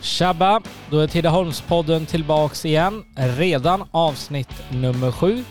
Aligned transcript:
Tjabba! 0.00 0.60
Då 0.90 0.98
är 0.98 1.06
Tidaholmspodden 1.06 2.06
tillbaks 2.06 2.64
igen. 2.64 3.04
Redan 3.16 3.84
avsnitt 3.90 4.50
nummer 4.70 5.12
sju. 5.12 5.44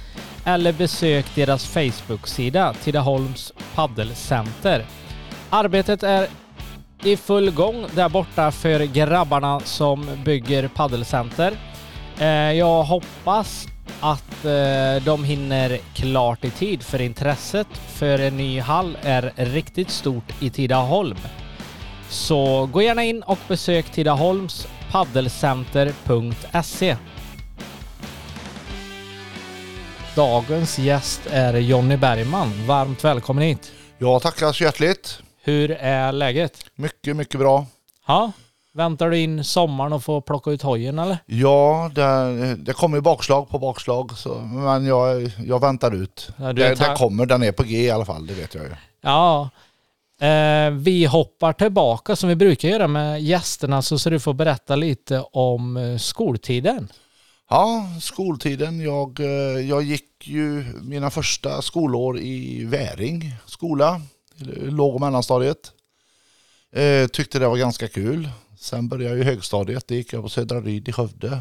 eller 0.44 0.72
besök 0.72 1.26
deras 1.34 1.66
Facebook-sida 1.66 2.74
Tidaholms 2.82 3.52
Paddelcenter. 3.74 4.84
Arbetet 5.52 6.02
är 6.02 6.28
i 7.02 7.16
full 7.16 7.50
gång 7.50 7.86
där 7.94 8.08
borta 8.08 8.50
för 8.50 8.80
grabbarna 8.80 9.60
som 9.60 10.06
bygger 10.24 10.68
paddelcenter. 10.68 11.52
Eh, 12.18 12.52
jag 12.52 12.82
hoppas 12.82 13.66
att 14.00 14.44
eh, 14.44 14.96
de 15.04 15.24
hinner 15.24 15.78
klart 15.94 16.44
i 16.44 16.50
tid 16.50 16.82
för 16.82 17.00
intresset 17.00 17.66
för 17.88 18.18
en 18.18 18.36
ny 18.36 18.60
hall 18.60 18.98
är 19.02 19.32
riktigt 19.36 19.90
stort 19.90 20.42
i 20.42 20.50
Tidaholm. 20.50 21.16
Så 22.08 22.68
gå 22.72 22.82
gärna 22.82 23.04
in 23.04 23.22
och 23.22 23.38
besök 23.48 23.90
Tidaholms 23.90 24.66
paddelcenter.se. 24.90 26.96
Dagens 30.16 30.78
gäst 30.78 31.20
är 31.30 31.54
Jonny 31.54 31.96
Bergman. 31.96 32.66
Varmt 32.66 33.04
välkommen 33.04 33.44
hit. 33.44 33.72
Ja, 33.98 34.20
tackar 34.20 34.38
så 34.38 34.46
alltså, 34.46 34.64
hjärtligt. 34.64 35.22
Hur 35.42 35.70
är 35.70 36.12
läget? 36.12 36.64
Mycket, 36.74 37.16
mycket 37.16 37.40
bra. 37.40 37.66
Ja, 38.06 38.32
väntar 38.72 39.10
du 39.10 39.18
in 39.18 39.44
sommaren 39.44 39.92
och 39.92 40.04
får 40.04 40.20
plocka 40.20 40.50
ut 40.50 40.62
hojen 40.62 40.98
eller? 40.98 41.18
Ja, 41.26 41.90
det, 41.94 42.56
det 42.56 42.72
kommer 42.72 42.96
ju 42.96 43.00
bakslag 43.00 43.48
på 43.48 43.58
bakslag, 43.58 44.18
så, 44.18 44.34
men 44.38 44.86
jag, 44.86 45.30
jag 45.44 45.60
väntar 45.60 45.94
ut. 45.94 46.30
Ja, 46.36 46.52
det, 46.52 46.74
det 46.74 46.94
kommer, 46.96 47.26
den 47.26 47.42
är 47.42 47.52
på 47.52 47.62
G 47.62 47.82
i 47.82 47.90
alla 47.90 48.04
fall, 48.04 48.26
det 48.26 48.34
vet 48.34 48.54
jag 48.54 48.64
ju. 48.64 48.70
Ja. 49.00 49.50
Eh, 50.20 50.70
vi 50.70 51.04
hoppar 51.04 51.52
tillbaka 51.52 52.16
som 52.16 52.28
vi 52.28 52.36
brukar 52.36 52.68
göra 52.68 52.88
med 52.88 53.22
gästerna 53.22 53.82
så, 53.82 53.98
så 53.98 54.10
du 54.10 54.20
får 54.20 54.34
berätta 54.34 54.76
lite 54.76 55.24
om 55.32 55.76
eh, 55.76 55.96
skoltiden. 55.96 56.88
Ja, 57.50 57.86
skoltiden. 58.00 58.80
Jag, 58.80 59.20
eh, 59.20 59.60
jag 59.68 59.82
gick 59.82 60.28
ju 60.28 60.64
mina 60.82 61.10
första 61.10 61.62
skolår 61.62 62.18
i 62.18 62.64
Väring 62.64 63.34
skola, 63.46 64.00
låg 64.56 64.94
och 64.94 65.00
mellanstadiet. 65.00 65.72
Eh, 66.72 67.06
tyckte 67.06 67.38
det 67.38 67.48
var 67.48 67.56
ganska 67.56 67.88
kul. 67.88 68.28
Sen 68.58 68.88
började 68.88 69.16
jag 69.16 69.26
i 69.26 69.30
högstadiet, 69.30 69.88
det 69.88 69.94
gick 69.94 70.12
jag 70.12 70.22
på 70.22 70.28
Södra 70.28 70.60
Ryd 70.60 70.88
i 70.88 70.92
Skövde. 70.92 71.40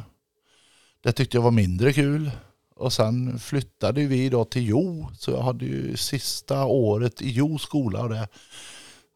Det 1.03 1.11
tyckte 1.11 1.37
jag 1.37 1.41
var 1.41 1.51
mindre 1.51 1.93
kul. 1.93 2.31
Och 2.75 2.93
sen 2.93 3.39
flyttade 3.39 4.05
vi 4.05 4.29
då 4.29 4.45
till 4.45 4.67
Jo, 4.67 5.09
så 5.17 5.31
jag 5.31 5.41
hade 5.41 5.65
ju 5.65 5.97
sista 5.97 6.65
året 6.65 7.21
i 7.21 7.29
Jo 7.29 7.57
skola 7.57 8.01
och 8.03 8.09
det 8.09 8.27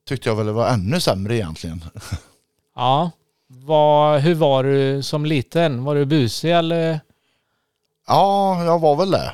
tyckte 0.08 0.30
jag 0.30 0.36
väl 0.36 0.50
var 0.50 0.68
ännu 0.70 1.00
sämre 1.00 1.36
egentligen. 1.36 1.84
Ja. 2.76 3.12
Vad, 3.48 4.22
hur 4.22 4.36
var 4.36 4.64
du 4.64 5.04
som 5.04 5.26
liten? 5.26 5.84
Var 5.84 5.96
du 5.96 6.06
busig 6.06 6.52
eller? 6.52 7.00
Ja, 8.08 8.64
jag 8.64 8.80
var 8.80 8.96
väl 8.96 9.12
det. 9.12 9.32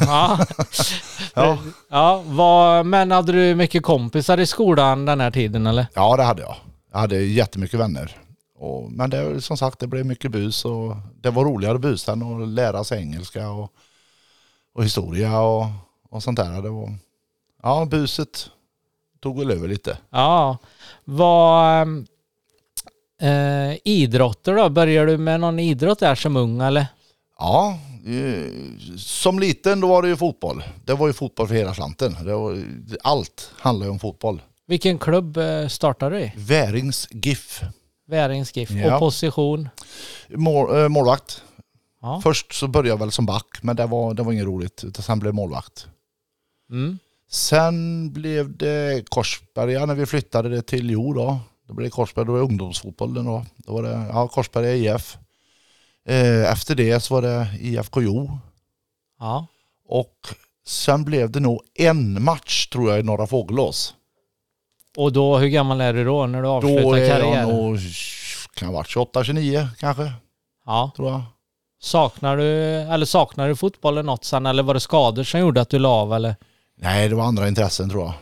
Ja. 0.00 0.46
Ja. 1.34 1.58
ja 1.88 2.22
vad, 2.26 2.86
men 2.86 3.10
hade 3.10 3.32
du 3.32 3.54
mycket 3.54 3.82
kompisar 3.82 4.40
i 4.40 4.46
skolan 4.46 5.04
den 5.04 5.20
här 5.20 5.30
tiden 5.30 5.66
eller? 5.66 5.86
Ja, 5.94 6.16
det 6.16 6.22
hade 6.22 6.42
jag. 6.42 6.56
Jag 6.92 6.98
hade 6.98 7.16
jättemycket 7.16 7.80
vänner. 7.80 8.16
Och, 8.58 8.92
men 8.92 9.10
det, 9.10 9.40
som 9.40 9.56
sagt, 9.56 9.78
det 9.78 9.86
blev 9.86 10.06
mycket 10.06 10.30
bus 10.30 10.64
och 10.64 10.96
det 11.20 11.30
var 11.30 11.44
roligare 11.44 11.78
bus 11.78 12.08
än 12.08 12.22
att 12.22 12.48
lära 12.48 12.84
sig 12.84 12.98
engelska 12.98 13.50
och, 13.50 13.72
och 14.74 14.84
historia 14.84 15.40
och, 15.40 15.66
och 16.10 16.22
sånt 16.22 16.36
där. 16.38 16.62
Det 16.62 16.70
var, 16.70 16.94
ja, 17.62 17.84
buset 17.90 18.50
tog 19.20 19.38
väl 19.38 19.50
över 19.50 19.68
lite. 19.68 19.98
Ja. 20.10 20.58
Vad... 21.04 21.88
Eh, 23.20 23.76
idrotter 23.84 24.54
då? 24.54 24.68
Började 24.68 25.10
du 25.10 25.18
med 25.18 25.40
någon 25.40 25.58
idrott 25.58 25.98
där 25.98 26.14
som 26.14 26.36
ung 26.36 26.60
eller? 26.60 26.86
Ja, 27.38 27.78
som 28.96 29.38
liten 29.38 29.80
då 29.80 29.88
var 29.88 30.02
det 30.02 30.08
ju 30.08 30.16
fotboll. 30.16 30.62
Det 30.84 30.94
var 30.94 31.06
ju 31.06 31.12
fotboll 31.12 31.48
för 31.48 31.54
hela 31.54 31.74
slanten. 31.74 32.16
Var, 32.24 32.62
allt 33.02 33.50
handlar 33.58 33.86
ju 33.86 33.90
om 33.90 33.98
fotboll. 33.98 34.42
Vilken 34.66 34.98
klubb 34.98 35.36
eh, 35.36 35.68
startade 35.68 36.16
du 36.16 36.22
i? 36.22 36.32
Värings 36.36 37.08
GIF, 37.10 37.62
Värings 38.08 38.56
GIF. 38.56 38.70
Ja. 38.70 38.94
Och 38.94 39.00
position? 39.00 39.68
mål, 40.28 40.76
eh, 40.76 40.88
målvakt. 40.88 41.42
Ja. 42.02 42.20
Först 42.22 42.52
så 42.52 42.68
började 42.68 42.88
jag 42.88 42.98
väl 42.98 43.12
som 43.12 43.26
back, 43.26 43.62
men 43.62 43.76
det 43.76 43.86
var, 43.86 44.14
det 44.14 44.22
var 44.22 44.32
inget 44.32 44.46
roligt. 44.46 44.84
Utan 44.84 45.02
sen 45.02 45.18
blev 45.18 45.28
jag 45.28 45.34
målvakt. 45.34 45.86
Mm. 46.70 46.98
Sen 47.30 48.12
blev 48.12 48.56
det 48.56 49.10
Korsberga 49.10 49.86
när 49.86 49.94
vi 49.94 50.06
flyttade 50.06 50.48
det 50.48 50.62
till 50.62 50.90
Jo 50.90 51.12
då. 51.12 51.38
Då 51.68 51.74
blev 51.74 51.84
det 51.84 51.90
Korsberga, 51.90 52.24
då 52.24 52.32
var 52.32 52.38
det 52.38 52.44
ungdomsfotbollen 52.44 53.24
då. 53.24 53.44
Då 53.56 53.72
var 53.72 53.82
det 53.82 54.06
ja, 54.12 54.28
Korsberga 54.28 54.74
IF. 54.74 55.18
Eh, 56.08 56.52
efter 56.52 56.74
det 56.74 57.00
så 57.00 57.14
var 57.14 57.22
det 57.22 57.48
IFK 57.60 58.02
Jo. 58.02 58.38
Ja. 59.18 59.46
Och 59.88 60.14
sen 60.66 61.04
blev 61.04 61.30
det 61.30 61.40
nog 61.40 61.60
en 61.74 62.22
match 62.24 62.66
tror 62.68 62.90
jag 62.90 63.00
i 63.00 63.02
Norra 63.02 63.26
Fågelås. 63.26 63.94
Och 64.96 65.12
då, 65.12 65.38
hur 65.38 65.48
gammal 65.48 65.80
är 65.80 65.92
du 65.92 66.04
då 66.04 66.26
när 66.26 66.38
du 66.38 66.44
Då 66.44 66.50
avslutar 66.52 66.96
är 66.96 67.08
karriären? 67.08 67.48
jag 67.48 67.48
nog, 67.48 67.78
kan 68.54 68.68
ha 68.68 68.74
varit 68.74 68.88
28-29 68.88 69.68
kanske, 69.78 70.12
Ja. 70.66 70.90
tror 70.96 71.10
jag. 71.10 71.22
Saknar 71.80 72.36
du, 72.36 72.52
eller 72.92 73.06
saknar 73.06 73.48
du 73.48 73.56
fotbollen 73.56 74.06
något 74.06 74.24
sen 74.24 74.46
eller 74.46 74.62
var 74.62 74.74
det 74.74 74.80
skador 74.80 75.24
som 75.24 75.40
gjorde 75.40 75.60
att 75.60 75.68
du 75.70 75.78
la 75.78 75.88
av 75.88 76.12
eller? 76.14 76.36
Nej, 76.78 77.08
det 77.08 77.14
var 77.14 77.24
andra 77.24 77.48
intressen 77.48 77.90
tror 77.90 78.02
jag. 78.04 78.14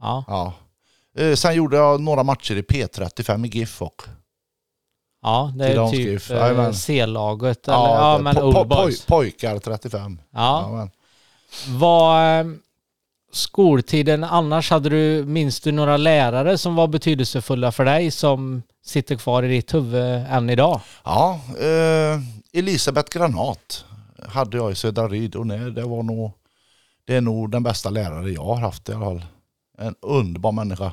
Ja. 0.00 0.24
Ja. 0.28 0.52
Eh, 1.22 1.34
sen 1.34 1.54
gjorde 1.54 1.76
jag 1.76 2.00
några 2.00 2.22
matcher 2.22 2.54
i 2.56 2.62
P35 2.62 3.46
i 3.46 3.48
GIF 3.48 3.82
och 3.82 4.02
Ja, 5.22 5.52
det 5.56 5.66
är 5.66 5.90
typ 5.90 6.30
eh. 6.30 6.72
C-laget 6.72 7.68
eller 7.68 7.76
ja, 7.78 8.16
det- 8.16 8.22
men 8.22 8.36
po- 8.36 8.64
poj- 8.68 9.06
pojkar 9.06 9.58
35. 9.58 10.18
Ja. 10.30 10.62
Jajamän. 10.62 10.90
Vad 11.68 12.40
eh, 12.40 12.46
skoltiden 13.32 14.24
annars, 14.24 14.70
hade 14.70 14.88
du, 14.88 15.24
minns 15.24 15.60
du 15.60 15.72
några 15.72 15.96
lärare 15.96 16.58
som 16.58 16.74
var 16.74 16.88
betydelsefulla 16.88 17.72
för 17.72 17.84
dig 17.84 18.10
som 18.10 18.62
sitter 18.84 19.16
kvar 19.16 19.42
i 19.42 19.48
ditt 19.48 19.74
huvud 19.74 20.24
än 20.30 20.50
idag? 20.50 20.80
Ja, 21.04 21.40
eh, 21.60 22.20
Elisabeth 22.52 23.18
Granat 23.18 23.84
hade 24.28 24.56
jag 24.56 24.72
i 24.72 24.74
Södra 24.74 25.08
Ryd 25.08 25.36
och 25.36 25.46
nej, 25.46 25.58
det 25.70 25.82
var 25.82 26.02
nog, 26.02 26.32
det 27.04 27.16
är 27.16 27.20
nog 27.20 27.50
den 27.50 27.62
bästa 27.62 27.90
lärare 27.90 28.30
jag 28.30 28.44
har 28.44 28.56
haft 28.56 28.88
i 28.88 28.92
alla 28.92 29.04
fall. 29.04 29.24
En 29.78 29.94
underbar 30.02 30.52
människa. 30.52 30.92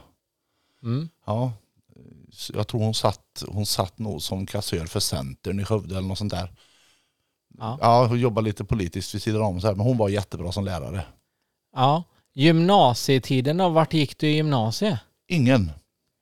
Mm. 0.83 1.09
Ja, 1.25 1.51
jag 2.53 2.67
tror 2.67 2.81
hon 2.81 2.93
satt, 2.93 3.43
hon 3.47 3.65
satt 3.65 3.99
nog 3.99 4.21
som 4.21 4.45
kassör 4.45 4.85
för 4.85 4.99
Centern 4.99 5.59
i 5.59 5.65
Skövde 5.65 5.97
eller 5.97 6.07
något 6.07 6.17
sånt 6.17 6.31
där. 6.33 6.51
Ja. 7.57 7.77
Ja, 7.81 8.05
hon 8.07 8.19
jobbade 8.19 8.45
lite 8.45 8.65
politiskt 8.65 9.15
vid 9.15 9.21
sidan 9.21 9.41
om 9.41 9.61
så 9.61 9.67
här, 9.67 9.75
men 9.75 9.85
hon 9.85 9.97
var 9.97 10.09
jättebra 10.09 10.51
som 10.51 10.65
lärare. 10.65 11.05
ja. 11.75 12.03
Gymnasietiden 12.33 13.57
då, 13.57 13.69
vart 13.69 13.93
gick 13.93 14.17
du 14.17 14.27
i 14.29 14.35
gymnasiet? 14.35 14.99
Ingen. 15.27 15.71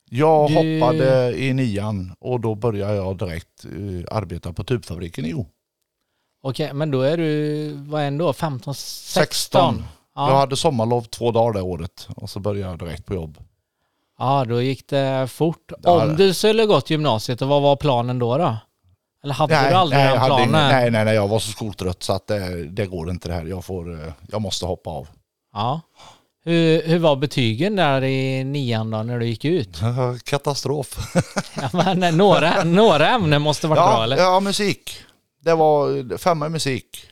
Jag 0.10 0.50
Du- 0.50 0.56
hoppade 0.80 1.38
i 1.38 1.54
nian 1.54 2.16
och 2.20 2.40
då 2.40 2.56
började 2.56 2.96
jag 2.96 3.18
direkt 3.18 3.66
eh, 3.66 4.16
arbeta 4.18 4.54
på 4.54 4.64
tubfabriken 4.64 5.26
i 5.26 5.34
O. 5.34 5.46
Okej, 6.44 6.74
men 6.74 6.92
då 6.92 7.02
är 7.02 7.18
du, 7.18 7.70
vad 7.74 8.02
är 8.02 8.08
ändå, 8.08 8.34
15, 8.34 8.76
16? 8.76 9.24
16. 9.24 9.76
Jag 10.16 10.30
Ja. 10.32 10.36
hade 10.38 10.56
sommarlov 10.58 11.02
två 11.02 11.32
dagar 11.32 11.54
det 11.54 11.62
året 11.62 12.08
och 12.16 12.30
så 12.30 12.40
började 12.40 12.70
jag 12.72 12.80
direkt 12.80 13.06
på 13.06 13.14
jobb. 13.14 13.38
Ja, 14.20 14.46
då 14.50 14.62
gick 14.62 14.88
det 14.90 15.28
fort. 15.28 15.72
Ja, 15.84 16.02
Om 16.04 16.10
det- 16.10 16.16
du 16.16 16.34
skulle 16.34 16.66
gått 16.66 16.90
gymnasiet, 16.90 17.42
vad 17.42 17.62
var 17.62 17.76
planen 17.76 18.20
då? 18.20 18.38
då? 18.38 18.58
Eller 19.24 19.34
hade 19.34 19.70
du 19.70 19.76
aldrig 19.76 20.00
nej, 20.00 20.10
den 20.10 20.18
hade 20.18 20.28
planen? 20.30 20.50
ingen, 20.50 20.70
nej, 20.70 20.92
nej, 20.92 21.06
nej, 21.06 21.16
jag 21.16 21.28
var 21.28 21.40
så 21.40 21.52
skoltrött 21.52 22.04
så 22.04 22.14
att 22.14 22.28
det, 22.28 22.66
det 22.70 22.86
går 22.86 23.10
inte 23.10 23.28
det 23.28 23.34
här. 23.34 23.46
Jag, 23.46 23.66
får, 23.66 23.94
eh, 24.08 24.14
jag 24.32 24.42
måste 24.42 24.66
hoppa 24.66 24.90
av. 24.90 25.08
Ja. 25.54 25.82
Hur, 26.44 26.82
hur 26.88 27.00
var 27.00 27.16
betygen 27.16 27.76
där 27.76 28.04
i 28.04 28.44
nian 28.44 28.92
då 28.92 29.04
när 29.04 29.20
du 29.20 29.26
gick 29.28 29.46
ut? 29.46 29.78
Katastrof. 30.24 31.16
Ja, 31.62 31.70
men 31.74 32.04
eh, 32.04 32.12
några, 32.12 32.64
några 32.64 33.10
ämnen 33.10 33.42
måste 33.42 33.68
varit 33.68 33.78
bra 33.78 33.92
Ja, 33.98 34.04
eller? 34.04 34.18
ja, 34.18 34.40
musik. 34.40 34.98
Det 35.42 35.56
var 35.56 36.18
femma 36.18 36.46
i 36.46 36.50
musik. 36.50 37.04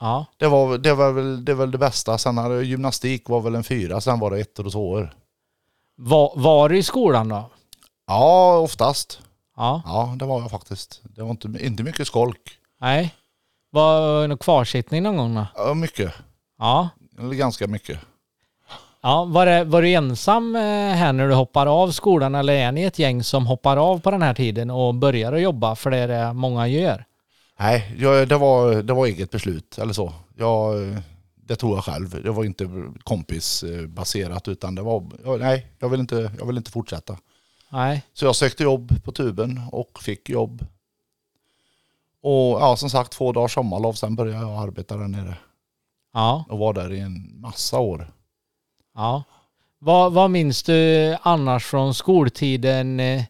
Ja. 0.00 0.26
Det 0.36 0.46
var, 0.48 0.78
det 0.78 0.94
var 0.94 1.12
väl 1.12 1.44
det, 1.44 1.54
var 1.54 1.64
väl 1.64 1.70
det 1.70 1.78
bästa. 1.78 2.18
Sen 2.18 2.38
hade 2.38 2.62
gymnastik 2.64 3.28
var 3.28 3.40
väl 3.40 3.54
en 3.54 3.64
fyra, 3.64 4.00
sen 4.00 4.18
var 4.18 4.30
det 4.30 4.38
ett 4.40 4.58
och 4.58 4.72
tvåor. 4.72 5.14
Var, 6.00 6.32
var 6.36 6.68
du 6.68 6.78
i 6.78 6.82
skolan 6.82 7.28
då? 7.28 7.50
Ja, 8.06 8.56
oftast. 8.58 9.20
Ja. 9.56 9.82
Ja, 9.84 10.14
det 10.18 10.24
var 10.24 10.40
jag 10.40 10.50
faktiskt. 10.50 11.00
Det 11.02 11.22
var 11.22 11.30
inte, 11.30 11.48
inte 11.60 11.82
mycket 11.82 12.06
skolk. 12.06 12.40
Nej. 12.80 13.14
Var 13.70 14.20
det 14.22 14.26
någon 14.26 14.38
kvarsittning 14.38 15.02
någon 15.02 15.16
gång 15.16 15.34
då? 15.34 15.46
Ja, 15.56 15.74
mycket. 15.74 16.14
Ja. 16.58 16.88
Eller 17.18 17.34
ganska 17.34 17.66
mycket. 17.66 17.98
Ja, 19.00 19.24
var, 19.24 19.46
det, 19.46 19.64
var 19.64 19.82
du 19.82 19.88
ensam 19.88 20.56
eh, 20.56 20.62
här 20.92 21.12
när 21.12 21.28
du 21.28 21.34
hoppar 21.34 21.66
av 21.66 21.90
skolan 21.90 22.34
eller 22.34 22.52
är 22.52 22.72
ni 22.72 22.82
ett 22.82 22.98
gäng 22.98 23.22
som 23.22 23.46
hoppar 23.46 23.76
av 23.76 24.00
på 24.00 24.10
den 24.10 24.22
här 24.22 24.34
tiden 24.34 24.70
och 24.70 24.94
börjar 24.94 25.32
att 25.32 25.42
jobba 25.42 25.74
för 25.74 25.90
det 25.90 25.98
är 25.98 26.08
det 26.08 26.32
många 26.32 26.68
gör? 26.68 27.04
Nej, 27.58 27.94
jag, 27.98 28.28
det, 28.28 28.36
var, 28.36 28.74
det 28.74 28.92
var 28.92 29.06
eget 29.06 29.30
beslut 29.30 29.78
eller 29.78 29.92
så. 29.92 30.12
Jag, 30.36 30.74
det 31.48 31.56
tror 31.56 31.76
jag 31.76 31.84
själv. 31.84 32.22
Det 32.22 32.30
var 32.30 32.44
inte 32.44 32.70
kompisbaserat 33.04 34.48
utan 34.48 34.74
det 34.74 34.82
var, 34.82 35.38
nej, 35.38 35.66
jag 35.78 35.88
vill, 35.88 36.00
inte, 36.00 36.32
jag 36.38 36.46
vill 36.46 36.56
inte 36.56 36.70
fortsätta. 36.70 37.18
Nej, 37.68 38.02
Så 38.14 38.24
jag 38.24 38.36
sökte 38.36 38.62
jobb 38.62 39.04
på 39.04 39.12
tuben 39.12 39.60
och 39.72 39.98
fick 40.02 40.28
jobb. 40.28 40.66
Och 42.22 42.60
ja, 42.60 42.76
som 42.76 42.90
sagt 42.90 43.12
två 43.12 43.32
dagars 43.32 43.54
sommarlov, 43.54 43.92
sen 43.92 44.16
började 44.16 44.46
jag 44.46 44.62
arbeta 44.62 44.96
där 44.96 45.08
nere 45.08 45.36
ja, 46.14 46.44
och 46.48 46.58
var 46.58 46.72
där 46.72 46.92
i 46.92 47.00
en 47.00 47.40
massa 47.40 47.78
år. 47.78 48.12
ja. 48.94 49.24
Vad, 49.80 50.12
vad 50.12 50.30
minns 50.30 50.62
du 50.62 51.16
annars 51.22 51.64
från 51.66 51.94
skoltiden? 51.94 53.00
Eh, 53.00 53.22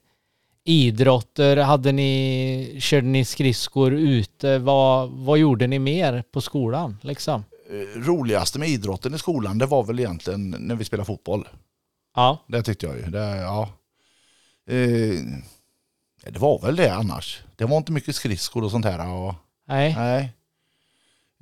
Idrotter, 0.65 1.57
hade 1.57 1.93
ni, 1.93 2.77
körde 2.81 3.07
ni 3.07 3.25
skridskor 3.25 3.93
ute? 3.95 4.59
Vad, 4.59 5.11
vad 5.11 5.39
gjorde 5.39 5.67
ni 5.67 5.79
mer 5.79 6.25
på 6.33 6.41
skolan 6.41 6.99
liksom? 7.03 7.45
Eh, 7.71 8.01
Roligaste 8.01 8.59
med 8.59 8.69
idrotten 8.69 9.15
i 9.15 9.19
skolan 9.19 9.59
det 9.59 9.67
var 9.67 9.83
väl 9.85 10.01
egentligen 10.01 10.51
när 10.59 10.75
vi 10.75 10.85
spelade 10.85 11.07
fotboll. 11.07 11.49
Ja, 12.15 12.39
Det 12.49 12.63
tyckte 12.63 12.87
jag 12.87 12.97
ju. 12.97 13.03
Det, 13.03 13.37
ja. 13.37 13.69
Eh, 14.71 15.21
det 16.33 16.39
var 16.39 16.59
väl 16.63 16.77
det 16.77 16.95
annars. 16.95 17.43
Det 17.57 17.65
var 17.65 17.77
inte 17.77 17.93
mycket 17.93 18.17
skridskor 18.17 18.65
och 18.65 18.71
sånt 18.71 18.85
här. 18.85 19.09
Och, 19.13 19.35
nej, 19.69 19.95
nej. 19.99 20.33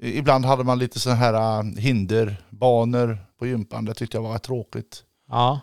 Ibland 0.02 0.44
hade 0.44 0.64
man 0.64 0.78
lite 0.78 1.00
sådana 1.00 1.20
här 1.20 1.58
äh, 1.58 1.64
hinderbanor 1.78 3.19
på 3.38 3.46
gympan. 3.46 3.84
Det 3.84 3.94
tyckte 3.94 4.17
jag 4.17 4.22
var 4.22 4.38
tråkigt. 4.38 5.02
ja. 5.29 5.61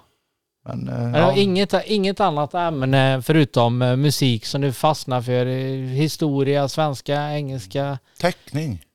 Men, 0.65 0.87
eh, 0.89 1.19
ja. 1.19 1.35
inget, 1.35 1.73
inget 1.85 2.19
annat 2.19 2.53
ämne 2.53 3.21
förutom 3.21 3.81
eh, 3.81 3.95
musik 3.95 4.45
som 4.45 4.61
du 4.61 4.73
fastnade 4.73 5.23
för? 5.23 5.45
Eh, 5.45 5.77
Historia, 5.87 6.67
svenska, 6.67 7.31
engelska, 7.33 7.99
Teckning. 8.19 8.85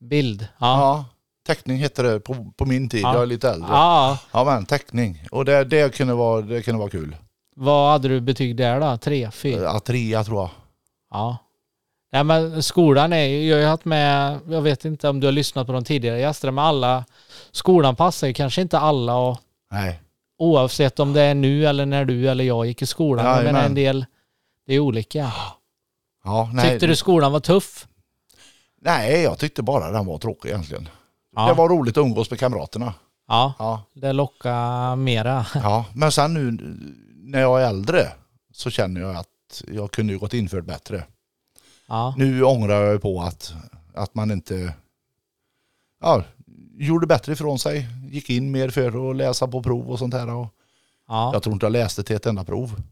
Bild? 0.00 0.48
Ja. 0.58 0.80
Ja. 0.80 1.04
Teckning 1.46 1.78
hette 1.78 2.02
det 2.02 2.20
på, 2.20 2.52
på 2.56 2.66
min 2.66 2.88
tid. 2.88 3.00
Ja. 3.02 3.14
Jag 3.14 3.22
är 3.22 3.26
lite 3.26 3.50
äldre. 3.50 3.68
Ja, 3.70 4.18
ja. 4.32 4.44
men 4.44 4.66
teckning. 4.66 5.24
Och 5.30 5.44
det, 5.44 5.64
det, 5.64 5.94
kunde 5.94 6.14
vara, 6.14 6.40
det 6.40 6.62
kunde 6.62 6.78
vara 6.78 6.90
kul. 6.90 7.16
Vad 7.56 7.92
hade 7.92 8.08
du 8.08 8.20
betyg 8.20 8.56
där 8.56 8.80
då? 8.80 8.96
Tre, 8.96 9.30
fyra? 9.30 9.62
Ja, 9.62 9.80
trea 9.80 10.24
tror 10.24 10.40
jag. 10.40 10.50
Ja. 11.10 11.36
Nej 12.12 12.24
men 12.24 12.62
skolan 12.62 13.12
är 13.12 13.24
ju, 13.24 13.48
jag 13.48 13.62
har 13.62 13.68
haft 13.68 13.84
med, 13.84 14.38
jag 14.48 14.62
vet 14.62 14.84
inte 14.84 15.08
om 15.08 15.20
du 15.20 15.26
har 15.26 15.32
lyssnat 15.32 15.66
på 15.66 15.72
de 15.72 15.84
tidigare 15.84 16.20
gästerna, 16.20 16.52
men 16.52 16.64
alla, 16.64 17.04
skolan 17.50 17.96
passar 17.96 18.26
ju 18.26 18.34
kanske 18.34 18.62
inte 18.62 18.78
alla 18.78 19.16
och 19.16 19.38
Nej. 19.70 20.00
oavsett 20.38 21.00
om 21.00 21.12
det 21.12 21.22
är 21.22 21.34
nu 21.34 21.66
eller 21.66 21.86
när 21.86 22.04
du 22.04 22.28
eller 22.28 22.44
jag 22.44 22.66
gick 22.66 22.82
i 22.82 22.86
skolan. 22.86 23.24
Menar 23.24 23.42
Jajamän. 23.42 23.64
en 23.64 23.74
del, 23.74 24.06
det 24.66 24.74
är 24.74 24.78
olika. 24.78 25.32
Ja, 26.24 26.50
nej. 26.52 26.70
Tyckte 26.70 26.86
du 26.86 26.96
skolan 26.96 27.32
var 27.32 27.40
tuff? 27.40 27.87
Nej, 28.80 29.22
jag 29.22 29.38
tyckte 29.38 29.62
bara 29.62 29.90
den 29.90 30.06
var 30.06 30.18
tråkig 30.18 30.48
egentligen. 30.48 30.88
Ja. 31.36 31.46
Det 31.48 31.54
var 31.54 31.68
roligt 31.68 31.96
att 31.96 32.02
umgås 32.02 32.30
med 32.30 32.40
kamraterna. 32.40 32.94
Ja, 33.28 33.52
Ja. 33.58 33.82
det 33.94 34.12
lockar 34.12 34.96
mera. 34.96 35.46
Ja, 35.54 35.84
men 35.94 36.12
sen 36.12 36.34
nu 36.34 36.50
när 37.14 37.40
jag 37.40 37.62
är 37.62 37.68
äldre 37.68 38.12
så 38.52 38.70
känner 38.70 39.00
jag 39.00 39.16
att 39.16 39.62
jag 39.68 39.90
kunde 39.90 40.12
ju 40.12 40.18
gått 40.18 40.34
in 40.34 40.48
för 40.48 40.56
det 40.56 40.62
bättre. 40.62 41.04
Ja, 41.88 42.14
Nu 42.16 42.42
ångrar 42.42 42.82
jag 42.84 43.02
på 43.02 43.20
att, 43.22 43.54
att 43.94 44.14
man 44.14 44.30
inte 44.30 44.74
ja, 46.00 46.22
gjorde 46.78 47.06
bättre 47.06 47.32
ifrån 47.32 47.58
sig. 47.58 47.86
Gick 48.10 48.30
in 48.30 48.50
mer 48.50 48.70
för 48.70 49.10
att 49.10 49.16
läsa 49.16 49.48
på 49.48 49.62
prov 49.62 49.90
och 49.90 49.98
sånt 49.98 50.14
här. 50.14 50.34
Och 50.34 50.46
ja. 51.08 51.30
jag 51.32 51.42
tror 51.42 51.52
inte 51.52 51.66
jag 51.66 51.72
läste 51.72 52.02
till 52.02 52.16
ett 52.16 52.26
enda 52.26 52.44
prov. 52.44 52.82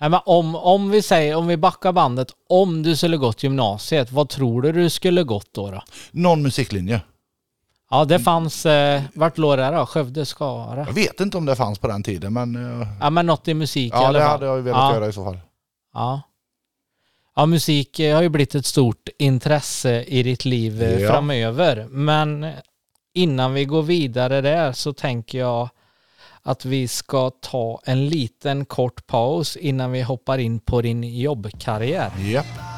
Nej, 0.00 0.10
men 0.10 0.20
om, 0.26 0.54
om 0.54 0.90
vi 0.90 1.02
säger, 1.02 1.36
om 1.36 1.46
vi 1.46 1.56
backar 1.56 1.92
bandet, 1.92 2.28
om 2.48 2.82
du 2.82 2.96
skulle 2.96 3.16
gått 3.16 3.42
gymnasiet, 3.42 4.12
vad 4.12 4.28
tror 4.28 4.62
du 4.62 4.72
du 4.72 4.90
skulle 4.90 5.22
gått 5.22 5.48
då? 5.52 5.70
då? 5.70 5.82
Någon 6.10 6.42
musiklinje. 6.42 7.00
Ja, 7.90 8.04
det 8.04 8.18
fanns, 8.18 8.66
eh, 8.66 9.02
vart 9.14 9.38
låg 9.38 9.58
det 9.58 9.70
då? 9.70 9.86
Skövde, 9.86 10.26
Skara? 10.26 10.84
Jag 10.86 10.92
vet 10.92 11.20
inte 11.20 11.36
om 11.38 11.46
det 11.46 11.56
fanns 11.56 11.78
på 11.78 11.88
den 11.88 12.02
tiden 12.02 12.32
men 12.32 12.80
eh, 12.80 12.88
Ja, 13.00 13.10
men 13.10 13.26
något 13.26 13.48
i 13.48 13.54
musik 13.54 13.92
i 13.92 13.96
ja, 13.96 14.06
alla 14.06 14.18
det 14.18 14.24
fall. 14.24 14.30
hade 14.32 14.46
jag 14.46 14.56
ju 14.56 14.62
velat 14.62 14.80
ja. 14.80 14.94
göra 14.94 15.08
i 15.08 15.12
så 15.12 15.24
fall. 15.24 15.38
Ja. 15.94 16.20
Ja, 17.36 17.46
musik 17.46 18.00
eh, 18.00 18.14
har 18.14 18.22
ju 18.22 18.28
blivit 18.28 18.54
ett 18.54 18.66
stort 18.66 19.08
intresse 19.18 20.02
i 20.02 20.22
ditt 20.22 20.44
liv 20.44 20.82
eh, 20.82 21.00
Ja. 21.00 21.10
framöver. 21.12 21.86
Men 21.90 22.52
innan 23.14 23.54
vi 23.54 23.64
går 23.64 23.82
vidare 23.82 24.40
där 24.40 24.72
så 24.72 24.92
tänker 24.92 25.38
jag 25.38 25.68
att 26.48 26.64
vi 26.64 26.88
ska 26.88 27.30
ta 27.30 27.80
en 27.84 28.08
liten 28.08 28.64
kort 28.64 29.06
paus 29.06 29.56
innan 29.56 29.92
vi 29.92 30.02
hoppar 30.02 30.38
in 30.38 30.60
på 30.60 30.82
din 30.82 31.20
jobbkarriär. 31.20 32.10
Japp. 32.18 32.77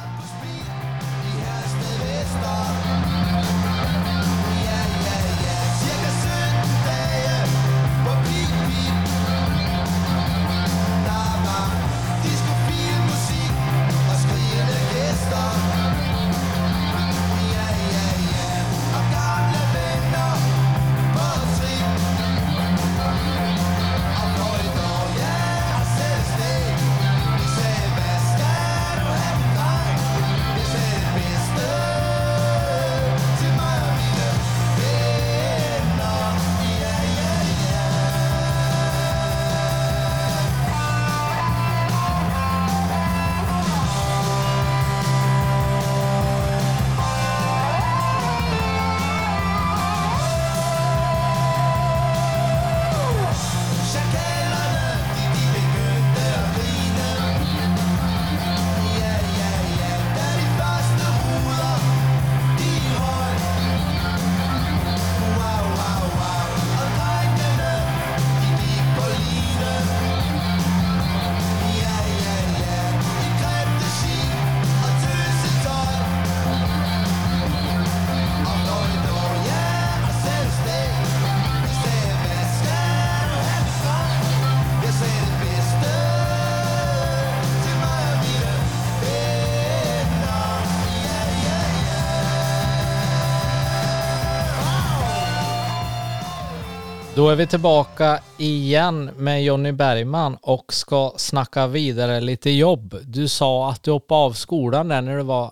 Är 97.31 97.35
vi 97.35 97.47
tillbaka 97.47 98.19
igen 98.37 99.09
med 99.17 99.43
Jonny 99.43 99.71
Bergman 99.71 100.37
och 100.41 100.73
ska 100.73 101.13
snacka 101.17 101.67
vidare 101.67 102.21
lite 102.21 102.49
jobb. 102.49 102.95
Du 103.05 103.27
sa 103.27 103.69
att 103.69 103.83
du 103.83 103.91
hoppade 103.91 104.21
av 104.21 104.33
skolan 104.33 104.87
där 104.87 105.01
när 105.01 105.17
du 105.17 105.23
var 105.23 105.51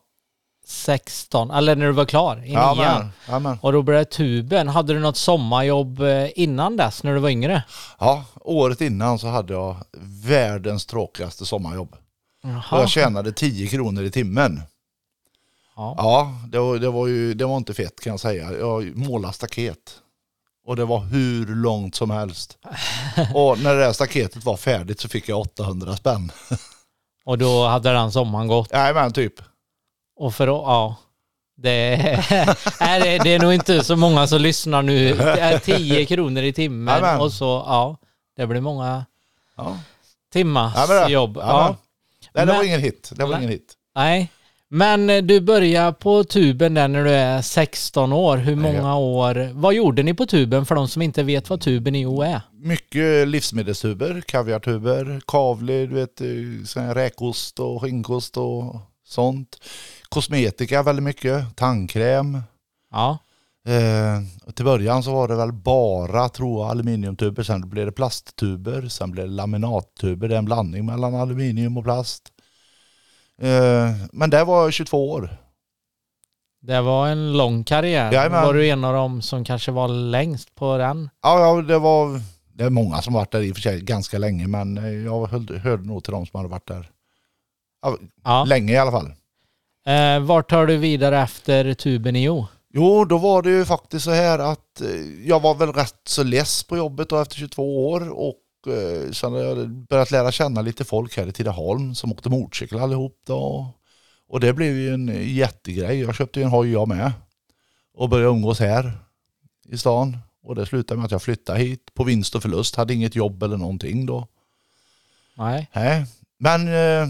16, 0.65 1.51
eller 1.51 1.75
när 1.75 1.85
du 1.85 1.91
var 1.91 2.05
klar 2.05 2.45
i 2.45 2.53
Ja, 2.53 2.73
nian. 2.73 3.09
ja. 3.43 3.57
Och 3.61 3.73
då 3.73 3.81
det 3.93 4.05
tuben. 4.05 4.67
Hade 4.67 4.93
du 4.93 4.99
något 4.99 5.17
sommarjobb 5.17 6.01
eh, 6.01 6.27
innan 6.39 6.77
dess 6.77 7.03
när 7.03 7.13
du 7.13 7.19
var 7.19 7.29
yngre? 7.29 7.63
ja, 7.99 8.23
året 8.41 8.81
innan 8.81 9.19
så 9.19 9.27
hade 9.27 9.53
jag 9.53 9.75
världens 10.25 10.85
tråkigaste 10.85 11.45
sommarjobb. 11.45 11.95
Och 12.43 12.49
Jaha. 12.49 12.79
jag 12.79 12.89
tjänade 12.89 13.31
10 13.31 13.67
kronor 13.67 14.03
i 14.03 14.11
timmen. 14.11 14.61
Ja. 15.75 15.95
Ja, 15.97 16.33
det 16.51 16.59
var, 16.59 16.77
det 16.77 16.89
var 16.89 17.07
ju 17.07 17.33
det 17.33 17.45
var 17.45 17.57
inte 17.57 17.73
fett 17.73 17.99
kan 17.99 18.11
jag 18.11 18.19
säga. 18.19 18.51
Jag 18.51 18.97
målade 18.97 19.33
staket. 19.33 19.77
Och 20.69 20.75
det 20.75 20.85
var 20.85 20.99
hur 20.99 21.45
långt 21.55 21.95
som 21.95 22.09
helst. 22.11 22.57
Och 23.33 23.59
när 23.59 23.73
det 23.75 23.79
där 23.81 23.93
staketet 23.93 24.43
var 24.45 24.57
färdigt 24.57 24.99
så 24.99 25.09
fick 25.09 25.29
jag 25.29 25.39
800 25.39 25.95
spänn. 25.97 26.31
Och 27.25 27.37
då 27.37 27.67
hade 27.67 27.91
den 27.93 28.11
sommaren 28.11 28.47
gått. 28.47 28.71
Nej 28.73 28.93
men 28.93 29.11
typ. 29.13 29.33
Och 30.15 30.35
för 30.35 30.43
att, 30.47 30.63
ja. 30.67 30.95
Det 31.57 31.69
är, 32.79 33.05
är, 33.05 33.23
det- 33.23 33.29
är 33.35 33.39
nog 33.39 33.53
inte 33.53 33.83
så 33.83 33.95
många 33.95 34.27
som 34.27 34.41
lyssnar 34.41 34.81
nu. 34.81 35.13
Det 35.13 35.39
är 35.39 35.59
10 35.59 36.05
kronor 36.05 36.43
i 36.43 36.53
timmen 36.53 36.93
Jajamän. 36.95 37.21
och 37.21 37.33
så, 37.33 37.45
ja, 37.67 37.97
det 38.37 38.47
blir 38.47 38.61
många 38.61 39.05
Ja. 39.57 39.77
timmars 40.33 40.73
Ja, 40.75 40.85
men 40.89 41.03
det- 41.03 41.11
jobb. 41.11 41.37
ja, 41.37 41.41
Ja. 41.47 41.75
Nej, 42.33 42.45
det 42.45 42.53
var 42.53 42.63
ingen 42.63 42.81
hit. 42.81 43.11
Det 43.15 43.23
var 43.23 43.29
Nej. 43.29 43.37
ingen 43.39 43.49
hit. 43.51 43.73
Nej, 43.95 44.31
men 44.69 45.09
eh, 45.09 45.21
du 45.21 45.41
börjar 45.41 45.91
på 45.91 46.23
tuben 46.23 46.73
där 46.73 46.87
när 46.87 47.03
du 47.03 47.09
är 47.09 47.41
16 47.41 48.13
år. 48.13 48.37
Hur 48.37 48.55
många 48.55 48.95
år? 48.97 49.49
Vad 49.53 49.73
gjorde 49.73 50.03
ni 50.03 50.13
på 50.13 50.25
tuben 50.25 50.65
för 50.65 50.75
de 50.75 50.87
som 50.87 51.01
inte 51.01 51.23
vet 51.23 51.49
vad 51.49 51.61
tuben 51.61 51.95
IO 51.95 52.21
är? 52.21 52.41
Mycket 52.53 53.27
livsmedelstuber, 53.27 54.21
kaviartuber, 54.27 55.21
kavli, 55.27 55.85
du 55.87 55.95
vet, 55.95 56.21
eh, 56.21 56.27
sån 56.65 56.93
räkost 56.93 57.59
och 57.59 57.81
skinkost 57.81 58.37
och 58.37 58.75
sånt. 59.05 59.57
Kosmetika 60.09 60.83
väldigt 60.83 61.03
mycket, 61.03 61.55
tandkräm. 61.55 62.41
Ja, 62.91 63.17
Eh, 63.67 64.51
till 64.53 64.65
början 64.65 65.03
så 65.03 65.13
var 65.13 65.27
det 65.27 65.35
väl 65.35 65.51
bara, 65.51 66.29
tror 66.29 66.61
jag, 66.61 66.71
aluminiumtuber. 66.71 67.43
Sen 67.43 67.69
blev 67.69 67.85
det 67.85 67.91
plasttuber, 67.91 68.87
sen 68.87 69.11
blev 69.11 69.25
det 69.27 69.33
laminattuber. 69.33 70.27
Det 70.27 70.35
är 70.35 70.39
en 70.39 70.45
blandning 70.45 70.85
mellan 70.85 71.15
aluminium 71.15 71.77
och 71.77 71.83
plast. 71.83 72.23
Eh, 73.41 73.95
men 74.11 74.29
det 74.29 74.43
var 74.43 74.63
jag 74.63 74.73
22 74.73 75.11
år. 75.11 75.37
det 76.61 76.81
var 76.81 77.07
en 77.07 77.37
lång 77.37 77.63
karriär. 77.63 78.11
Jajamän. 78.11 78.45
Var 78.45 78.53
du 78.53 78.67
en 78.67 78.83
av 78.83 78.93
dem 78.93 79.21
som 79.21 79.45
kanske 79.45 79.71
var 79.71 79.87
längst 79.87 80.55
på 80.55 80.77
den? 80.77 81.09
Ja, 81.21 81.39
ja 81.39 81.61
det 81.61 81.79
var 81.79 82.21
det 82.53 82.65
är 82.65 82.69
många 82.69 83.01
som 83.01 83.13
varit 83.13 83.31
där 83.31 83.41
i 83.41 83.51
och 83.51 83.55
för 83.55 83.61
sig 83.61 83.81
ganska 83.81 84.17
länge 84.17 84.47
men 84.47 84.77
eh, 84.77 84.91
jag 84.91 85.27
höll, 85.27 85.59
hörde 85.59 85.87
nog 85.87 86.03
till 86.03 86.13
de 86.13 86.25
som 86.25 86.37
hade 86.37 86.49
varit 86.49 86.67
där 86.67 86.89
ja, 88.23 88.43
länge 88.43 88.73
i 88.73 88.77
alla 88.77 88.91
fall. 88.91 89.11
Eh, 89.87 90.19
vart 90.19 90.49
tar 90.49 90.65
du 90.65 90.77
vidare 90.77 91.21
efter 91.21 91.73
tuben 91.73 92.15
IO? 92.15 92.47
Jo, 92.73 93.05
då 93.05 93.17
var 93.17 93.41
det 93.41 93.49
ju 93.49 93.65
faktiskt 93.65 94.05
så 94.05 94.11
här 94.11 94.39
att 94.39 94.81
eh, 94.81 95.27
jag 95.27 95.39
var 95.39 95.55
väl 95.55 95.73
rätt 95.73 96.01
så 96.03 96.23
less 96.23 96.63
på 96.63 96.77
jobbet 96.77 97.09
då 97.09 97.21
efter 97.21 97.35
22 97.35 97.89
år 97.89 98.09
och 98.09 98.35
eh, 98.67 99.11
sen 99.11 99.33
har 99.33 99.39
jag 99.39 99.69
börjat 99.69 100.11
lära 100.11 100.31
känna 100.31 100.61
lite 100.61 100.83
folk 100.83 101.17
här 101.17 101.27
i 101.27 101.31
Tidaholm 101.31 101.95
som 101.95 102.11
åkte 102.11 102.29
motorcykel 102.29 102.79
allihop 102.79 103.21
då. 103.25 103.73
Och 104.27 104.39
det 104.39 104.53
blev 104.53 104.75
ju 104.75 104.93
en 104.93 105.35
jättegrej. 105.35 105.99
Jag 105.99 106.15
köpte 106.15 106.39
ju 106.39 106.43
en 106.43 106.51
hoj 106.51 106.71
jag 106.71 106.87
med 106.87 107.11
och 107.93 108.09
började 108.09 108.29
umgås 108.29 108.59
här 108.59 108.91
i 109.69 109.77
stan. 109.77 110.17
Och 110.43 110.55
det 110.55 110.65
slutade 110.65 110.97
med 110.97 111.05
att 111.05 111.11
jag 111.11 111.21
flyttade 111.21 111.59
hit 111.59 111.93
på 111.93 112.03
vinst 112.03 112.35
och 112.35 112.41
förlust. 112.41 112.75
Hade 112.75 112.93
inget 112.93 113.15
jobb 113.15 113.43
eller 113.43 113.57
någonting 113.57 114.05
då. 114.05 114.27
Nej. 115.35 115.69
Nej. 115.73 116.05
Men 116.37 116.67
eh, 116.67 117.07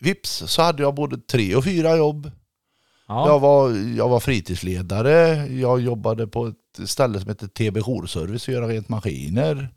vips 0.00 0.42
så 0.46 0.62
hade 0.62 0.82
jag 0.82 0.94
både 0.94 1.18
tre 1.18 1.54
och 1.56 1.64
fyra 1.64 1.96
jobb. 1.96 2.30
Ja. 3.08 3.28
Jag, 3.28 3.40
var, 3.40 3.70
jag 3.96 4.08
var 4.08 4.20
fritidsledare, 4.20 5.46
jag 5.46 5.80
jobbade 5.80 6.26
på 6.26 6.46
ett 6.46 6.88
ställe 6.88 7.20
som 7.20 7.28
heter 7.28 7.46
TB 7.46 7.78
Jourservice 7.78 8.48
och 8.48 8.54
göra 8.54 8.68
rent 8.68 8.88
maskiner. 8.88 9.68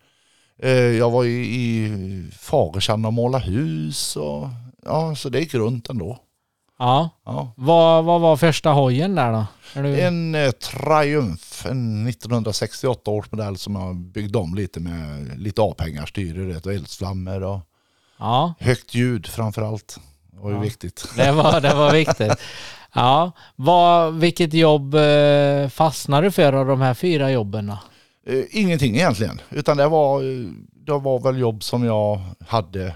Eh, 0.59 0.71
Jag 0.71 1.09
var 1.11 1.25
i, 1.25 1.29
i 1.29 1.91
Fagerstrand 2.39 3.05
och 3.05 3.13
målade 3.13 3.45
hus. 3.45 4.15
Och, 4.15 4.47
ja, 4.85 5.15
så 5.15 5.29
det 5.29 5.39
gick 5.39 5.53
runt 5.53 5.89
ändå. 5.89 6.17
ja. 6.79 7.09
Ja. 7.25 7.53
Vad, 7.55 8.03
vad 8.05 8.21
var 8.21 8.37
första 8.37 8.69
hojen 8.69 9.15
där 9.15 9.31
då? 9.31 9.45
Du... 9.81 9.99
En 10.01 10.35
eh, 10.35 10.51
Triumph, 10.51 11.67
en 11.67 12.07
1968 12.07 13.11
års 13.11 13.31
modell 13.31 13.57
som 13.57 13.75
jag 13.75 13.95
byggde 13.95 14.37
om 14.37 14.55
lite 14.55 14.79
med 14.79 15.39
lite 15.39 15.61
avhängarstyre 15.61 16.55
rätt, 16.55 16.65
och 16.65 16.73
eldsflammor 16.73 17.43
och 17.43 17.59
Ja, 18.19 18.53
högt 18.59 18.95
ljud 18.95 19.27
framförallt. 19.27 19.99
Det 20.31 20.39
var 20.39 20.49
ju 20.49 20.55
Ja. 20.55 20.61
viktigt. 20.61 21.05
det 21.17 21.31
var, 21.31 21.61
det 21.61 21.73
var 21.75 21.91
viktigt. 21.91 22.33
Ja, 22.95 23.31
vad, 23.55 24.13
vilket 24.13 24.53
jobb 24.53 24.95
eh, 24.95 25.69
fastnade 25.69 26.27
du 26.27 26.31
för 26.31 26.53
av 26.53 26.65
de 26.67 26.81
här 26.81 26.93
fyra 26.93 27.31
jobben 27.31 27.67
då? 27.67 27.77
Eh, 28.25 28.43
Ingenting 28.49 28.95
egentligen, 28.95 29.41
utan 29.49 29.77
det 29.77 29.87
var, 29.87 30.21
eh, 30.23 30.47
det 30.73 30.91
var 30.99 31.19
väl 31.19 31.37
jobb 31.39 31.63
som 31.63 31.83
jag 31.83 32.19
hade 32.47 32.95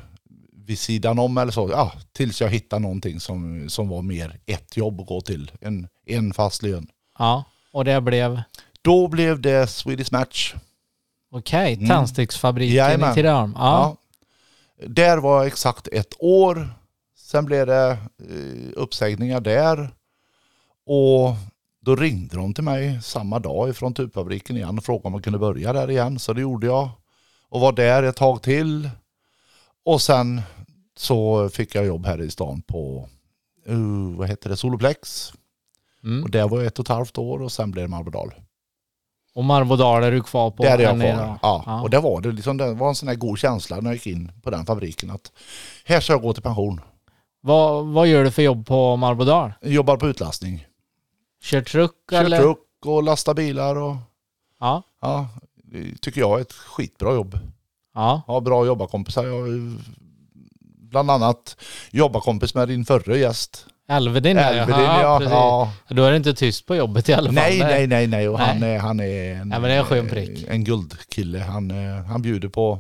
vid 0.65 0.79
sidan 0.79 1.19
om 1.19 1.37
eller 1.37 1.51
så. 1.51 1.69
Ja, 1.69 1.91
tills 2.11 2.41
jag 2.41 2.49
hittade 2.49 2.81
någonting 2.81 3.19
som, 3.19 3.69
som 3.69 3.89
var 3.89 4.01
mer 4.01 4.39
ett 4.45 4.77
jobb 4.77 5.01
att 5.01 5.07
gå 5.07 5.21
till. 5.21 5.51
En, 5.61 5.87
en 6.05 6.33
fast 6.33 6.61
lön. 6.63 6.87
Ja, 7.19 7.43
och 7.71 7.85
det 7.85 8.01
blev, 8.01 8.41
Då 8.81 9.07
blev 9.07 9.41
det 9.41 9.67
Swedish 9.69 10.11
Match. 10.13 10.55
okej, 11.31 11.73
Mm. 11.73 11.87
tändsticksfabriken 11.87 12.75
Jajamän. 12.75 13.11
i 13.11 13.15
Tidaholm. 13.15 13.53
Ja. 13.57 13.97
Ja. 14.79 14.87
Där 14.87 15.17
var 15.17 15.37
jag 15.37 15.47
exakt 15.47 15.87
ett 15.87 16.13
år. 16.19 16.69
Sen 17.17 17.45
blev 17.45 17.67
det 17.67 17.89
eh, 18.19 18.71
uppsägningar 18.75 19.39
där. 19.41 19.89
Och 20.85 21.35
då 21.87 21.95
ringde 21.95 22.35
de 22.35 22.53
till 22.53 22.63
mig 22.63 23.01
samma 23.01 23.39
dag 23.39 23.69
ifrån 23.69 23.93
tubfabriken 23.93 24.57
igen 24.57 24.77
och 24.77 24.83
frågade 24.83 25.07
om 25.07 25.13
jag 25.13 25.23
kunde 25.23 25.39
börja 25.39 25.73
där 25.73 25.89
igen. 25.89 26.19
Så 26.19 26.33
det 26.33 26.41
gjorde 26.41 26.67
jag. 26.67 26.89
Och 27.49 27.61
var 27.61 27.71
där 27.71 28.03
ett 28.03 28.15
tag 28.15 28.43
till. 28.43 28.89
Och 29.85 30.01
sen 30.01 30.41
så 30.97 31.49
fick 31.49 31.75
jag 31.75 31.85
jobb 31.85 32.05
här 32.05 32.21
i 32.21 32.31
stan 32.31 32.61
på, 32.61 33.09
uh, 33.69 34.17
vad 34.17 34.27
heter 34.27 34.49
det, 34.49 34.57
Soloplex. 34.57 35.33
Mm. 36.03 36.23
Och 36.23 36.31
där 36.31 36.47
var 36.47 36.57
jag 36.57 36.67
ett 36.67 36.79
och 36.79 36.85
ett 36.85 36.89
halvt 36.89 37.17
år 37.17 37.41
och 37.41 37.51
sen 37.51 37.71
blev 37.71 37.85
det 37.85 37.89
Marbodal. 37.89 38.33
Och 39.33 39.43
Marbodal 39.43 40.03
är 40.03 40.11
du 40.11 40.23
kvar 40.23 40.51
på? 40.51 40.63
Där 40.63 40.77
är 40.77 40.83
jag 40.83 41.01
kvar. 41.01 41.39
Ja. 41.41 41.63
Ja. 41.65 41.81
Och 41.81 41.89
det 41.89 41.99
var 41.99 42.21
det, 42.21 42.31
liksom, 42.31 42.57
det 42.57 42.73
var 42.73 42.89
en 42.89 42.95
sån 42.95 43.07
här 43.07 43.15
god 43.15 43.39
känsla 43.39 43.75
när 43.75 43.89
jag 43.89 43.93
gick 43.93 44.07
in 44.07 44.31
på 44.43 44.49
den 44.49 44.65
fabriken 44.65 45.11
att 45.11 45.31
här 45.85 45.99
ska 45.99 46.13
jag 46.13 46.21
gå 46.21 46.33
till 46.33 46.43
pension. 46.43 46.81
Vad, 47.41 47.85
vad 47.85 48.07
gör 48.07 48.23
du 48.23 48.31
för 48.31 48.41
jobb 48.41 48.67
på 48.67 48.95
Marbodal? 48.95 49.53
Jag 49.61 49.71
jobbar 49.71 49.97
på 49.97 50.07
utlastning. 50.07 50.66
Kör 51.47 51.61
truck 51.61 51.91
Kör 52.11 52.23
eller? 52.23 52.37
truck 52.37 52.57
och 52.85 53.03
lastar 53.03 53.33
bilar 53.33 53.75
och 53.75 53.95
Ja. 54.59 54.83
ja, 55.01 55.29
det 55.63 56.01
tycker 56.01 56.21
jag 56.21 56.37
är 56.37 56.41
ett 56.41 56.53
skitbra 56.53 57.13
jobb. 57.13 57.39
Ja. 57.93 58.21
Har 58.27 58.41
bra 58.41 58.65
jobbarkompisar. 58.65 59.25
Jag 59.25 59.39
har 59.41 59.47
ju 59.47 59.71
bland 60.61 61.11
annat 61.11 61.57
jobbarkompis 61.91 62.55
med 62.55 62.67
din 62.67 62.85
förre 62.85 63.17
gäst. 63.17 63.65
Elvedin 63.89 64.35
där, 64.35 64.53
Elvedin, 64.53 64.83
ja. 64.83 65.17
precis. 65.19 65.31
ja. 65.31 65.71
Då 65.89 66.03
är 66.03 66.11
det 66.11 66.17
inte 66.17 66.33
tyst 66.33 66.65
på 66.65 66.75
jobbet 66.75 67.09
i 67.09 67.13
alla 67.13 67.25
fall. 67.27 67.33
Nej, 67.35 67.59
nej, 67.59 67.87
nej, 67.87 68.07
nej. 68.07 68.29
Och 68.29 68.39
Nej. 68.39 68.47
Han 68.47 68.63
är, 68.63 68.79
han 68.79 68.99
är 68.99 69.31
en, 69.33 69.51
Ja, 69.51 69.59
men 69.59 69.63
det 69.63 69.73
är 69.73 69.79
en 69.79 69.85
skön 69.85 70.09
prick. 70.09 70.45
en 70.47 70.63
guldkille. 70.63 71.39
Han, 71.39 71.71
eh, 71.71 72.05
han, 72.05 72.21
bjuder 72.21 72.49
på, 72.49 72.79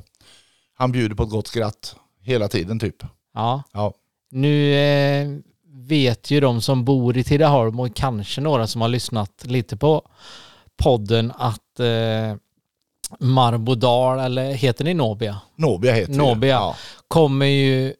han 0.77 0.91
bjuder 0.91 1.15
på 1.15 1.23
ett 1.23 1.29
gott 1.29 1.47
skratt 1.47 1.95
hela 2.21 2.47
tiden 2.47 2.79
typ. 2.79 2.95
Ja. 3.33 3.63
Ja. 3.73 3.93
Nu 4.31 4.73
eh, 4.73 5.27
vet 5.77 6.31
ju 6.31 6.39
de 6.39 6.61
som 6.61 6.85
bor 6.85 7.17
i 7.17 7.23
Tidaholm 7.23 7.79
och 7.79 7.95
kanske 7.95 8.41
några 8.41 8.67
som 8.67 8.81
har 8.81 8.87
lyssnat 8.87 9.45
lite 9.45 9.77
på 9.77 10.01
podden 10.77 11.31
att 11.37 11.79
eh, 11.79 12.35
Marbodal, 13.19 14.19
eller 14.19 14.51
heter 14.53 14.85
det 14.85 14.93
Nobia, 14.93 15.41
Nobia 15.55 15.93
heter 15.93 16.11
det. 16.11 16.17
Nobia. 16.17 16.49
Ja. 16.55 16.75
kommer 17.07 17.45
ju 17.45 17.93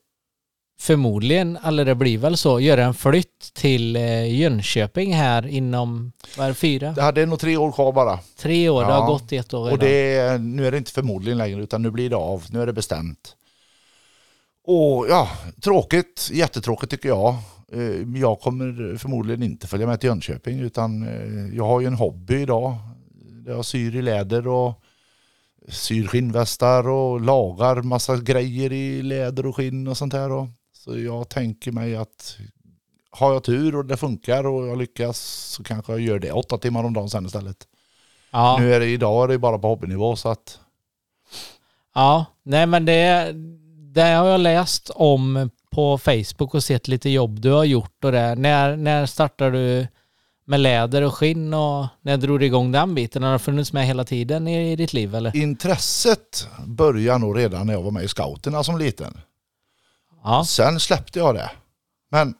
förmodligen, 0.80 1.58
eller 1.66 1.86
det 1.86 1.96
blir 1.96 2.18
väl 2.18 2.38
så, 2.38 2.60
göra 2.60 2.84
en 2.84 2.94
flytt 2.94 3.52
till 3.54 3.96
eh, 3.96 4.36
Jönköping 4.40 5.14
här 5.14 5.48
inom, 5.48 6.12
vad 6.38 6.46
är 6.46 6.50
det, 6.50 6.56
fyra? 6.56 6.92
Det 6.92 7.02
hade 7.02 7.26
nog 7.26 7.40
tre 7.40 7.58
år 7.58 7.72
kvar 7.72 7.92
bara. 7.92 8.20
Tre 8.38 8.70
år, 8.70 8.82
det 8.84 8.90
Ja. 8.90 9.00
har 9.00 9.08
gått 9.08 9.32
ett 9.32 9.54
år 9.54 9.72
Och 9.72 9.80
det 9.80 10.42
nu 10.42 10.68
är 10.68 10.72
det 10.72 10.78
inte 10.78 10.92
förmodligen 10.92 11.38
längre 11.38 11.62
utan 11.64 11.82
nu 11.82 11.92
blir 11.92 12.10
det 12.10 12.16
av. 12.16 12.44
Nu 12.50 12.62
är 12.62 12.66
det 12.66 12.74
bestämt. 12.74 13.36
Och 14.68 15.06
ja, 15.10 15.30
tråkigt. 15.64 16.30
Jättetråkigt 16.34 16.92
tycker 16.92 17.10
jag. 17.10 17.36
Eh, 17.72 18.20
Jag 18.22 18.40
kommer 18.40 18.98
förmodligen 18.98 19.44
inte 19.44 19.68
följa 19.68 19.88
med 19.88 20.00
till 20.00 20.08
Jönköping 20.08 20.60
utan 20.60 21.08
eh, 21.08 21.56
jag 21.56 21.66
har 21.66 21.82
ju 21.82 21.88
en 21.88 21.94
hobby 21.94 22.42
idag. 22.42 22.76
Jag 23.46 23.66
syr 23.66 23.96
i 23.96 24.02
läder 24.02 24.48
och 24.48 24.82
syr 25.70 26.08
skinnvästar 26.08 26.88
och 26.90 27.22
lagar 27.22 27.82
massa 27.82 28.18
grejer 28.18 28.74
i 28.74 29.02
läder 29.02 29.46
och 29.46 29.56
skinn 29.56 29.88
och 29.88 29.98
sånt 29.98 30.14
här. 30.14 30.48
Så 30.74 31.00
jag 31.00 31.30
tänker 31.30 31.72
mig 31.72 31.96
att 31.96 32.38
har 33.12 33.34
jag 33.34 33.44
tur 33.44 33.76
och 33.76 33.86
det 33.86 33.98
funkar 33.98 34.48
och 34.48 34.68
jag 34.68 34.78
lyckas 34.78 35.20
så 35.56 35.64
kanske 35.64 35.92
jag 35.92 36.02
gör 36.02 36.20
det 36.20 36.32
åtta 36.32 36.58
timmar 36.58 36.84
om 36.84 36.94
dagen 36.94 37.10
sen 37.10 37.26
istället. 37.26 37.68
ja. 38.32 38.58
Nu 38.60 38.74
är 38.74 38.80
det 38.80 38.86
idag 38.86 39.24
är 39.24 39.28
det 39.28 39.40
bara 39.40 39.60
på 39.60 39.68
hobbynivå 39.68 40.16
så 40.16 40.30
att 40.30 40.60
ja, 41.96 42.26
nej 42.44 42.66
men 42.66 42.86
det, 42.86 43.32
det 43.94 44.02
har 44.02 44.28
jag 44.28 44.40
läst 44.40 44.92
om 44.96 45.50
på 45.70 45.98
Facebook 45.98 46.54
och 46.54 46.64
sett 46.64 46.88
lite 46.88 47.10
jobb 47.10 47.40
du 47.40 47.52
har 47.52 47.64
gjort 47.64 48.04
och 48.04 48.12
det. 48.12 48.36
När, 48.36 48.76
när 48.76 49.06
startade 49.06 49.52
du 49.52 49.88
med 50.46 50.60
läder 50.60 51.02
och 51.02 51.14
skinn 51.16 51.54
och 51.54 51.88
när 52.02 52.18
drog 52.18 52.40
du 52.40 52.46
igång 52.46 52.72
den 52.72 52.96
biten? 52.96 53.24
Har 53.24 53.34
det 53.34 53.40
funnits 53.40 53.74
med 53.74 53.86
hela 53.86 54.04
tiden 54.04 54.48
i, 54.48 54.72
i 54.72 54.76
ditt 54.76 54.94
liv 54.94 55.16
eller? 55.16 55.36
intresset 55.36 56.48
började 56.66 57.20
nog 57.20 57.38
redan 57.38 57.68
när 57.68 57.74
jag 57.74 57.82
var 57.82 57.92
med 57.92 58.04
i 58.04 58.08
scouterna 58.08 58.64
som 58.64 58.78
liten. 58.78 59.18
Ja, 60.24 60.46
Sen 60.46 60.80
släppte 60.80 61.20
jag 61.20 61.36
det. 61.36 61.52
Men 62.12 62.34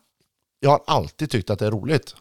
jag 0.60 0.70
har 0.70 0.82
alltid 0.88 1.30
tyckt 1.30 1.50
att 1.50 1.60
det 1.60 1.66
är 1.66 1.72
roligt. 1.72 2.16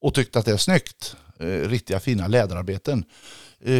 Och 0.00 0.14
tyckt 0.14 0.36
att 0.36 0.44
det 0.44 0.52
är 0.52 0.56
snyggt. 0.56 1.16
Eh, 1.40 1.46
riktiga 1.46 2.00
fina 2.00 2.26
läderarbeten. 2.26 3.04
Eh, 3.60 3.74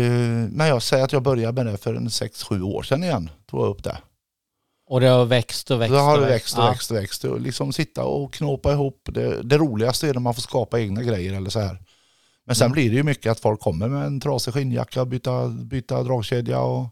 men 0.51 0.67
jag 0.67 0.83
säger 0.83 1.05
att 1.05 1.13
jag 1.13 1.23
började 1.23 1.65
med 1.65 1.73
det 1.73 1.79
för 1.79 1.95
en 1.95 2.09
6-7 2.09 2.63
år 2.63 2.83
sedan 2.83 3.05
igen. 3.05 3.31
Tog 3.47 3.61
jag 3.61 3.69
upp 3.69 3.85
det. 3.85 3.99
Och 4.87 5.01
det 5.01 5.07
har 5.09 5.25
växt 5.25 5.71
och 5.71 5.81
växt 5.81 5.93
Då 5.93 5.99
har 5.99 6.15
och 6.15 6.21
det 6.21 6.27
växt 6.27 6.59
och 6.59 6.65
växt 6.65 6.91
och 6.91 6.97
växt. 6.97 7.25
Och 7.25 7.41
liksom 7.41 7.73
sitta 7.73 8.05
och 8.05 8.35
knåpa 8.35 8.73
ihop. 8.73 9.09
Det, 9.13 9.43
det 9.43 9.59
roligaste 9.59 10.09
är 10.09 10.15
när 10.15 10.21
man 10.21 10.35
får 10.35 10.43
skapa 10.43 10.81
egna 10.81 11.03
grejer 11.03 11.35
eller 11.35 11.51
så 11.51 11.61
här. 11.61 11.79
Men 12.47 12.57
sen 12.57 12.65
Mm. 12.65 12.73
blir 12.73 12.91
det 12.91 12.97
ju 12.97 13.03
mycket 13.03 13.33
att 13.33 13.41
folk 13.41 13.61
kommer 13.61 13.89
med 13.89 14.07
en 14.07 14.21
trasig 14.21 14.55
skinnjacka, 14.55 15.05
byta, 15.05 15.49
byta 15.49 16.03
dragkedja 16.03 16.61
och 16.61 16.87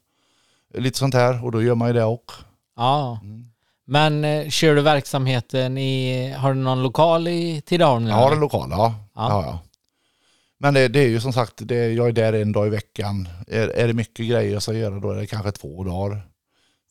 lite 0.74 0.98
sånt 0.98 1.14
här. 1.14 1.44
Och 1.44 1.52
då 1.52 1.62
gör 1.62 1.74
man 1.74 1.88
ju 1.88 1.94
det 1.94 2.04
också. 2.04 2.36
Ja. 2.76 3.18
Mm. 3.22 3.48
Men 3.84 4.24
eh, 4.24 4.48
kör 4.48 4.74
du 4.74 4.82
verksamheten 4.82 5.78
i, 5.78 6.30
har 6.38 6.54
du 6.54 6.60
någon 6.60 6.82
lokal 6.82 7.28
i 7.28 7.62
Tidaholm? 7.66 8.06
Jag 8.06 8.14
har 8.14 8.32
en 8.32 8.40
lokal, 8.40 8.68
ja. 8.70 8.94
Ja. 9.14 9.28
ja. 9.28 9.42
ja, 9.46 9.58
Men 10.58 10.74
det, 10.74 10.88
det 10.88 11.00
är 11.00 11.08
ju 11.08 11.20
som 11.20 11.32
sagt, 11.32 11.52
det, 11.56 11.92
jag 11.92 12.08
är 12.08 12.12
där 12.12 12.32
en 12.32 12.52
dag 12.52 12.66
i 12.66 12.70
veckan. 12.70 13.28
Är, 13.46 13.68
är 13.68 13.86
det 13.86 13.94
mycket 13.94 14.28
grejer 14.28 14.52
jag 14.52 14.62
ska 14.62 14.72
göra 14.72 15.00
då 15.00 15.10
är 15.10 15.16
det 15.16 15.26
kanske 15.26 15.52
två 15.52 15.84
dagar. 15.84 16.22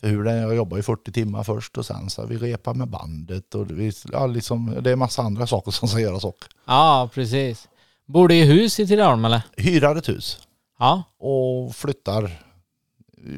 För 0.01 0.07
hur 0.07 0.23
det 0.23 0.35
jag 0.37 0.55
jobbar 0.55 0.77
ju 0.77 0.83
40 0.83 1.11
timmar 1.11 1.43
först 1.43 1.77
och 1.77 1.85
sen 1.85 2.09
så 2.09 2.25
vi 2.25 2.37
repar 2.37 2.73
med 2.73 2.87
bandet 2.87 3.55
och 3.55 3.71
vi, 3.71 3.91
ja, 4.11 4.27
liksom, 4.27 4.77
det 4.83 4.91
är 4.91 4.95
massa 4.95 5.21
andra 5.21 5.47
saker 5.47 5.71
som 5.71 5.87
ska 5.87 5.99
göras 5.99 6.23
också. 6.23 6.49
Ja, 6.67 7.09
precis. 7.13 7.67
Bor 8.05 8.27
du 8.27 8.35
i 8.35 8.43
hus 8.45 8.79
i 8.79 8.87
Tidaholm 8.87 9.25
eller? 9.25 9.41
Hyrar 9.57 9.95
ett 9.95 10.09
hus 10.09 10.39
Ja. 10.79 11.03
och 11.19 11.75
flyttar 11.75 12.41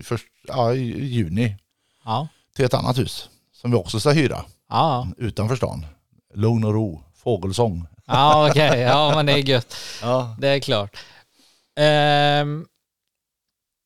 först, 0.04 0.26
ja, 0.48 0.74
i 0.74 1.06
juni 1.06 1.58
Ja. 2.06 2.28
till 2.56 2.66
ett 2.66 2.74
annat 2.74 2.98
hus 2.98 3.30
som 3.52 3.72
vi 3.72 3.78
också 3.78 4.00
ska 4.00 4.12
hyra 4.12 4.46
Ja, 4.70 5.08
utanför 5.18 5.56
stan. 5.56 5.86
Lugn 6.34 6.64
och 6.64 6.74
ro, 6.74 7.04
fågelsång. 7.16 7.88
ja 8.06 8.50
okej. 8.50 8.80
Ja, 8.80 9.12
men 9.16 9.26
det 9.26 9.32
är 9.34 9.38
gött. 9.38 9.76
Ja. 10.02 10.36
Det 10.40 10.48
är 10.48 10.60
klart. 10.60 10.98
Ehm, 11.76 12.66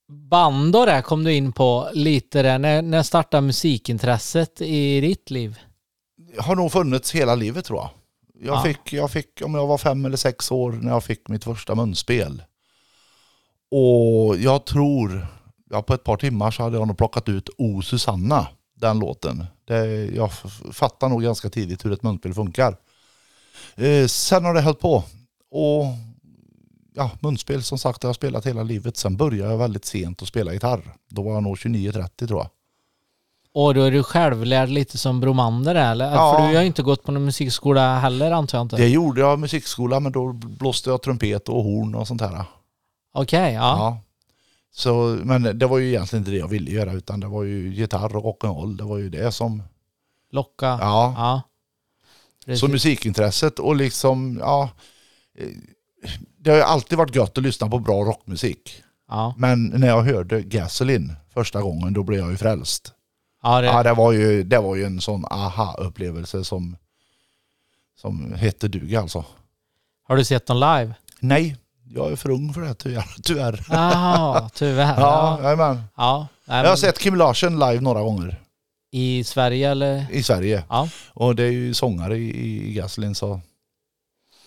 band 0.09 0.71
där 0.71 1.01
kom 1.01 1.23
du 1.23 1.33
in 1.33 1.51
på 1.51 1.89
lite 1.93 2.41
där. 2.41 2.59
När, 2.59 2.81
när 2.81 3.03
startade 3.03 3.41
musikintresset 3.47 4.61
i 4.61 5.01
ditt 5.01 5.29
liv? 5.31 5.59
har 6.39 6.55
nog 6.55 6.71
funnits 6.71 7.11
hela 7.15 7.35
livet 7.35 7.65
tror 7.65 7.79
jag. 7.79 7.89
Jag, 8.47 8.55
Ja. 8.55 8.63
fick, 8.63 8.93
jag 8.93 9.11
fick, 9.11 9.41
om 9.45 9.55
jag 9.55 9.67
var 9.67 9.77
fem 9.77 10.05
eller 10.05 10.17
sex 10.17 10.51
år 10.51 10.71
när 10.71 10.91
jag 10.91 11.03
fick 11.03 11.27
mitt 11.29 11.43
första 11.43 11.75
munspel. 11.75 12.43
Och 13.71 14.37
jag 14.37 14.65
tror, 14.65 15.27
ja, 15.69 15.81
på 15.81 15.93
ett 15.93 16.03
par 16.03 16.17
timmar 16.17 16.51
så 16.51 16.63
hade 16.63 16.77
jag 16.77 16.87
nog 16.87 16.97
plockat 16.97 17.29
ut 17.29 17.49
O 17.57 17.81
Susanna, 17.81 18.47
den 18.75 18.99
låten. 18.99 19.45
Det, 19.67 20.05
jag 20.05 20.31
fattar 20.73 21.09
nog 21.09 21.23
ganska 21.23 21.49
tidigt 21.49 21.85
hur 21.85 21.93
ett 21.93 22.03
munspel 22.03 22.33
funkar. 22.33 22.75
Eh, 23.75 24.07
sen 24.07 24.45
har 24.45 24.53
det 24.53 24.61
hållit 24.61 24.79
på. 24.79 25.03
Och 25.51 25.85
ja, 26.97 27.11
munspel 27.19 27.63
som 27.63 27.77
sagt 27.77 28.03
har 28.03 28.07
jag 28.07 28.15
spelat 28.15 28.45
hela 28.45 28.63
livet. 28.63 28.97
Sen 28.97 29.17
började 29.17 29.51
jag 29.51 29.57
väldigt 29.57 29.85
sent 29.85 30.21
att 30.21 30.27
spela 30.27 30.53
gitarr. 30.53 30.81
Då 31.09 31.21
var 31.21 31.33
jag 31.33 31.43
nog 31.43 31.57
29-30 31.57 32.27
tror 32.27 32.39
jag. 32.39 32.49
Och 33.53 33.73
då 33.73 33.81
är 33.81 33.91
du 33.91 34.03
självlärd 34.03 34.69
lite 34.69 34.97
som 34.97 35.19
Bromander 35.19 35.75
eller? 35.75 36.11
Ja. 36.11 36.35
För 36.37 36.47
du 36.47 36.55
har 36.55 36.61
ju 36.61 36.67
inte 36.67 36.83
gått 36.83 37.03
på 37.03 37.11
någon 37.11 37.25
musikskola 37.25 37.99
heller 37.99 38.31
antar 38.31 38.57
jag 38.57 38.65
inte? 38.65 38.75
Det 38.75 38.87
gjorde 38.87 39.21
jag 39.21 39.39
musikskola 39.39 39.99
men 39.99 40.11
då 40.11 40.33
blåste 40.33 40.89
jag 40.89 41.01
trumpet 41.01 41.49
och 41.49 41.63
horn 41.63 41.95
och 41.95 42.07
sånt 42.07 42.21
här. 42.21 42.45
Okej, 43.13 43.53
ja. 43.53 43.59
Ja. 43.61 43.99
Så, 44.71 45.17
men 45.23 45.59
det 45.59 45.67
var 45.67 45.77
ju 45.77 45.87
egentligen 45.87 46.21
inte 46.21 46.31
det 46.31 46.37
jag 46.37 46.47
ville 46.47 46.71
göra 46.71 46.93
utan 46.93 47.19
det 47.19 47.27
var 47.27 47.43
ju 47.43 47.73
gitarr 47.73 48.15
och 48.15 48.23
rock'n'roll. 48.23 48.77
Det 48.77 48.83
var 48.83 48.97
ju 48.97 49.09
det 49.09 49.31
som, 49.31 49.63
Locka. 50.31 50.77
ja. 50.81 51.13
Ja. 51.17 51.41
Så 52.55 52.67
musikintresset 52.67 53.59
och 53.59 53.75
liksom, 53.75 54.37
ja. 54.41 54.69
Det 56.39 56.49
har 56.49 56.57
ju 56.57 56.63
alltid 56.63 56.97
varit 56.97 57.15
gött 57.15 57.37
att 57.37 57.43
lyssna 57.43 57.69
på 57.69 57.79
bra 57.79 58.03
rockmusik. 58.03 58.83
Ja. 59.09 59.33
Men 59.37 59.65
när 59.65 59.87
jag 59.87 60.01
hörde 60.01 60.41
Gasoline 60.41 61.13
första 61.33 61.61
gången 61.61 61.93
då 61.93 62.03
blev 62.03 62.19
jag 62.19 62.31
ju 62.31 62.37
frälst. 62.37 62.93
Ja, 63.43 63.61
det, 63.61 63.67
Ja, 63.67 63.83
det 63.83 63.93
var 63.93 64.11
ju, 64.11 64.43
det 64.43 64.59
var 64.59 64.75
ju 64.75 64.83
en 64.85 65.01
sån 65.01 65.25
aha-upplevelse 65.25 66.43
som, 66.43 66.77
som 68.01 68.33
hette 68.33 68.67
duga 68.67 69.01
alltså. 69.01 69.25
Har 70.07 70.15
du 70.17 70.23
sett 70.25 70.45
dem 70.45 70.57
live? 70.57 70.93
Nej, 71.19 71.57
jag 71.93 72.11
är 72.11 72.15
för 72.15 72.29
ung 72.29 72.53
för 72.53 72.61
det 72.61 72.73
tyvärr. 72.73 73.05
tyvärr. 73.23 73.65
Jaha, 73.69 74.49
tyvärr. 74.53 75.01
Ja, 75.01 75.37
Ja. 75.39 75.43
jajamän. 75.43 75.81
ja. 75.97 76.27
Nej, 76.45 76.57
Jag 76.57 76.63
har 76.63 76.69
men 76.71 76.77
sett 76.77 76.99
Kim 76.99 77.15
Larsen 77.15 77.59
live 77.59 77.79
några 77.81 78.01
gånger 78.01 78.41
I 78.91 79.23
Sverige 79.23 79.71
eller? 79.71 80.05
i 80.11 80.23
Sverige. 80.23 80.63
Ja. 80.69 80.89
Och 81.13 81.35
det 81.35 81.43
är 81.43 81.51
ju 81.51 81.73
sångare 81.73 82.17
i, 82.17 82.69
i 82.69 82.73
Gasolin 82.73 83.15
så. 83.15 83.41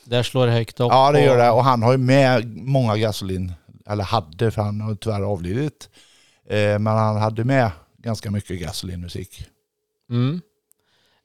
Där 0.04 0.22
slår 0.22 0.46
det 0.46 0.52
högt 0.52 0.80
upp. 0.80 0.88
Ja 0.90 1.12
det 1.12 1.20
gör 1.24 1.36
det 1.38 1.50
och 1.50 1.64
han 1.64 1.82
har 1.82 1.92
ju 1.92 1.98
med 1.98 2.56
många 2.56 2.96
Gasolin. 2.96 3.52
Eller 3.88 4.04
hade 4.04 4.50
för 4.50 4.62
han 4.62 4.80
har 4.80 4.94
tyvärr 4.94 5.22
avlidit. 5.22 5.88
Eh, 6.48 6.56
men 6.58 6.86
han 6.86 7.16
hade 7.16 7.44
med 7.44 7.70
ganska 7.98 8.30
mycket 8.30 8.60
Gasolin-musik. 8.60 9.44
Mm. 10.10 10.40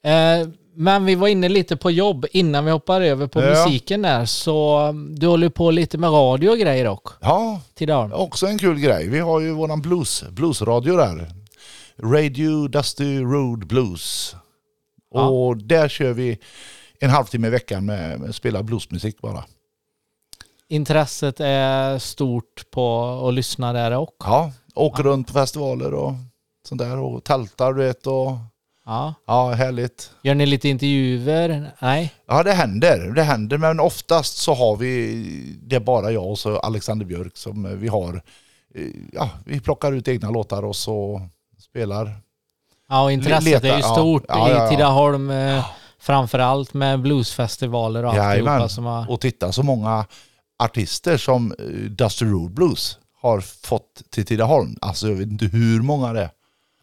Eh, 0.03 0.47
men 0.77 1.05
vi 1.05 1.15
var 1.15 1.27
inne 1.27 1.49
lite 1.49 1.77
på 1.77 1.91
jobb 1.91 2.25
innan 2.31 2.65
vi 2.65 2.71
hoppar 2.71 3.01
över 3.01 3.27
på 3.27 3.41
Ja. 3.41 3.49
musiken 3.49 4.01
där. 4.01 4.25
Så 4.25 4.79
um, 4.89 5.15
du 5.19 5.27
håller 5.27 5.49
på 5.49 5.71
lite 5.71 5.97
med 5.97 6.09
radio 6.11 6.49
och 6.49 6.57
grejer 6.57 6.87
också. 6.87 7.15
Ja, 7.21 7.61
Tidaholm. 7.73 8.13
också 8.13 8.45
en 8.47 8.57
kul 8.57 8.79
grej. 8.79 9.09
Vi 9.09 9.19
har 9.19 9.39
ju 9.39 9.51
våran 9.51 9.81
blues, 9.81 10.23
bluesradio 10.29 10.97
där. 10.97 11.31
Radio 12.03 12.67
Dusty 12.67 13.19
Road 13.21 13.67
Blues. 13.67 14.35
Ja. 15.13 15.27
Och 15.29 15.57
där 15.57 15.87
kör 15.87 16.13
vi 16.13 16.37
en 16.99 17.09
halvtimme 17.09 17.47
i 17.47 17.49
veckan 17.49 17.85
med, 17.85 18.19
med 18.19 18.35
spela 18.35 18.63
bluesmusik 18.63 19.21
bara. 19.21 19.43
Intresset 20.69 21.39
är 21.39 21.99
stort 21.99 22.71
på 22.71 23.03
att 23.27 23.33
lyssna 23.33 23.73
där 23.73 23.91
också. 23.97 24.15
Ja, 24.29 24.51
åker 24.75 25.03
Ja. 25.03 25.09
runt 25.09 25.27
på 25.27 25.33
festivaler 25.33 25.93
och 25.93 26.13
sånt 26.67 26.81
där 26.81 26.97
och 26.97 27.23
tältar 27.23 27.73
du 27.73 27.83
vet 27.83 28.07
och 28.07 28.31
Ja. 28.87 29.13
ja, 29.27 29.51
härligt. 29.51 30.11
Gör 30.23 30.35
ni 30.35 30.45
lite 30.45 30.69
intervjuer? 30.69 31.71
Nej? 31.79 32.13
Ja 32.27 32.43
det 32.43 32.53
händer, 32.53 33.11
det 33.15 33.23
händer 33.23 33.57
men 33.57 33.79
oftast 33.79 34.37
så 34.37 34.53
har 34.53 34.75
vi, 34.75 35.23
det 35.61 35.75
är 35.75 35.79
bara 35.79 36.11
jag 36.11 36.25
och 36.27 36.39
så 36.39 36.57
Alexander 36.59 37.05
Björk 37.05 37.37
som 37.37 37.79
vi 37.79 37.87
har, 37.87 38.21
eh, 38.75 38.81
ja 39.13 39.29
vi 39.45 39.59
plockar 39.59 39.91
ut 39.91 40.07
egna 40.07 40.29
låtar 40.29 40.65
och 40.65 40.75
så 40.75 41.21
spelar. 41.59 42.11
Ja, 42.89 43.03
och 43.03 43.11
intresset 43.11 43.43
Leta, 43.43 43.67
är 43.67 43.77
ju 43.77 43.83
stort 43.83 44.23
Ja, 44.27 44.49
ja, 44.49 44.55
ja. 44.55 44.67
i 44.67 44.69
Tidaholm. 44.69 45.31
Framförallt 46.05 46.73
med 46.73 47.01
bluesfestivaler 47.01 48.03
och 48.03 48.09
alltihopa 48.09 48.33
Jajamän. 48.33 48.69
som 48.69 48.85
har... 48.85 49.11
Och 49.11 49.21
titta 49.21 49.51
så 49.51 49.63
många 49.63 50.05
artister 50.63 51.17
som 51.17 51.51
eh, 51.59 51.65
Dusty 51.89 52.25
Road 52.25 52.51
Blues 52.51 52.97
har 53.21 53.41
fått 53.41 54.01
till 54.09 54.25
Tidaholm. 54.25 54.77
Alltså 54.81 55.07
jag 55.07 55.15
vet 55.15 55.27
inte 55.27 55.45
hur 55.45 55.81
många 55.81 56.13
det 56.13 56.21
är. 56.21 56.29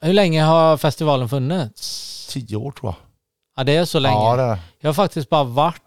Hur 0.01 0.13
länge 0.13 0.43
har 0.43 0.77
festivalen 0.77 1.29
funnits? 1.29 2.29
Tio 2.31 2.57
år 2.57 2.71
tror 2.71 2.89
jag. 2.93 2.95
Ja, 3.57 3.65
det 3.65 3.77
är 3.77 3.85
så 3.85 3.99
länge. 3.99 4.15
Ja 4.15 4.37
det 4.37 4.43
är. 4.43 4.59
Jag 4.81 4.89
har 4.89 4.95
faktiskt 4.95 5.29
bara 5.29 5.45
varit, 5.45 5.83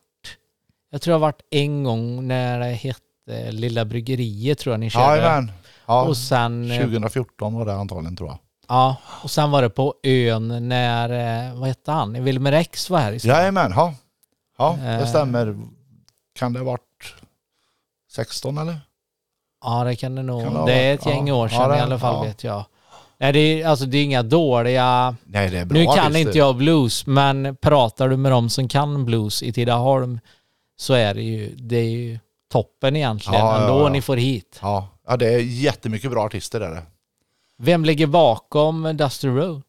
jag 0.91 1.01
tror 1.01 1.11
jag 1.11 1.19
har 1.19 1.27
varit 1.27 1.41
en 1.51 1.83
gång 1.83 2.27
när 2.27 2.59
det 2.59 2.65
hette 2.65 3.51
Lilla 3.51 3.85
Bryggeriet 3.85 4.59
tror 4.59 4.73
jag 4.73 4.79
ni 4.79 4.89
körde. 4.89 5.17
Jajamän. 5.17 5.51
Ja, 5.85 6.03
och 6.03 6.17
sen, 6.17 6.71
eh, 6.71 6.77
2014 6.77 7.53
var 7.53 7.65
det 7.65 7.73
antagligen 7.73 8.15
tror 8.15 8.29
jag. 8.29 8.37
Ja, 8.67 8.95
och 9.23 9.31
sen 9.31 9.51
var 9.51 9.61
det 9.61 9.69
på 9.69 9.93
ön 10.03 10.67
när, 10.69 11.09
eh, 11.49 11.55
vad 11.59 11.67
hette 11.67 11.91
han, 11.91 12.23
Wilmer 12.23 12.51
X 12.51 12.89
var 12.89 12.99
här 12.99 13.11
i 13.13 13.19
stan. 13.19 13.29
Jajamän, 13.31 13.71
ja. 13.75 13.93
Ja, 14.57 14.77
det 14.81 14.87
Eh. 14.89 15.07
stämmer. 15.09 15.55
Kan 16.39 16.53
det 16.53 16.59
ha 16.59 16.65
varit 16.65 16.81
16 18.11 18.57
eller? 18.57 18.79
Ja, 19.63 19.83
det 19.83 19.95
kan 19.95 20.15
det 20.15 20.23
nog. 20.23 20.43
Kan 20.43 20.53
det 20.53 20.65
det 20.65 20.73
är 20.73 20.93
ett 20.93 21.05
gäng 21.05 21.27
ja. 21.27 21.33
år 21.35 21.47
sedan 21.47 21.61
Ja, 21.61 21.67
det- 21.67 21.77
i 21.77 21.79
alla 21.81 21.99
fall 21.99 22.15
ja. 22.15 22.23
vet 22.23 22.43
jag. 22.43 22.65
Nej, 23.17 23.33
det 23.33 23.39
är, 23.39 23.67
alltså 23.67 23.85
det 23.85 23.97
är 23.97 24.03
inga 24.03 24.23
dåliga... 24.23 25.15
Nej 25.23 25.49
det 25.49 25.59
är 25.59 25.65
bra 25.65 25.77
nu 25.79 25.85
kan 25.85 25.93
artister. 25.99 26.19
inte 26.19 26.37
jag 26.37 26.55
blues, 26.55 27.05
men 27.07 27.55
pratar 27.61 28.09
du 28.09 28.17
med 28.17 28.31
dem 28.31 28.49
som 28.49 28.67
kan 28.67 29.05
blues 29.05 29.43
i 29.43 29.53
Tidaholm 29.53 30.19
så 30.77 30.93
är 30.93 31.13
det 31.13 31.21
ju, 31.21 31.55
det 31.55 31.75
är 31.77 31.89
ju 31.89 32.19
toppen 32.51 32.95
egentligen 32.95 33.39
Ja, 33.39 33.55
ja, 33.57 33.61
ändå 33.61 33.79
ja. 33.83 33.89
ni 33.89 34.01
får 34.01 34.17
hit. 34.17 34.59
Ja. 34.61 34.87
ja, 35.07 35.17
det 35.17 35.33
är 35.33 35.39
jättemycket 35.39 36.11
bra 36.11 36.23
artister 36.25 36.59
där. 36.59 36.81
Vem 37.57 37.85
ligger 37.85 38.07
bakom 38.07 38.97
Dusty 38.97 39.27
Road? 39.27 39.61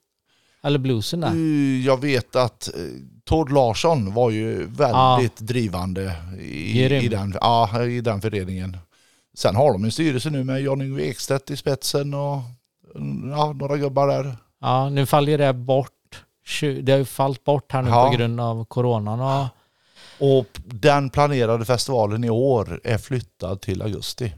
Eller 0.62 0.78
bluesen 0.78 1.20
där? 1.20 1.32
Uh, 1.32 1.86
Jag 1.86 2.00
vet 2.00 2.36
att 2.36 2.68
eh, 2.68 2.82
Tord 3.24 3.52
Larsson 3.52 4.14
var 4.14 4.30
ju 4.30 4.66
väldigt 4.66 5.36
drivande 5.36 6.12
i, 6.40 6.84
i, 6.84 7.08
den, 7.08 7.34
ja, 7.40 7.82
i 7.84 8.00
den 8.00 8.20
föreningen. 8.20 8.76
Sen 9.34 9.56
har 9.56 9.72
de 9.72 9.84
en 9.84 9.92
styrelse 9.92 10.30
nu 10.30 10.44
med 10.44 10.62
Jan-Yngve 10.62 11.02
Ekstedt 11.02 11.50
i 11.50 11.56
spetsen 11.56 12.14
och 12.14 12.38
mm, 12.94 13.30
ja, 13.30 13.52
några 13.52 13.76
gubbar 13.76 14.08
där. 14.08 14.36
Ja, 14.60 14.88
nu 14.90 15.06
faller 15.06 15.38
det 15.38 15.52
bort. 15.52 15.92
Det 16.82 16.92
har 16.92 16.98
ju 16.98 17.04
fallit 17.04 17.44
bort 17.44 17.72
här 17.72 17.82
nu 17.82 17.90
Ja. 17.90 18.10
på 18.10 18.16
grund 18.16 18.40
av 18.40 18.64
coronan. 18.64 19.20
Och, 19.20 19.46
Och 20.40 20.46
den 20.64 21.10
planerade 21.10 21.64
festivalen 21.64 22.24
i 22.24 22.30
år 22.30 22.80
är 22.84 22.98
flyttad 22.98 23.60
till 23.60 23.82
augusti. 23.82 24.34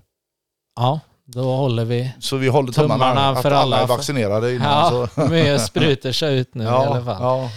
ja, 0.76 1.00
då 1.34 1.42
håller 1.42 1.84
vi. 1.84 2.12
Så 2.20 2.36
vi 2.36 2.48
håller 2.48 2.72
tummarna, 2.72 2.94
Tummarna 3.08 3.28
att 3.30 3.42
för 3.42 3.50
alla 3.50 3.60
alla. 3.76 3.80
är 3.82 3.86
vaccinerade 3.86 4.54
innan. 4.54 4.68
Ja, 4.68 5.08
så. 5.14 5.20
mycket 5.30 5.62
sprutor 5.62 6.12
sig 6.12 6.38
ut 6.38 6.54
nu 6.54 6.64
i 6.64 6.66
alla 6.66 7.04
fall. 7.04 7.16
ja. 7.20 7.50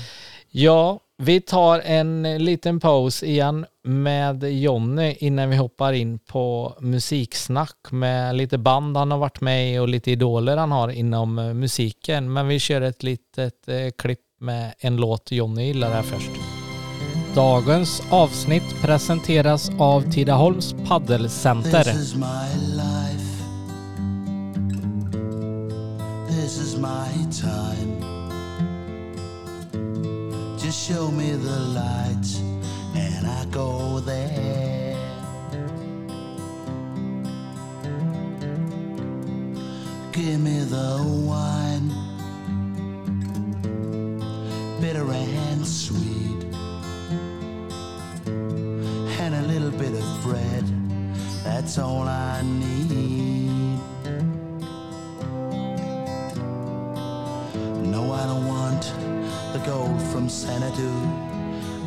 Ja, 0.54 1.00
Vi 1.24 1.42
tar 1.42 1.80
en 1.80 2.24
liten 2.46 2.80
paus 2.80 3.24
igen 3.24 3.66
med 3.84 4.44
Jonny 4.44 5.16
innan 5.20 5.50
vi 5.50 5.56
hoppar 5.56 5.94
in 5.94 6.20
på 6.20 6.74
musiksnack 6.80 7.78
med 7.92 8.36
lite 8.36 8.58
band 8.58 8.98
han 8.98 9.12
har 9.12 9.18
varit 9.18 9.42
med 9.42 9.74
i 9.74 9.80
och 9.80 9.88
lite 9.88 10.12
idoler 10.12 10.58
han 10.58 10.72
har 10.72 10.90
inom 10.90 11.40
eh, 11.40 11.54
musiken. 11.54 12.34
Men 12.34 12.48
vi 12.48 12.60
kör 12.60 12.82
ett 12.82 13.04
litet 13.04 13.68
eh, 13.68 13.76
klipp 13.98 14.20
med 14.40 14.74
en 14.80 14.96
låt 14.98 15.32
Jonny 15.32 15.66
gillar 15.66 15.92
här 15.92 16.02
först. 16.02 16.32
Dagens 17.36 18.04
avsnitt 18.10 18.82
presenteras 18.82 19.72
av 19.80 20.12
Tidaholms 20.12 20.76
paddelcenter. 20.88 21.84
This 26.52 26.74
is 26.74 26.78
my 26.78 27.08
time. 27.32 28.02
Just 30.60 30.86
show 30.86 31.10
me 31.10 31.32
the 31.32 31.60
lights 31.80 32.42
and 32.94 33.26
I 33.26 33.46
go 33.52 34.02
there. 34.02 34.98
Give 40.12 40.42
me 40.42 40.60
the 40.66 41.02
wine, 41.26 41.88
bitter 44.82 45.10
and 45.10 45.66
sweet 45.66 46.44
and 49.22 49.36
a 49.36 49.42
little 49.44 49.72
bit 49.72 49.94
of 49.94 50.22
bread. 50.22 50.66
That's 51.46 51.78
all 51.78 52.10
I 52.10 52.42
need. 52.44 52.91
From 60.22 60.30
Xanadu. 60.30 60.92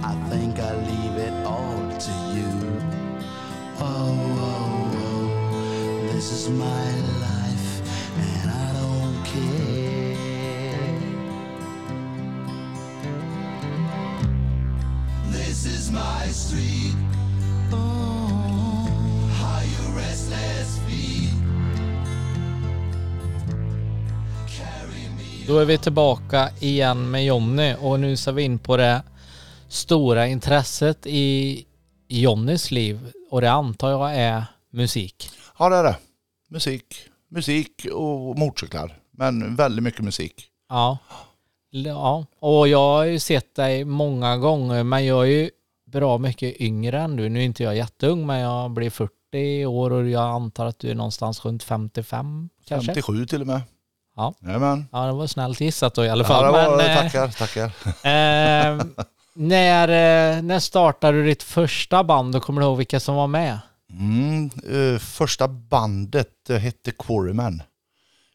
I 0.03 0.15
think 0.29 0.59
I 0.59 0.75
leave 0.75 1.17
it 1.19 1.47
all 1.47 1.79
to 2.07 2.13
you. 2.35 2.51
Oh, 3.79 3.85
oh, 4.41 4.91
oh, 4.97 6.13
this 6.13 6.33
is 6.33 6.51
my 6.51 6.91
life, 7.27 7.67
and 8.19 8.51
I 8.51 8.73
don't 8.81 9.25
care. 9.25 10.17
This 15.31 15.65
is 15.67 15.91
my 15.93 16.27
street. 16.29 16.97
Oh, 17.73 18.14
Då 25.47 25.59
är 25.59 25.65
vi 25.65 25.79
tillbaka 25.79 26.51
igen 26.61 27.11
med 27.11 27.25
Jonny 27.25 27.75
och 27.81 28.01
nu 28.01 28.17
ser 28.17 28.33
vi 28.33 28.43
in 28.43 28.59
på 28.59 28.77
det 28.77 29.03
stora 29.69 30.27
intresset 30.27 31.07
i 31.07 31.65
Jonnys 32.09 32.71
liv 32.71 33.13
och 33.31 33.41
det 33.41 33.51
antar 33.51 33.91
jag 33.91 34.17
är 34.17 34.45
musik. 34.71 35.31
Ja 35.59 35.69
det 35.69 35.77
är 35.77 35.85
det. 35.85 35.97
Musik. 36.49 36.85
Musik 37.31 37.87
och 37.93 38.39
motorcyklar. 38.39 38.99
Men 39.11 39.57
väldigt 39.57 39.83
mycket 39.83 40.01
musik. 40.01 40.47
Ja. 40.69 40.99
ja, 41.71 42.27
och 42.41 42.69
jag 42.69 42.79
har 42.79 43.05
ju 43.05 43.19
sett 43.19 43.55
dig 43.55 43.85
många 43.85 44.37
gånger 44.37 44.83
men 44.83 45.07
jag 45.07 45.23
är 45.23 45.31
ju 45.31 45.51
bra 45.87 46.19
mycket 46.19 46.61
yngre 46.61 47.01
än 47.01 47.17
du. 47.17 47.29
Nu 47.29 47.41
är 47.41 47.45
inte 47.45 47.63
jag 47.63 47.77
jätteung 47.77 48.27
men 48.27 48.41
jag 48.41 48.71
blir 48.71 48.91
40 48.91 49.13
i 49.33 49.67
år 49.67 49.91
och 49.91 50.09
jag 50.09 50.25
antar 50.25 50.67
att 50.67 50.79
du 50.79 50.91
är 50.91 50.95
någonstans 50.95 51.45
runt 51.45 51.63
55 51.63 52.49
kanske? 52.65 52.87
57 52.87 53.27
till 53.27 53.41
och 53.41 53.47
med. 53.47 53.61
Ja. 54.17 54.35
Jajamän. 54.41 54.87
Ja, 54.93 55.07
det 55.07 55.13
var 55.13 55.27
snällt 55.27 55.61
gissat 55.61 55.95
då 55.95 56.05
i 56.05 56.09
alla 56.09 56.25
Ja, 56.25 56.29
fall. 56.29 56.45
det 56.45 56.51
var, 56.51 56.77
men, 56.77 56.87
eh, 56.91 57.03
tackar, 57.03 57.29
tackar. 57.29 57.65
Eh, 58.05 58.85
när, 59.37 60.43
när 60.43 60.59
startade 60.59 61.19
du 61.19 61.25
ditt 61.27 61.43
första 61.43 62.05
band 62.05 62.37
och 62.37 62.43
kommer 62.43 62.61
du 62.61 62.67
ihåg 62.67 62.77
vilka 62.77 63.01
som 63.01 63.15
var 63.15 63.27
med? 63.27 63.59
Mm, 63.91 64.51
eh, 64.71 64.99
första 64.99 65.49
bandet 65.49 66.51
eh, 66.51 66.57
hette 66.57 66.91
Quarrymen 66.91 67.63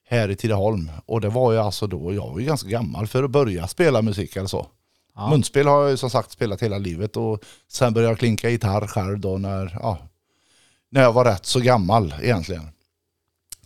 här 0.10 0.30
i 0.30 0.36
Tidaholm. 0.36 0.92
Och 1.06 1.22
det 1.22 1.30
var 1.30 1.52
ju 1.52 1.58
alltså 1.58 1.88
då, 1.88 2.13
jag 2.13 2.28
var 2.30 2.39
ju 2.39 2.46
ganska 2.46 2.70
gammal 2.70 3.08
för 3.08 3.24
att 3.24 3.32
börja 3.32 3.68
spela 3.68 4.02
musik 4.02 4.36
eller 4.36 4.48
så. 4.48 4.68
Ja. 5.15 5.30
Munspel 5.30 5.68
har 5.68 5.82
jag 5.82 5.89
ju 5.92 5.98
som 5.98 6.10
sagt 6.10 6.32
spelat 6.32 6.62
hela 6.63 6.78
livet 6.78 7.18
och 7.18 7.39
sen 7.72 7.94
började 7.94 8.12
jag 8.12 8.20
klinka 8.20 8.50
gitarr 8.50 8.88
själv 8.88 9.20
då 9.20 9.38
när, 9.38 9.78
ja, 9.82 9.98
när 10.92 11.02
jag 11.02 11.13
var 11.13 11.26
rätt 11.26 11.46
så 11.46 11.60
gammal 11.60 12.13
egentligen. 12.22 12.70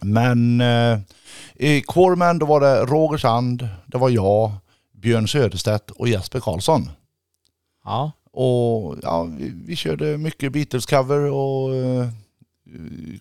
Men 0.04 0.62
eh, 0.62 1.00
i 1.56 1.82
Quarrymen 1.82 2.39
då 2.39 2.46
var 2.46 2.60
det 2.62 2.86
Roger 2.86 3.18
Sand, 3.18 3.68
det 3.86 3.98
var 3.98 4.10
jag, 4.10 4.52
Björn 4.92 5.28
Söderstedt 5.28 5.92
och 5.92 6.08
Jesper 6.08 6.39
Karlsson. 6.39 6.89
Ja, 7.86 8.12
Och 8.32 8.96
ja, 9.04 9.24
vi, 9.24 9.52
vi 9.66 9.76
körde 9.76 10.18
mycket 10.18 10.52
Beatles-cover 10.52 11.32
och 11.32 11.70
uh, 11.74 12.08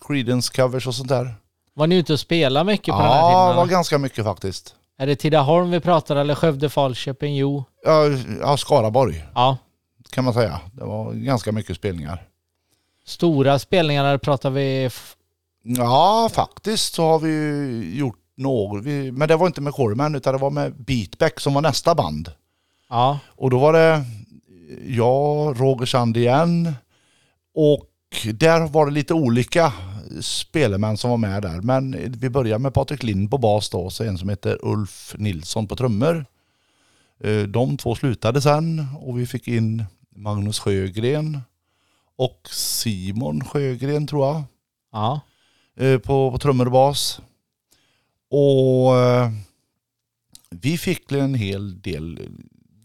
Creedence-covers 0.00 0.86
och 0.88 0.94
sånt 0.94 1.08
där. 1.08 1.34
var 1.74 1.86
ni 1.86 1.96
ute 1.96 2.12
och 2.12 2.20
spelade 2.20 2.64
mycket 2.66 2.94
på 2.94 3.00
den 3.00 3.10
här 3.10 3.18
Ja, 3.18 3.28
tiden? 3.30 3.48
det 3.48 3.56
var 3.56 3.66
ganska 3.66 3.98
mycket 3.98 4.24
faktiskt. 4.24 4.74
Är 4.98 5.06
det 5.06 5.16
Tidaholm 5.16 5.70
vi 5.70 5.80
pratar 5.80 6.16
eller 6.16 6.34
Skövde, 6.34 6.68
Falköping? 6.70 7.36
Jo. 7.36 7.64
Ja, 7.84 8.04
ja, 8.40 8.56
Skaraborg 8.56 9.24
Ja. 9.34 9.56
kan 10.10 10.24
man 10.24 10.34
säga. 10.34 10.60
Det 10.72 10.84
var 10.84 11.12
ganska 11.12 11.52
mycket 11.52 11.76
spelningar. 11.76 12.22
Stora 13.06 13.58
spelningar, 13.58 14.04
där 14.04 14.18
pratar 14.18 14.50
vi... 14.50 14.84
f- 14.84 15.16
Ja, 15.62 16.30
faktiskt 16.32 16.94
så 16.94 17.02
har 17.08 17.18
vi 17.18 17.28
ju 17.30 17.94
gjort. 17.98 18.18
Vi, 18.82 19.12
men 19.12 19.28
det 19.28 19.36
var 19.36 19.46
inte 19.46 19.60
med 19.60 19.72
Corman 19.72 20.14
utan 20.14 20.34
det 20.34 20.40
var 20.40 20.50
med 20.50 20.84
Beatback 20.84 21.40
som 21.40 21.54
var 21.54 21.62
nästa 21.62 21.94
band. 21.94 22.32
Ja, 22.88 23.18
Och 23.26 23.50
då 23.50 23.58
var 23.58 23.72
det 23.72 24.04
jag, 24.86 25.60
Roger 25.60 25.86
Sand 25.86 26.16
igen 26.16 26.72
och 27.54 27.88
där 28.34 28.68
var 28.68 28.86
det 28.86 28.92
lite 28.92 29.14
olika 29.14 29.72
spelmän 30.20 30.96
som 30.96 31.10
var 31.10 31.16
med 31.16 31.42
där. 31.42 31.60
Men 31.60 32.12
vi 32.18 32.30
börjar 32.30 32.58
med 32.58 32.74
Patrik 32.74 33.02
Lind 33.02 33.30
på 33.30 33.38
bas 33.38 33.70
då 33.70 33.80
och 33.80 34.00
en 34.00 34.18
som 34.18 34.28
heter 34.28 34.58
Ulf 34.62 35.14
Nilsson 35.18 35.66
på 35.66 35.76
trummor. 35.76 36.26
Eh, 37.24 37.42
De 37.42 37.76
två 37.76 37.94
slutade 37.94 38.40
sen 38.40 38.86
och 39.00 39.18
vi 39.18 39.26
fick 39.26 39.48
in 39.48 39.84
Magnus 40.16 40.58
Sjögren 40.58 41.40
och 42.16 42.48
Simon 42.50 43.44
Sjögren 43.44 44.06
tror 44.06 44.26
jag 44.26 44.42
ja. 44.92 45.20
Eh, 45.76 45.98
på, 45.98 46.30
på 46.30 46.38
trummor 46.38 46.66
och 46.66 46.72
bas. 46.72 47.20
Och 48.30 48.96
eh, 48.96 49.30
vi 50.50 50.78
fick 50.78 51.12
en 51.12 51.34
hel 51.34 51.80
del 51.80 52.28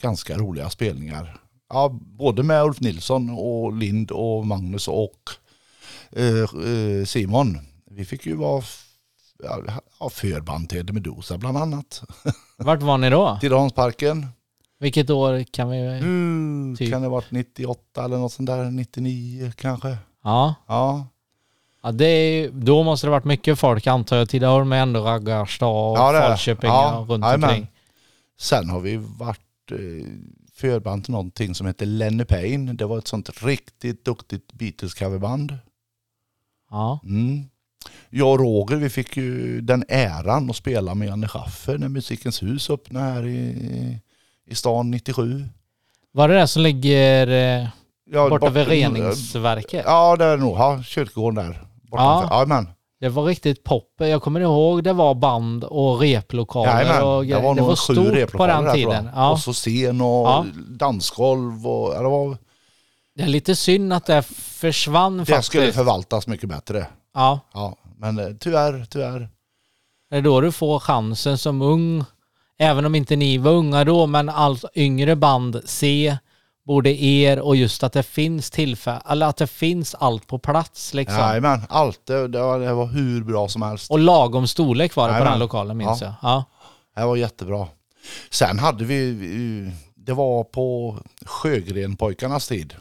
ganska 0.02 0.38
roliga 0.38 0.70
spelningar. 0.70 1.38
Ja, 1.70 2.00
både 2.02 2.44
med 2.44 2.64
Ulf 2.64 2.80
Nilsson 2.80 3.30
och 3.30 3.74
Lind 3.74 4.12
och 4.12 4.48
Magnus 4.48 4.88
och 4.88 5.30
eh, 6.12 7.06
Simon. 7.06 7.60
Vi 7.92 8.06
fick 8.06 8.26
ju 8.26 8.36
vara 8.36 8.64
ja, 10.00 10.10
förband 10.10 10.70
till 10.70 10.94
Medusa 10.94 11.38
bland 11.38 11.58
annat. 11.58 12.04
Vart 12.58 12.82
var 12.82 12.98
ni 12.98 13.10
då? 13.10 13.38
Tidaholmsparken. 13.42 14.28
Vilket 14.80 15.10
år 15.10 15.44
kan 15.44 15.70
vi... 15.70 16.02
Nu 16.02 16.76
Typ. 16.76 16.92
kan 16.92 17.02
det 17.02 17.08
ha 17.08 17.16
varit 17.16 17.32
98 17.32 18.06
eller 18.06 18.18
något 18.18 18.34
sånt 18.34 18.48
där, 18.48 18.72
99 18.72 19.52
kanske. 19.56 19.98
Ja. 20.24 20.56
Ja, 20.68 21.08
ja 21.84 21.92
det 21.92 22.06
är, 22.06 22.50
då 22.52 22.84
måste 22.84 23.08
det 23.08 23.12
varit 23.12 23.26
mycket 23.26 23.60
folk 23.60 23.88
antar 23.88 24.18
jag. 24.18 24.30
Tidaholm 24.30 24.72
är 24.72 24.78
ändå 24.82 25.00
raggarstad 25.00 25.66
och 25.68 25.98
Ja. 25.98 26.12
Falköping 26.28 26.70
Ja, 26.70 27.06
runt 27.10 27.26
jajamän. 27.26 27.50
omkring. 27.50 27.68
Sen 28.40 28.70
har 28.70 28.80
vi 28.80 28.96
varit 28.98 29.72
eh, 29.72 29.78
förband 30.56 31.04
till 31.04 31.12
någonting 31.12 31.56
som 31.56 31.68
heter 31.68 31.86
Lenny 31.86 32.26
Payne. 32.26 32.74
Det 32.74 32.86
var 32.86 32.98
ett 32.98 33.08
sånt 33.08 33.44
riktigt 33.44 34.06
duktigt 34.06 34.54
Beatles-coverband. 34.54 35.54
Ja. 36.72 37.00
Mm. 37.04 37.44
Jag 38.10 38.32
och 38.32 38.40
Roger 38.40 38.76
vi 38.78 38.90
fick 38.90 39.18
ju 39.18 39.62
den 39.62 39.84
äran 39.90 40.50
att 40.50 40.56
spela 40.56 40.96
med 40.96 41.08
Janne 41.08 41.28
Schaffer 41.28 41.78
när 41.78 41.88
Musikens 41.90 42.44
hus 42.44 42.70
öppnade 42.70 43.06
här 43.06 43.26
i, 43.26 44.00
i 44.46 44.56
stan 44.56 44.92
97. 44.92 45.46
Var 46.12 46.28
det 46.30 46.36
det 46.40 46.48
som 46.48 46.62
ligger 46.62 47.28
eh, 47.28 47.68
Ja, 48.12 48.30
borta 48.30 48.50
vid 48.50 48.66
bort- 48.66 48.72
reningsverket? 48.74 49.84
Ja, 49.86 50.16
det 50.16 50.26
är 50.26 50.38
det 50.38 50.44
nog. 50.44 50.58
Ja, 50.58 50.84
kyrkogården 50.84 51.46
där. 51.46 51.67
Ja. 51.92 52.46
Ja. 52.50 52.66
Det 53.00 53.10
var 53.10 53.24
riktigt 53.26 53.64
pop. 53.64 53.94
Jag 53.98 54.22
kommer 54.22 54.40
ihåg 54.40 54.84
det 54.84 54.94
var 54.94 55.16
band 55.16 55.64
och 55.64 56.00
replokaler 56.00 56.74
Jajamän. 56.82 57.04
och 57.04 57.26
Det 57.26 57.40
var 57.40 57.56
Det 57.56 57.62
var 57.62 57.76
stort 57.76 58.32
på 58.32 58.48
den 58.48 58.74
tiden. 58.74 59.10
Ja. 59.16 59.32
Och 59.32 59.40
så 59.40 59.54
scen 59.54 60.02
och 60.02 60.08
Ja. 60.28 60.46
dansgolv 60.70 61.68
och 61.68 61.94
det, 61.94 62.10
var, 62.10 62.38
Det 63.16 63.24
är 63.24 63.28
lite 63.28 63.56
synd 63.56 63.94
att 63.94 64.06
det 64.06 64.22
försvann 64.32 65.18
det 65.18 65.26
faktiskt. 65.26 65.48
skulle 65.48 65.72
förvaltas 65.74 66.28
mycket 66.28 66.50
bättre. 66.50 66.88
Ja, 67.14 67.40
Ja, 67.54 67.76
men 67.98 68.20
eh, 68.20 68.28
tyvärr, 68.40 68.86
tyvärr. 68.90 69.30
det 70.10 70.18
är 70.18 70.22
då 70.22 70.42
du 70.42 70.52
får 70.52 70.80
chansen 70.80 71.38
som 71.38 71.62
ung. 71.62 72.04
Även 72.60 72.86
om 72.86 72.96
inte 72.96 73.16
ni 73.16 73.38
var 73.38 73.52
unga 73.52 73.84
då, 73.84 74.06
men 74.08 74.30
allt 74.30 74.66
yngre 74.76 75.16
band 75.16 75.62
se 75.66 76.18
både 76.68 77.04
er 77.04 77.40
och 77.40 77.56
just 77.56 77.84
att 77.84 77.94
det 77.94 78.04
finns 78.04 78.52
tillfälle, 78.52 79.02
eller 79.10 79.26
att 79.26 79.38
det 79.38 79.48
finns 79.48 79.96
allt 79.96 80.28
på 80.28 80.40
plats 80.40 80.94
liksom. 80.94 81.20
Jajamän, 81.20 81.62
allt. 81.70 82.06
Det, 82.06 82.28
det, 82.28 82.40
var, 82.40 82.60
det 82.60 82.74
var 82.74 82.86
hur 82.88 83.24
bra 83.24 83.48
som 83.48 83.62
helst. 83.62 83.92
Och 83.92 84.00
lagom 84.00 84.48
storlek 84.48 84.96
var 84.96 85.08
det 85.08 85.14
på 85.14 85.16
Jajamän. 85.16 85.32
den 85.34 85.40
lokalen 85.40 85.78
minns 85.78 86.02
Ja. 86.02 86.08
jag. 86.08 86.32
Ja. 86.32 86.46
Det 86.96 87.06
var 87.08 87.16
jättebra. 87.16 87.68
Sen 88.30 88.60
hade 88.60 88.86
vi, 88.86 89.12
vi 89.12 89.72
det 89.96 90.14
var 90.14 90.44
på 90.44 90.98
Sjögrenpojkarnas 91.26 92.48
tid. 92.48 92.76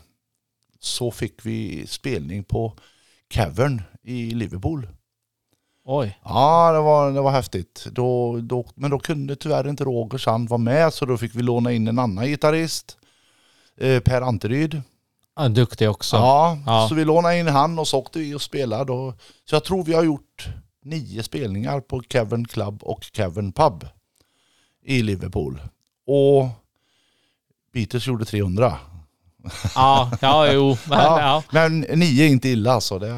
Så 0.81 1.11
fick 1.11 1.47
vi 1.47 1.87
spelning 1.87 2.45
på 2.45 2.73
Cavern 3.29 3.83
i 4.03 4.31
Liverpool. 4.31 4.89
Oj. 5.85 6.19
Ja, 6.25 6.73
det 6.73 6.81
var, 6.81 7.13
det 7.13 7.21
var 7.21 7.31
häftigt. 7.31 7.87
Då, 7.93 8.39
då, 8.43 8.67
men 8.75 8.91
då 8.91 8.99
kunde 8.99 9.37
tyvärr 9.37 9.69
inte 9.69 9.85
Roger 9.85 10.19
Sand 10.19 10.49
vara 10.49 10.59
med 10.59 10.95
så 10.95 11.07
då 11.07 11.17
fick 11.19 11.35
vi 11.35 11.43
låna 11.43 11.73
in 11.73 11.89
en 11.89 11.99
annan 11.99 12.27
gitarrist. 12.27 12.97
Eh, 13.81 14.01
per 14.01 14.21
Anteryd. 14.23 14.83
Ja, 15.37 15.49
duktig 15.49 15.91
också. 15.91 16.17
Ja, 16.17 16.59
Ja. 16.67 16.87
så 16.89 16.95
vi 16.95 17.05
lånade 17.05 17.39
in 17.39 17.47
han 17.49 17.79
och 17.79 17.89
så 17.89 17.99
åkte 17.99 18.19
vi 18.19 18.35
och 18.35 18.43
spelade. 18.43 18.93
Och, 18.93 19.15
så 19.45 19.55
jag 19.57 19.65
tror 19.65 19.85
vi 19.85 19.93
har 19.95 20.03
gjort 20.05 20.49
nio 20.85 21.23
spelningar 21.23 21.81
på 21.81 22.01
Cavern 22.01 22.45
Club 22.45 22.83
och 22.83 23.13
Cavern 23.13 23.53
Pub 23.53 23.87
i 24.85 25.03
Liverpool. 25.03 25.61
Och 26.07 26.49
Beatles 27.73 28.07
gjorde 28.07 28.25
300. 28.25 28.79
Ja, 29.75 30.11
ja 30.21 30.53
jo. 30.53 30.69
Men, 30.89 30.99
Ja. 30.99 31.21
ja. 31.21 31.43
Men 31.51 31.81
nio 31.81 32.25
är 32.25 32.29
inte 32.29 32.49
illa 32.49 32.81
så 32.81 32.99
det, 32.99 33.09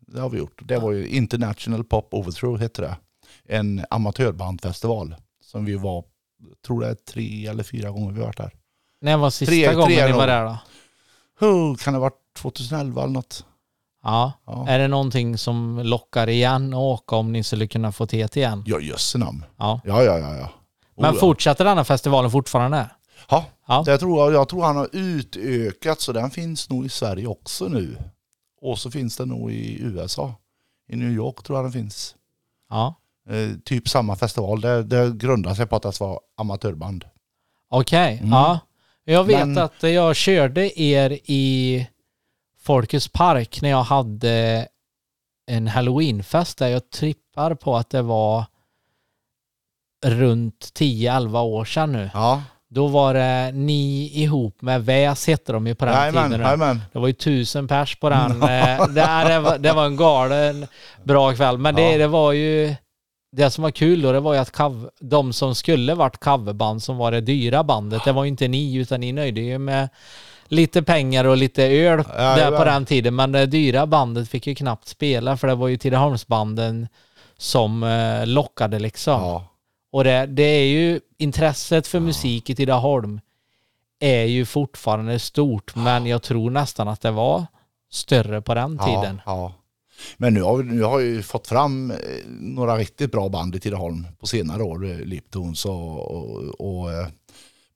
det 0.00 0.20
har 0.20 0.28
vi 0.30 0.38
gjort. 0.38 0.60
Det 0.64 0.78
var 0.78 0.92
ju 0.92 1.08
International 1.08 1.84
Pop 1.84 2.14
Overthrow 2.14 2.58
hette 2.58 2.82
det. 2.82 2.96
En 3.48 3.84
amatörbandfestival 3.90 5.14
som 5.44 5.64
vi 5.64 5.74
var, 5.74 6.04
tror 6.66 6.80
det 6.80 6.88
är 6.88 6.94
tre 6.94 7.46
eller 7.46 7.62
fyra 7.62 7.90
gånger 7.90 8.12
vi 8.12 8.20
varit 8.20 8.36
där. 8.36 8.50
När 9.00 9.16
var 9.16 9.30
sista 9.30 9.50
Tre- 9.52 9.74
gången 9.74 9.96
tre 9.98 10.06
ni 10.06 10.12
var 10.12 10.26
där 10.26 10.44
då? 10.44 10.56
Oh, 11.46 11.76
kan 11.76 11.92
det 11.92 11.98
ha 11.98 12.02
varit 12.02 12.34
2011 12.36 13.02
eller 13.02 13.12
något? 13.12 13.44
Ja. 14.02 14.32
Ja, 14.46 14.68
Är 14.68 14.78
det 14.78 14.88
någonting 14.88 15.38
som 15.38 15.78
lockar 15.84 16.28
igen 16.28 16.74
att 16.74 16.78
åka 16.78 17.16
om 17.16 17.32
ni 17.32 17.42
skulle 17.44 17.66
kunna 17.66 17.92
få 17.92 18.06
TT 18.06 18.36
igen? 18.40 18.64
ja 18.66 18.80
jösse 18.80 19.18
namn. 19.18 19.44
Ja. 19.56 19.80
Ja, 19.84 20.02
ja, 20.02 20.18
ja. 20.18 20.36
ja. 20.36 20.44
Oh, 20.44 21.02
Men 21.02 21.14
ja. 21.14 21.20
fortsätter 21.20 21.64
denna 21.64 21.84
festivalen 21.84 22.30
fortfarande? 22.30 22.90
Ja, 23.28 23.44
Ja. 23.68 23.82
det 23.86 23.98
tror 23.98 24.18
jag, 24.24 24.32
jag 24.40 24.48
tror 24.48 24.64
han 24.64 24.76
har 24.76 24.88
utökat 24.92 26.00
så 26.00 26.12
den 26.12 26.30
finns 26.30 26.70
nog 26.70 26.86
i 26.86 26.88
Sverige 26.88 27.26
också 27.26 27.68
nu. 27.68 27.96
Och 28.62 28.78
så 28.78 28.90
finns 28.90 29.16
den 29.16 29.28
nog 29.28 29.52
i 29.52 29.80
USA. 29.82 30.34
I 30.88 30.96
New 30.96 31.10
York 31.10 31.42
tror 31.42 31.58
jag 31.58 31.64
den 31.64 31.72
finns. 31.72 32.14
Ja. 32.70 32.94
Eh, 33.28 33.56
typ 33.64 33.88
samma 33.88 34.16
festival. 34.16 34.60
Det, 34.60 34.82
det 34.82 35.10
grundar 35.16 35.54
sig 35.54 35.66
på 35.66 35.76
att 35.76 35.82
det 35.82 36.00
var 36.00 36.20
amatörband. 36.36 37.04
Okej. 37.68 38.18
Mm. 38.18 38.30
Ja. 38.32 38.58
Jag 39.12 39.24
vet 39.24 39.46
Men- 39.48 39.58
att 39.58 39.82
jag 39.82 40.16
körde 40.16 40.80
er 40.82 41.18
i 41.24 41.86
Folkets 42.62 43.08
park 43.08 43.58
när 43.62 43.68
jag 43.70 43.82
hade 43.82 44.66
en 45.46 45.66
halloweenfest 45.68 46.58
där 46.58 46.68
jag 46.68 46.90
trippar 46.90 47.54
på 47.54 47.76
att 47.76 47.90
det 47.90 48.02
var 48.02 48.44
runt 50.06 50.70
10-11 50.74 51.40
år 51.42 51.64
sedan 51.64 51.92
nu. 51.92 52.10
Ja, 52.14 52.42
Då 52.68 52.86
var 52.88 53.14
det 53.14 53.52
ni 53.54 54.10
ihop 54.14 54.62
med 54.62 54.84
Väs 54.84 55.26
hette 55.26 55.52
de 55.52 55.66
ju 55.66 55.74
på 55.74 55.84
den 55.84 55.94
jajamän, 55.94 56.24
tiden. 56.30 56.40
jajamän. 56.40 56.80
Det 56.92 56.98
var 56.98 57.06
ju 57.06 57.12
tusen 57.12 57.68
pers 57.68 57.96
på 57.96 58.08
den. 58.10 58.30
Eh, 58.42 58.86
det, 58.88 59.24
det, 59.28 59.40
var, 59.40 59.58
det 59.58 59.72
var 59.72 59.86
en 59.86 59.96
galen 59.96 60.66
bra 61.04 61.32
kväll. 61.34 61.58
Men 61.58 61.74
det, 61.74 61.92
Ja. 61.92 61.98
det 61.98 62.06
var 62.06 62.32
ju... 62.32 62.74
Det 63.32 63.50
som 63.50 63.62
var 63.62 63.70
kul 63.70 64.02
då, 64.02 64.12
det 64.12 64.20
var 64.20 64.34
ju 64.34 64.40
att 64.40 64.50
cover, 64.50 64.90
de 65.00 65.32
som 65.32 65.54
skulle 65.54 65.94
varit 65.94 66.20
coverband 66.20 66.82
som 66.82 66.96
var 66.96 67.12
det 67.12 67.20
dyra 67.20 67.64
bandet, 67.64 68.04
det 68.04 68.12
var 68.12 68.24
ju 68.24 68.28
inte 68.28 68.48
ni 68.48 68.74
utan 68.74 69.00
ni 69.00 69.12
nöjde 69.12 69.40
ju 69.40 69.58
med 69.58 69.88
lite 70.48 70.82
pengar 70.82 71.24
och 71.24 71.36
lite 71.36 71.64
öl 71.64 72.02
där 72.02 72.36
Jajamän. 72.36 72.58
på 72.58 72.64
den 72.64 72.86
tiden. 72.86 73.14
Men 73.14 73.32
det 73.32 73.46
dyra 73.46 73.86
bandet 73.86 74.28
fick 74.28 74.46
ju 74.46 74.54
knappt 74.54 74.88
spela 74.88 75.36
för 75.36 75.48
det 75.48 75.54
var 75.54 75.68
ju 75.68 75.76
Tidaholmsbanden 75.76 76.88
som 77.38 77.82
eh, 77.82 78.26
lockade 78.26 78.78
liksom. 78.78 79.22
Ja. 79.22 79.44
Och 79.92 80.04
det, 80.04 80.26
det 80.26 80.42
är 80.42 80.66
ju 80.66 81.00
intresset 81.18 81.86
för 81.86 82.00
musik 82.00 82.50
i 82.50 82.54
Tidaholm 82.54 83.20
är 84.00 84.24
ju 84.24 84.46
fortfarande 84.46 85.18
stort, 85.18 85.74
men 85.74 86.06
jag 86.06 86.22
tror 86.22 86.50
nästan 86.50 86.88
att 86.88 87.00
det 87.00 87.10
var 87.10 87.46
större 87.90 88.42
på 88.42 88.54
den 88.54 88.78
tiden. 88.78 89.20
Ja, 89.26 89.32
ja. 89.32 89.52
Men 90.16 90.34
nu 90.34 90.42
har, 90.42 90.62
nu 90.62 90.82
har 90.82 91.00
jag 91.00 91.08
ju 91.08 91.22
fått 91.22 91.46
fram 91.48 91.90
eh, 91.90 91.96
några 92.28 92.76
riktigt 92.76 93.12
bra 93.12 93.28
band 93.28 93.56
i 93.56 93.60
Tidaholm 93.60 94.06
på 94.20 94.26
senare 94.26 94.62
år. 94.62 94.90
eh, 94.90 94.98
Liptons 94.98 95.64
och, 95.64 96.10
och, 96.10 96.60
och 96.60 96.92
eh, 96.92 97.06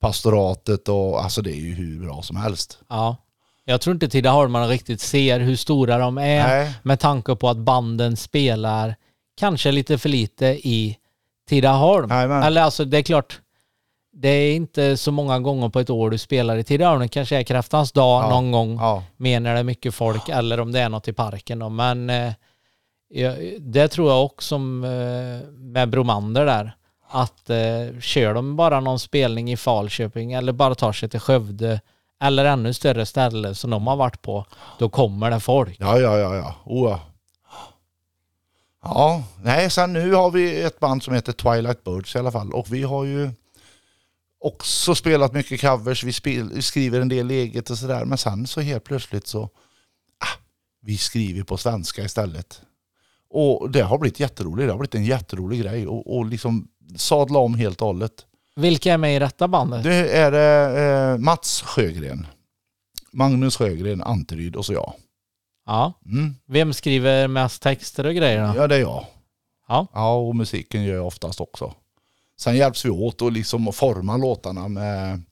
Pastoratet 0.01 0.89
och 0.89 1.25
alltså 1.25 1.43
det 1.43 1.51
är 1.51 1.61
ju 1.61 1.75
hur 1.75 2.01
bra 2.07 2.23
som 2.23 2.37
helst. 2.37 2.79
Ja. 2.89 3.17
Jag 3.65 3.81
tror 3.81 3.95
inte 3.95 4.09
Tidaholmarna 4.09 4.69
riktigt 4.69 5.01
ser 5.01 5.41
hur 5.41 5.57
stora 5.57 5.99
de 5.99 6.19
är 6.19 6.49
Nej, 6.49 6.73
med 6.83 7.01
tanke 7.01 7.37
på 7.37 7.49
att 7.49 7.57
banden 7.57 8.17
spelar 8.17 8.97
kanske 9.37 9.73
lite 9.73 9.99
för 9.99 10.09
lite 10.09 10.47
i 10.47 10.97
Tidaholm. 11.49 12.11
Jajamän. 12.11 12.43
Eller 12.43 12.63
alltså 12.63 12.85
det 12.85 12.99
är 12.99 13.03
klart, 13.03 13.41
det 14.17 14.29
är 14.29 14.57
inte 14.57 14.97
så 14.97 15.13
många 15.13 15.39
gånger 15.41 15.69
på 15.69 15.81
ett 15.81 15.91
år 15.91 16.11
du 16.11 16.19
spelar 16.19 16.57
i 16.57 16.65
Tidaholm. 16.65 17.01
Det 17.01 17.09
kanske 17.09 17.37
är 17.37 17.43
kräftans 17.43 17.93
dag 17.93 18.25
Ja. 18.25 18.29
någon 18.31 18.53
gång. 18.53 18.77
ja. 18.77 19.03
mer 19.17 19.41
när 19.41 19.55
det 19.55 19.61
är 19.61 19.65
mycket 19.65 19.95
folk 19.95 20.29
eller 20.29 20.61
om 20.61 20.73
det 20.73 20.81
är 20.81 20.89
något 20.89 21.09
i 21.09 21.13
parken. 21.13 21.59
Då. 21.59 21.69
Men 21.69 22.11
eh, 22.11 22.33
det 23.61 23.89
tror 23.89 24.11
jag 24.11 24.25
också 24.25 24.55
eh, 24.55 24.61
med 25.51 25.89
Bromander 25.91 26.47
där. 26.47 26.77
Att 27.11 27.51
eh, 27.51 28.01
kör 28.01 28.35
de 28.35 28.57
bara 28.57 28.81
någon 28.81 28.99
spelning 28.99 29.53
i 29.53 29.57
Falköping 29.57 30.33
eller 30.33 30.53
bara 30.53 30.75
tar 30.75 30.93
sig 30.93 31.09
till 31.09 31.21
Skövde 31.21 31.81
eller 32.23 32.45
ännu 32.45 32.73
större 32.75 33.07
ställe 33.07 33.55
som 33.55 33.71
de 33.71 33.87
har 33.87 33.97
varit 33.97 34.23
på, 34.23 34.47
då 34.79 34.89
kommer 34.89 35.31
det 35.31 35.41
folk. 35.41 35.77
Ja, 35.81 35.99
ja, 35.99 36.19
ja, 36.19 36.37
ja. 36.37 36.55
Oh, 36.65 36.91
ja. 36.91 37.01
Ja, 38.83 39.23
nej, 39.43 39.71
sen 39.71 39.93
nu 39.93 40.13
har 40.15 40.31
vi 40.31 40.63
ett 40.63 40.81
band 40.81 41.03
som 41.03 41.15
heter 41.15 41.33
Twilight 41.33 41.85
Birds 41.85 42.17
i 42.17 42.19
alla 42.19 42.33
fall. 42.33 42.53
Och 42.53 42.67
vi 42.73 42.83
har 42.83 43.05
ju 43.05 43.31
också 44.45 44.95
spelat 44.95 45.33
mycket 45.33 45.61
covers. 45.61 46.05
Vi, 46.05 46.13
spel, 46.13 46.51
vi 46.55 46.63
skriver 46.63 47.01
en 47.01 47.09
del 47.09 47.31
eget 47.31 47.71
och 47.71 47.79
sådär. 47.79 48.05
Men 48.05 48.19
sen 48.19 48.47
så 48.47 48.61
helt 48.61 48.85
plötsligt 48.85 49.27
så, 49.27 49.43
ah, 50.19 50.39
vi 50.83 50.99
skriver 50.99 51.43
på 51.43 51.57
svenska 51.57 52.05
istället. 52.05 52.61
Och 53.31 53.71
det 53.71 53.81
har 53.81 53.99
blivit 53.99 54.21
jätteroligt. 54.21 54.67
Det 54.67 54.73
har 54.73 54.79
blivit 54.79 54.95
en 54.95 55.05
jätterolig 55.05 55.61
grej. 55.61 55.87
Och, 55.87 56.17
och 56.17 56.27
liksom 56.27 56.69
sadla 56.97 57.39
om 57.39 57.55
helt 57.55 57.81
och 57.81 57.87
hållet. 57.87 58.27
Vilka 58.57 58.93
är 58.93 58.99
med 58.99 59.17
i 59.17 59.19
detta 59.19 59.49
bandet? 59.49 59.83
Det 59.83 60.17
är 60.17 61.13
eh, 61.13 61.19
Mats 61.19 61.63
Sjögren, 61.63 62.27
Magnus 63.13 63.57
Sjögren, 63.57 64.03
Anteryd 64.03 64.57
och 64.57 64.67
så 64.67 64.73
jag. 64.73 64.93
Ja. 65.67 65.93
Mm. 66.07 66.35
Vem 66.47 66.73
skriver 66.73 67.29
mest 67.29 67.63
texter 67.63 68.07
och 68.07 68.15
grejer 68.15 68.47
då? 68.47 68.55
Ja, 68.57 68.67
det 68.67 68.75
är 68.75 68.81
jag. 68.81 69.07
Ja. 69.69 69.87
Ja, 69.93 70.15
och 70.15 70.37
musiken 70.37 70.85
gör 70.85 70.95
jag 70.95 71.07
oftast 71.07 71.41
också. 71.41 71.75
Sen 72.37 72.57
hjälps 72.57 72.85
vi 72.85 72.91
åt 72.91 73.23
och 73.23 73.33
liksom 73.33 73.73
forma 73.73 74.17
låtarna 74.17 74.69
med... 74.69 75.23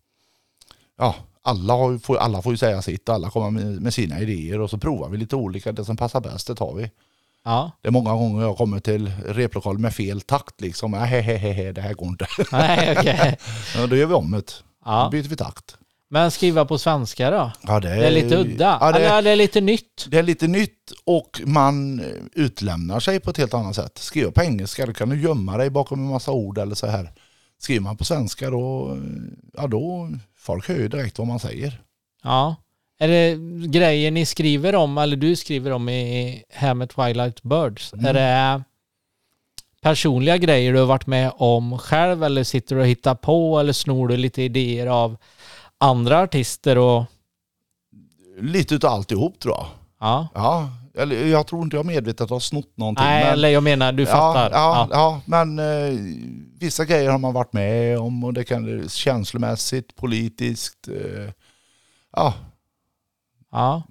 Ja, 0.98 1.14
alla, 1.42 1.72
har, 1.74 2.16
alla 2.16 2.42
får 2.42 2.52
ju 2.52 2.56
säga 2.56 2.82
sitt 2.82 3.08
och 3.08 3.14
alla 3.14 3.30
kommer 3.30 3.50
med, 3.50 3.82
med 3.82 3.94
sina 3.94 4.20
idéer 4.20 4.60
och 4.60 4.70
så 4.70 4.78
provar 4.78 5.08
vi 5.08 5.16
lite 5.16 5.36
olika. 5.36 5.72
Det 5.72 5.84
som 5.84 5.96
passar 5.96 6.20
bäst, 6.20 6.46
det 6.46 6.54
tar 6.54 6.74
vi. 6.74 6.90
Ja. 7.44 7.70
Det 7.80 7.88
är 7.88 7.92
många 7.92 8.12
gånger 8.12 8.42
jag 8.42 8.56
kommer 8.56 8.80
till 8.80 9.12
replokal 9.26 9.78
med 9.78 9.94
fel 9.94 10.20
takt 10.20 10.60
liksom. 10.60 10.94
Äh, 10.94 11.00
he, 11.00 11.20
he, 11.20 11.36
he, 11.36 11.52
he, 11.52 11.72
det 11.72 11.80
här 11.80 11.94
går 11.94 12.08
inte. 12.08 12.26
Nej, 12.52 12.94
okej. 12.98 13.38
Ja, 13.76 13.86
då 13.86 13.96
gör 13.96 14.06
vi 14.06 14.14
om 14.14 14.30
det. 14.30 14.36
Då 14.40 14.44
Ja. 14.84 15.08
byter 15.12 15.28
vi 15.28 15.36
takt. 15.36 15.76
Men 16.12 16.31
skriva 16.31 16.64
på 16.64 16.79
svenska 16.79 17.31
då? 17.31 17.53
Ja, 17.62 17.81
Det 17.81 17.88
är 17.88 18.11
lite 18.11 18.37
udda. 18.37 18.79
Ja, 18.81 18.92
det, 18.92 18.98
Eller 18.98 19.22
det 19.22 19.31
är 19.31 19.37
lite 19.37 19.61
nytt. 19.61 20.07
det 20.09 20.18
är 20.18 20.22
lite 20.22 20.46
nytt 20.46 20.92
och 21.05 21.40
man 21.44 22.01
eh, 22.01 22.07
utlämnar 22.33 23.01
sig 23.01 23.20
på 23.20 23.31
ett 23.31 23.37
helt 23.37 23.55
annat 23.55 23.77
sätt. 23.77 23.98
Skriver 23.98 24.31
på 24.31 24.42
engelska 24.42 24.87
då 24.87 24.92
kan 24.92 25.09
du 25.09 25.22
gömma 25.22 25.57
dig 25.57 25.70
bakom 25.70 26.01
en 26.01 26.11
massa 26.11 26.33
ord 26.33 26.59
eller 26.59 26.75
så 26.75 26.87
här. 26.87 27.11
Skriver 27.59 27.81
man 27.81 27.96
på 27.96 28.05
svenska 28.05 28.51
då, 28.51 28.90
eh, 28.92 28.98
ja 29.57 29.66
då, 29.66 30.11
folk 30.38 30.68
hör 30.68 30.75
ju 30.75 30.88
direkt 30.88 31.18
vad 31.18 31.27
man 31.27 31.38
säger. 31.40 31.81
Ja. 32.22 32.57
Är 32.98 33.09
det 33.09 33.37
grejer 33.68 34.11
ni 34.11 34.27
skriver 34.27 34.75
om, 34.75 34.98
eller 34.98 35.16
du 35.16 35.37
skriver 35.37 35.70
om 35.70 35.88
i 35.88 36.42
här 36.51 36.75
med 36.75 36.90
Twilight 36.90 37.42
Birds? 37.42 37.92
Mm. 37.92 38.07
Är 38.07 38.14
det 38.14 38.62
personliga 39.83 40.37
grejer 40.37 40.72
du 40.72 40.79
har 40.79 40.87
varit 40.87 41.07
med 41.07 41.33
om 41.37 41.79
själv 41.79 42.25
eller 42.25 42.44
sitter 42.44 42.77
du 42.77 42.81
och 42.83 42.88
hittar 42.88 43.14
på 43.14 43.61
eller 43.61 43.72
snor 43.72 44.09
du 44.09 44.16
lite 44.16 44.42
idéer 44.42 44.87
av 44.87 45.16
andra 45.83 46.21
artister 46.21 46.79
och 46.79 47.05
Lite 48.40 48.75
utav 48.75 48.90
alltihop 48.92 49.38
tror 49.40 49.55
jag. 49.55 49.66
ja. 50.01 50.29
Ja, 50.35 50.71
eller 50.95 51.27
jag 51.27 51.47
tror 51.47 51.62
inte 51.62 51.77
jag 51.77 51.87
medvetet 51.87 52.31
har 52.31 52.40
snott 52.40 52.77
någonting. 52.77 53.05
Nej, 53.05 53.25
men- 53.25 53.33
eller 53.33 53.49
jag 53.49 53.62
menar 53.62 53.92
du 53.92 54.07
fattar. 54.07 54.51
Ja, 54.51 54.57
ja, 54.57 54.88
ja. 54.90 55.21
men 55.27 55.59
eh, 55.59 55.99
vissa 56.59 56.85
grejer 56.85 57.11
har 57.11 57.18
man 57.18 57.33
varit 57.35 57.53
med 57.53 57.99
om 57.99 58.25
och 58.25 58.33
det 58.35 58.45
kan 58.45 58.88
känslomässigt, 58.88 59.97
politiskt, 59.97 60.88
eh, 60.88 61.31
ja, 62.12 62.35
ja. 63.53 63.83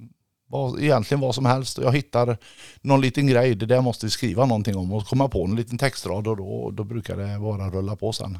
vad, 0.47 0.79
egentligen 0.79 1.21
vad 1.21 1.35
som 1.35 1.45
helst. 1.45 1.77
Jag 1.77 1.91
hittar 1.95 2.37
någon 2.81 3.01
liten 3.01 3.27
grej, 3.27 3.55
det 3.55 3.65
där 3.65 3.81
måste 3.81 4.05
vi 4.05 4.09
skriva 4.09 4.45
någonting 4.45 4.77
om 4.77 4.93
och 4.93 5.05
komma 5.07 5.27
på 5.27 5.45
en 5.45 5.55
liten 5.55 5.77
textrad 5.77 6.27
och 6.27 6.37
då, 6.37 6.71
då 6.73 6.83
brukar 6.83 7.17
det 7.17 7.39
bara 7.39 7.69
rulla 7.69 7.95
på 7.95 8.13
sen. 8.13 8.37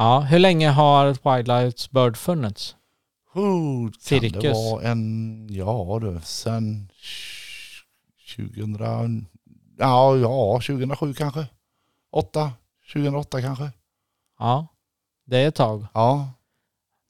ja. 0.00 0.20
Hur 0.20 0.38
länge 0.38 0.68
har 0.68 1.14
Twilight 1.14 1.90
Bird 1.90 2.16
funnits? 2.16 2.76
Oh, 3.34 3.90
Cirkus. 4.00 4.42
det 4.42 4.52
vara 4.52 4.82
en, 4.82 5.48
ja 5.50 5.98
du, 6.02 6.20
sen 6.24 6.90
2000, 8.36 9.26
ja, 9.78 10.16
ja 10.16 10.60
2007 10.66 11.14
kanske. 11.14 11.46
8, 12.12 12.52
2008 12.92 13.42
kanske. 13.42 13.70
Ja. 14.38 14.66
Det 15.26 15.38
är 15.38 15.48
ett 15.48 15.54
tag. 15.54 15.86
Ja, 15.94 16.28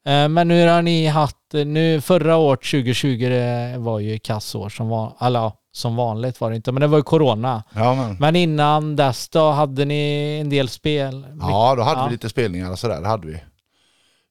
Eh, 0.07 0.29
Men 0.29 0.51
hur 0.51 0.67
har 0.67 0.83
ni 0.83 1.07
haft, 1.07 1.37
nu 1.53 2.01
förra 2.01 2.37
året 2.37 2.61
2020 2.61 3.19
det 3.29 3.75
var 3.79 3.99
ju 3.99 4.19
kassår 4.19 4.69
som 4.69 4.89
var, 4.89 5.17
ja, 5.21 5.53
som 5.73 5.97
vanligt 5.97 6.41
var 6.41 6.51
det 6.51 6.57
inte, 6.57 6.73
men 6.73 6.81
det 6.81 6.87
var 6.87 6.99
ju 6.99 7.03
corona. 7.05 7.63
Ja, 7.75 7.95
men, 7.95 8.17
Men 8.21 8.37
innan 8.37 8.97
dess 8.97 9.29
då 9.29 9.51
hade 9.51 9.85
ni 9.85 10.39
en 10.41 10.51
del 10.51 10.69
spel? 10.69 11.27
ja 11.41 11.75
då 11.77 11.83
hade 11.83 12.01
Ja. 12.01 12.07
vi 12.07 12.13
lite 12.13 12.29
spelningar 12.29 12.71
och 12.71 12.79
sådär, 12.79 13.01
det 13.01 13.09
hade 13.09 13.27
vi. 13.27 13.35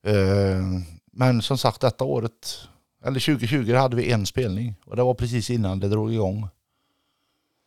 Eh, 0.05 0.63
men 1.11 1.41
som 1.41 1.57
sagt 1.57 1.81
detta 1.81 2.03
året, 2.05 2.59
eller 3.05 3.19
2020 3.19 3.73
hade 3.75 3.95
vi 3.95 4.11
en 4.11 4.25
spelning 4.25 4.75
och 4.85 4.95
det 4.95 5.03
var 5.03 5.13
precis 5.13 5.49
innan 5.49 5.79
det 5.79 5.87
drog 5.89 6.13
igång. 6.13 6.47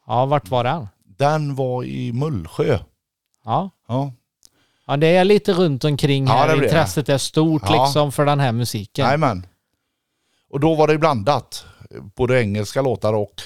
Ja, 0.06 0.26
vart 0.26 0.48
var 0.50 0.64
den? 0.64 0.88
Den 1.04 1.54
var 1.54 1.84
i 1.84 2.12
Mullsjö. 2.12 2.78
Ja. 3.44 3.70
Ja, 3.88 4.12
Ja, 4.86 4.96
det 4.96 5.06
är 5.16 5.24
lite 5.24 5.52
runt 5.52 5.84
omkring 5.84 6.26
Ja, 6.26 6.32
här. 6.32 6.56
det. 6.56 6.64
Intresset 6.64 7.08
är 7.08 7.18
stort 7.18 7.62
Ja. 7.66 7.84
liksom 7.84 8.12
för 8.12 8.26
den 8.26 8.40
här 8.40 8.52
musiken. 8.52 9.04
Jajamän. 9.04 9.46
Och 10.50 10.60
då 10.60 10.74
var 10.74 10.88
det 10.88 10.98
blandat. 10.98 11.64
Både 12.16 12.40
engelska 12.42 12.82
låtar 12.82 13.12
och 13.12 13.42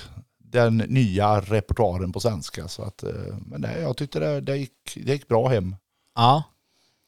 den 0.50 0.76
nya 0.76 1.40
repertoaren 1.40 2.12
på 2.12 2.20
svenska. 2.20 2.68
Så 2.68 2.82
att, 2.82 3.02
eh, 3.02 3.10
men 3.46 3.60
nej, 3.60 3.80
jag 3.80 3.96
tyckte 3.96 4.20
det, 4.20 4.40
det, 4.40 4.56
gick, 4.56 4.98
det 5.04 5.12
gick 5.12 5.28
bra 5.28 5.48
hem. 5.48 5.76
Ja. 6.14 6.42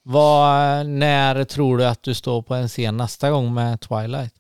Vad, 0.02 0.86
när 0.86 1.44
tror 1.44 1.78
du 1.78 1.86
att 1.86 2.02
du 2.02 2.14
står 2.14 2.42
på 2.42 2.54
en 2.54 2.68
scen 2.68 2.96
nästa 2.96 3.30
gång 3.30 3.54
med 3.54 3.80
Twilight? 3.80 4.34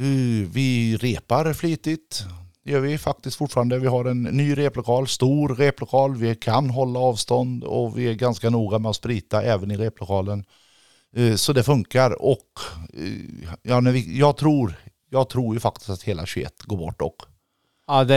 Uh, 0.00 0.48
Vi 0.50 0.96
repar 0.96 1.52
flitigt. 1.52 2.24
Det 2.64 2.72
gör 2.72 2.80
vi 2.80 2.98
faktiskt 2.98 3.36
fortfarande. 3.36 3.78
Vi 3.78 3.86
har 3.86 4.04
en 4.04 4.22
ny 4.22 4.54
replokal, 4.58 5.08
stor 5.08 5.48
replokal. 5.48 6.16
Vi 6.16 6.34
kan 6.34 6.70
hålla 6.70 6.98
avstånd 6.98 7.64
och 7.64 7.98
vi 7.98 8.08
är 8.08 8.14
ganska 8.14 8.50
noga 8.50 8.78
med 8.78 8.88
att 8.90 8.96
sprita 8.96 9.42
även 9.42 9.70
i 9.70 9.76
replokalen. 9.76 10.44
Eh, 11.16 11.34
Så 11.34 11.52
det 11.52 11.62
funkar 11.62 12.22
och 12.22 12.60
eh, 12.94 13.56
ja, 13.62 13.82
jag, 14.06 14.36
tror, 14.36 14.74
jag 15.10 15.28
tror 15.28 15.54
ju 15.54 15.60
faktiskt 15.60 15.90
att 15.90 16.02
hela 16.02 16.26
21 16.26 16.62
går 16.62 16.76
bort 16.76 17.02
och 17.02 17.16
Ja, 17.88 18.04
det... 18.04 18.16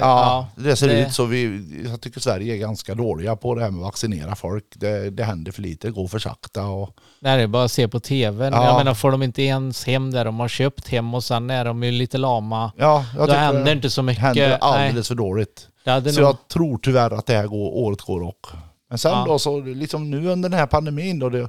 Ja, 0.00 0.48
Ja, 0.56 0.62
det 0.62 0.76
ser 0.76 0.88
det- 0.88 1.00
ut 1.06 1.12
så. 1.12 1.24
Vi, 1.24 1.64
jag 1.90 2.00
tycker 2.00 2.20
Sverige 2.20 2.54
är 2.54 2.58
ganska 2.58 2.94
dåliga 2.94 3.36
på 3.36 3.54
det 3.54 3.62
här 3.62 3.70
med 3.70 3.78
att 3.78 3.84
vaccinera 3.84 4.34
folk. 4.34 4.64
Det, 4.74 5.10
det 5.10 5.24
händer 5.24 5.52
för 5.52 5.62
lite, 5.62 5.88
det 5.88 5.92
går 5.92 6.08
för 6.08 6.18
sakta. 6.18 6.66
Och, 6.66 6.90
det 7.20 7.28
här 7.28 7.38
är 7.38 7.46
bara 7.46 7.64
att 7.64 7.72
se 7.72 7.88
på 7.88 8.00
tv. 8.00 8.48
Ja. 8.52 8.64
Jag 8.66 8.76
menar, 8.76 8.94
får 8.94 9.10
de 9.10 9.22
inte 9.22 9.42
ens 9.42 9.84
hem 9.86 10.10
där 10.10 10.24
de 10.24 10.40
har 10.40 10.48
köpt 10.48 10.88
hem 10.88 11.14
och 11.14 11.24
sen 11.24 11.50
är 11.50 11.64
de 11.64 11.82
ju 11.82 11.90
lite 11.90 12.18
lama. 12.18 12.72
ja, 12.76 13.04
jag 13.18 13.28
Då 13.28 13.34
händer 13.34 13.64
det 13.64 13.72
inte 13.72 13.90
så 13.90 14.02
mycket. 14.02 14.22
händer 14.22 14.48
Nej, 14.48 14.58
alldeles 14.60 15.08
för 15.08 15.14
dåligt. 15.14 15.68
det 15.84 16.12
Så 16.12 16.20
nog... 16.20 16.28
jag 16.30 16.48
tror 16.48 16.78
tyvärr 16.82 17.10
att 17.10 17.26
det 17.26 17.36
här 17.36 17.46
går, 17.46 17.76
året 17.76 18.00
går 18.00 18.22
och. 18.22 18.46
Men 18.90 18.98
sen 18.98 19.12
Ja. 19.12 19.24
då 19.26 19.38
så, 19.38 19.60
liksom 19.60 20.10
nu 20.10 20.26
under 20.28 20.48
den 20.48 20.58
här 20.58 20.66
pandemin 20.66 21.18
då, 21.18 21.28
det, 21.28 21.48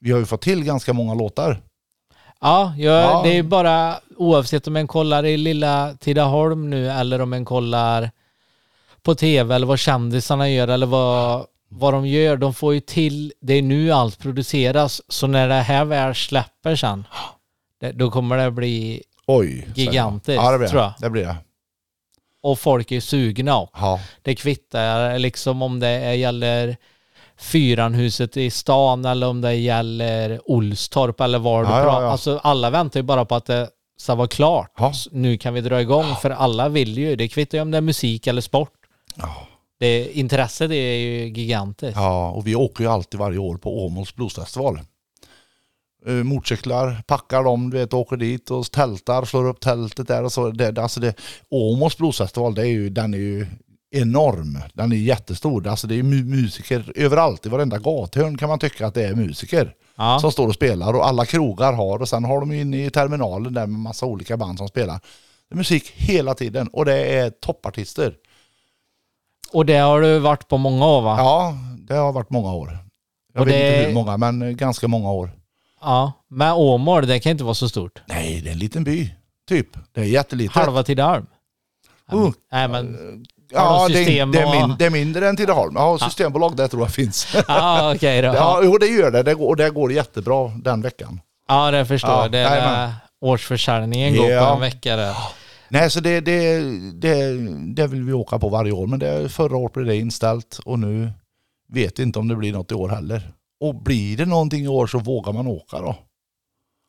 vi 0.00 0.10
har 0.10 0.18
ju 0.18 0.26
fått 0.26 0.42
till 0.42 0.64
ganska 0.64 0.92
många 0.92 1.14
låtar. 1.14 1.60
Ja, 2.40 2.74
jag, 2.78 2.94
Ja. 3.04 3.20
det 3.24 3.38
är 3.38 3.42
bara 3.42 4.00
oavsett 4.16 4.66
om 4.66 4.76
en 4.76 4.86
kollar 4.86 5.26
i 5.26 5.36
lilla 5.36 5.94
Tidaholm 6.00 6.70
nu 6.70 6.90
eller 6.90 7.20
om 7.20 7.32
en 7.32 7.44
kollar 7.44 8.10
på 9.02 9.14
tv 9.14 9.54
eller 9.54 9.66
vad 9.66 9.78
kändisarna 9.78 10.48
gör 10.50 10.68
eller 10.68 10.86
vad, 10.86 11.46
vad 11.68 11.94
de 11.94 12.06
gör. 12.06 12.36
De 12.36 12.54
får 12.54 12.74
ju 12.74 12.80
till, 12.80 13.32
det 13.40 13.54
är 13.54 13.62
nu 13.62 13.90
allt 13.92 14.18
produceras. 14.18 15.02
Så 15.08 15.26
när 15.26 15.48
det 15.48 15.54
här 15.54 15.84
väl 15.84 16.14
släpper 16.14 16.76
sen, 16.76 17.06
då 17.94 18.10
kommer 18.10 18.36
det 18.38 18.50
bli, 18.50 19.02
Oj. 19.26 19.68
Gigantiskt, 19.74 20.42
Ja, 20.42 20.50
det 20.52 20.58
blir 20.58 20.68
tror 20.68 20.82
jag. 20.82 20.92
Det 20.98 21.10
blir 21.10 21.24
det. 21.24 21.36
och 22.42 22.58
folk 22.58 22.92
är 22.92 23.00
sugna 23.00 23.50
Ja, 23.74 24.00
det 24.22 24.34
kvittar 24.34 25.18
liksom 25.18 25.62
om 25.62 25.80
det 25.80 26.14
gäller 26.14 26.76
Fyranhuset 27.40 28.36
i 28.36 28.50
stan 28.50 29.04
eller 29.04 29.26
om 29.26 29.40
det 29.40 29.54
gäller 29.54 30.40
Olstorp 30.50 31.20
eller 31.20 31.38
var 31.38 31.62
du 31.64 31.68
Ja, 31.70 31.76
ja, 31.78 31.82
pratar. 31.84 32.02
ja. 32.02 32.10
Alltså 32.10 32.40
alla 32.42 32.70
väntar 32.70 33.00
ju 33.00 33.04
bara 33.04 33.24
på 33.24 33.34
att 33.34 33.46
det 33.46 33.68
ska 34.00 34.14
vara 34.14 34.28
klart. 34.28 34.72
Ja. 34.78 34.92
Nu 35.12 35.38
kan 35.38 35.54
vi 35.54 35.60
dra 35.60 35.80
igång 35.80 36.14
för 36.22 36.30
alla 36.30 36.68
vill 36.68 36.98
ju. 36.98 37.16
Det 37.16 37.28
kvittar 37.28 37.58
ju 37.58 37.62
om 37.62 37.70
det 37.70 37.76
är 37.76 37.80
musik 37.82 38.26
eller 38.26 38.40
sport. 38.42 38.72
Ja. 39.14 39.34
Det, 39.80 40.18
intresset 40.18 40.70
är 40.70 40.74
ju 40.94 41.28
gigantiskt. 41.28 41.96
ja, 41.96 42.30
och 42.30 42.46
vi 42.46 42.54
åker 42.54 42.84
ju 42.84 42.90
alltid 42.90 43.20
varje 43.20 43.38
år 43.38 43.56
på 43.56 43.84
Åmåls 43.86 44.14
bluesfestival. 44.14 44.80
Eh, 46.06 46.12
motorcyklar, 46.12 47.02
packar 47.06 47.42
dem, 47.44 47.70
du 47.70 47.78
vet, 47.78 47.94
åker 47.94 48.16
dit 48.16 48.50
och 48.50 48.70
tältar, 48.70 49.24
slår 49.24 49.48
upp 49.48 49.60
tältet 49.60 50.08
där 50.08 50.24
och 50.24 50.32
så. 50.32 50.50
Det- 50.50 50.78
alltså 50.78 51.00
det, 51.00 51.14
Åmåls 51.50 51.96
bluesfestival, 51.98 52.54
det 52.54 52.62
är 52.62 52.66
ju, 52.66 52.90
den 52.90 53.14
är 53.14 53.18
ju 53.18 53.46
enorm. 53.90 54.58
Den 54.74 54.92
är 54.92 54.96
jättestor. 54.96 55.66
Alltså 55.68 55.86
det 55.86 55.94
är 55.94 56.02
mu- 56.02 56.24
musiker 56.24 56.92
överallt. 56.96 57.46
I 57.46 57.48
varenda 57.48 57.78
gathörn 57.78 58.38
kan 58.38 58.48
man 58.48 58.58
tycka 58.58 58.86
att 58.86 58.94
det 58.94 59.04
är 59.04 59.14
musiker 59.14 59.74
Ja. 59.96 60.18
som 60.20 60.32
står 60.32 60.48
och 60.48 60.54
spelar 60.54 60.92
och 60.94 61.06
alla 61.06 61.24
krogar 61.26 61.72
har 61.72 61.98
och 61.98 62.08
sen 62.08 62.24
har 62.24 62.40
de 62.40 62.52
inne 62.52 62.84
i 62.86 62.90
terminalen 62.90 63.54
där 63.54 63.66
med 63.66 63.80
massa 63.80 64.06
olika 64.06 64.36
band 64.36 64.58
som 64.58 64.68
spelar. 64.68 65.00
Det 65.48 65.54
är 65.54 65.56
musik 65.56 65.90
hela 65.96 66.34
tiden 66.34 66.68
och 66.68 66.84
det 66.84 66.94
är 67.18 67.30
toppartister. 67.30 68.14
Och 69.52 69.66
det 69.66 69.76
har 69.76 70.00
du 70.00 70.18
varit 70.18 70.48
på 70.48 70.58
många 70.58 70.86
år 70.86 71.02
va? 71.02 71.14
Ja, 71.18 71.54
det 71.78 71.94
har 71.94 72.12
varit 72.12 72.30
många 72.30 72.52
år. 72.54 72.78
Jag 73.34 73.40
Och 73.40 73.48
vet 73.48 73.54
det- 73.54 73.76
inte 73.78 73.88
hur 73.88 73.94
många, 73.94 74.16
men 74.16 74.56
ganska 74.56 74.88
många 74.88 75.10
år. 75.12 75.30
Ja. 75.80 76.12
Men 76.28 76.52
Åmål, 76.52 77.06
det 77.06 77.20
kan 77.20 77.32
inte 77.32 77.44
vara 77.44 77.54
så 77.54 77.68
stort. 77.68 78.02
Nej, 78.06 78.40
det 78.40 78.48
är 78.48 78.52
en 78.52 78.58
liten 78.58 78.84
by. 78.84 79.14
Typ. 79.48 79.66
Det 79.92 80.00
är 80.00 80.04
jättelitet. 80.04 80.54
Halva 80.56 80.82
Tidaholm. 80.82 81.26
Uh, 82.12 82.30
Nej 82.52 82.68
men, 82.68 82.86
ja, 83.52 83.88
det, 83.88 84.04
det, 84.04 84.18
är 84.18 84.22
och- 84.46 84.50
min, 84.68 84.76
det 84.78 84.86
är 84.86 84.90
mindre 84.90 85.28
än 85.28 85.36
Tidaholm. 85.36 85.74
Ja, 85.76 85.98
systembolag 85.98 86.56
där 86.56 86.68
tror 86.68 86.82
jag 86.82 86.90
finns. 86.90 87.26
ja 87.48 87.94
okej 87.94 88.22
då. 88.22 88.28
ja, 88.28 88.60
jo, 88.64 88.78
det 88.78 88.86
gör 88.86 89.10
det. 89.10 89.22
Det 89.22 89.34
går, 89.34 89.56
det 89.56 89.70
går 89.70 89.92
jättebra 89.92 90.48
den 90.64 90.82
veckan. 90.82 91.20
Ja, 91.48 91.70
det 91.70 91.86
förstår 91.86 92.10
Ja, 92.10 92.22
jag. 92.22 92.32
Det 92.32 92.38
är 92.38 92.56
jajamän. 92.56 92.90
årsförsäljningen 93.20 94.16
går 94.16 94.24
på 94.24 94.30
Ja. 94.30 94.54
en 94.54 94.60
vecka 94.60 94.96
där. 94.96 95.14
Nej, 95.68 95.90
så 95.90 96.00
det, 96.00 96.20
det, 96.20 96.60
det, 96.92 97.32
det 97.74 97.86
vill 97.86 98.02
vi 98.02 98.12
åka 98.12 98.38
på 98.38 98.48
varje 98.48 98.72
år. 98.72 98.86
Men 98.86 98.98
det, 98.98 99.28
förra 99.32 99.56
året 99.56 99.72
blev 99.72 99.86
det 99.86 99.96
inställt 99.96 100.60
och 100.64 100.78
nu 100.78 101.12
vet 101.72 101.98
inte 101.98 102.18
om 102.18 102.28
det 102.28 102.36
blir 102.36 102.52
något 102.52 102.72
i 102.72 102.74
år 102.74 102.88
heller. 102.88 103.22
Och 103.60 103.74
blir 103.82 104.16
det 104.16 104.24
någonting 104.26 104.64
i 104.64 104.68
år 104.68 104.86
så 104.86 104.98
vågar 104.98 105.32
man 105.32 105.46
åka 105.46 105.78
då. 105.78 105.96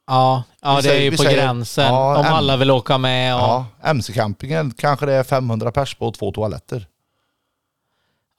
Ja, 0.10 0.44
ja 0.62 0.70
Vi 0.76 0.76
det 0.76 0.84
säger- 0.84 1.00
är 1.00 1.04
ju 1.04 1.12
på 1.12 1.18
säger- 1.24 1.38
gränsen. 1.38 1.86
Ja, 1.86 2.18
Om 2.20 2.26
en- 2.26 2.34
alla 2.34 2.58
vill 2.58 2.72
åka 2.72 2.98
med. 2.98 3.36
Och, 3.36 3.42
ja. 3.42 3.66
Ja, 3.82 3.88
MC-campingen 3.90 4.72
kanske 4.78 5.06
det 5.06 5.14
är 5.14 5.24
500 5.24 5.72
pers 5.72 5.96
på 5.96 6.12
två 6.12 6.32
toaletter. 6.32 6.88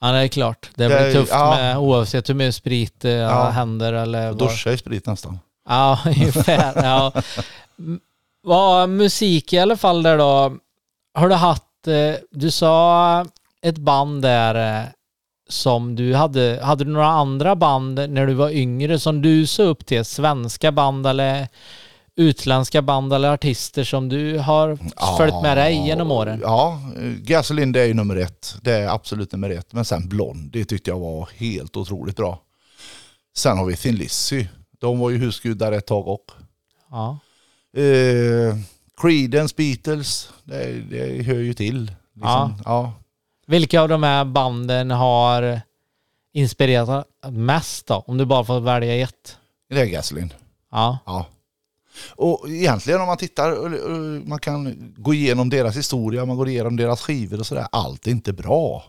det 0.00 0.06
är 0.06 0.28
klart. 0.28 0.70
Det 0.74 0.88
Det- 0.88 1.00
blir 1.02 1.12
tufft 1.12 1.32
ja. 1.32 1.56
med 1.56 1.78
oavsett 1.78 2.28
hur 2.28 2.34
mycket 2.34 2.54
sprit 2.54 3.00
det 3.00 3.10
Ja. 3.10 3.48
händer 3.48 3.92
eller. 3.92 4.32
Duscha 4.32 4.70
i 4.72 4.78
sprit 4.78 5.06
nästan. 5.06 5.38
Ja, 5.68 5.98
ungefär. 6.06 6.72
ja. 6.84 7.12
M- 7.78 8.00
Vad 8.42 8.88
musik 8.88 9.52
i 9.52 9.58
alla 9.58 9.76
fall 9.76 10.02
där 10.02 10.18
då. 10.18 10.52
Har 11.14 11.28
du 11.28 11.34
haft, 11.34 11.62
eh, 11.86 12.14
du 12.30 12.50
sa 12.50 13.24
ett 13.62 13.78
band 13.78 14.22
där 14.22 14.80
eh, 14.80 14.86
som 15.50 15.96
du 15.96 16.14
hade, 16.14 16.60
hade 16.62 16.84
du 16.84 16.90
några 16.90 17.06
andra 17.08 17.56
band 17.56 18.10
när 18.10 18.26
du 18.26 18.34
var 18.34 18.50
yngre 18.50 18.98
som 18.98 19.22
du 19.22 19.46
såg 19.46 19.66
upp 19.66 19.86
till? 19.86 20.04
Svenska 20.04 20.72
band 20.72 21.06
eller 21.06 21.48
utländska 22.16 22.82
band 22.82 23.12
eller 23.12 23.32
artister 23.32 23.84
som 23.84 24.08
du 24.08 24.38
har 24.38 24.78
följt 25.18 25.42
med 25.42 25.56
dig 25.56 25.86
genom 25.86 26.10
åren? 26.10 26.40
Ja, 26.42 26.80
Gasoline 27.22 27.72
det 27.72 27.80
är 27.80 27.86
ju 27.86 27.94
nummer 27.94 28.16
ett. 28.16 28.56
Det 28.62 28.72
är 28.72 28.88
absolut 28.88 29.32
nummer 29.32 29.50
ett. 29.50 29.72
Men 29.72 29.84
sen 29.84 30.08
Blond, 30.08 30.50
det 30.50 30.64
tyckte 30.64 30.90
jag 30.90 30.98
var 30.98 31.28
helt 31.36 31.76
otroligt 31.76 32.16
bra. 32.16 32.42
Sen 33.36 33.58
har 33.58 33.64
vi 33.64 33.76
Thin 33.76 33.96
Lizzy. 33.96 34.46
De 34.80 34.98
var 34.98 35.10
ju 35.10 35.18
husgudar 35.18 35.72
ett 35.72 35.86
tag 35.86 36.08
och. 36.08 36.24
Ja. 36.90 37.18
Eh, 37.76 38.56
Creedence, 39.00 39.54
Beatles, 39.56 40.30
det, 40.44 40.80
det 40.90 41.22
hör 41.22 41.34
ju 41.34 41.54
till. 41.54 41.92
Liksom. 42.14 42.62
Ja. 42.64 42.92
Vilka 43.50 43.80
av 43.80 43.88
de 43.88 44.02
här 44.02 44.24
banden 44.24 44.90
har 44.90 45.60
inspirerat 46.32 47.06
mest 47.30 47.86
då? 47.86 48.04
Om 48.06 48.18
du 48.18 48.24
bara 48.24 48.44
får 48.44 48.60
välja 48.60 48.94
ett. 48.94 49.36
det 49.68 49.80
är 49.80 49.86
Gasoline. 49.86 50.32
Ja. 50.70 50.98
Ja. 51.06 51.26
Och 52.10 52.48
egentligen 52.48 53.00
om 53.00 53.06
man 53.06 53.16
tittar, 53.16 53.68
man 54.28 54.38
kan 54.38 54.76
gå 54.96 55.14
igenom 55.14 55.50
deras 55.50 55.76
historia, 55.76 56.24
man 56.24 56.36
går 56.36 56.48
igenom 56.48 56.76
deras 56.76 57.00
skivor 57.00 57.38
och 57.40 57.46
sådär. 57.46 57.66
Allt 57.72 58.06
är 58.06 58.10
inte 58.10 58.32
bra. 58.32 58.84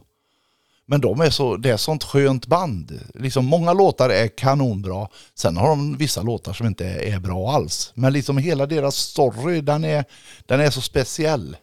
Men 0.86 1.02
de 1.02 1.22
är 1.22 1.30
så, 1.30 1.58
det 1.58 1.70
är 1.70 1.78
sånt 1.78 2.04
skönt 2.04 2.48
band. 2.48 3.00
Liksom 3.14 3.46
många 3.46 3.74
låtar 3.74 4.10
är 4.10 4.28
kanonbra. 4.28 5.08
Sen 5.36 5.58
har 5.58 5.70
de 5.70 5.98
vissa 5.98 6.22
låtar 6.22 6.54
som 6.54 6.68
inte 6.68 6.86
är, 6.86 7.20
bra 7.20 7.52
alls. 7.52 7.92
Men 7.96 8.14
liksom 8.14 8.38
hela 8.38 8.66
deras 8.66 8.96
story, 8.96 9.62
den 9.62 9.84
är, 9.84 10.06
den 10.46 10.60
är 10.60 10.70
så 10.70 10.82
speciell. 10.82 11.58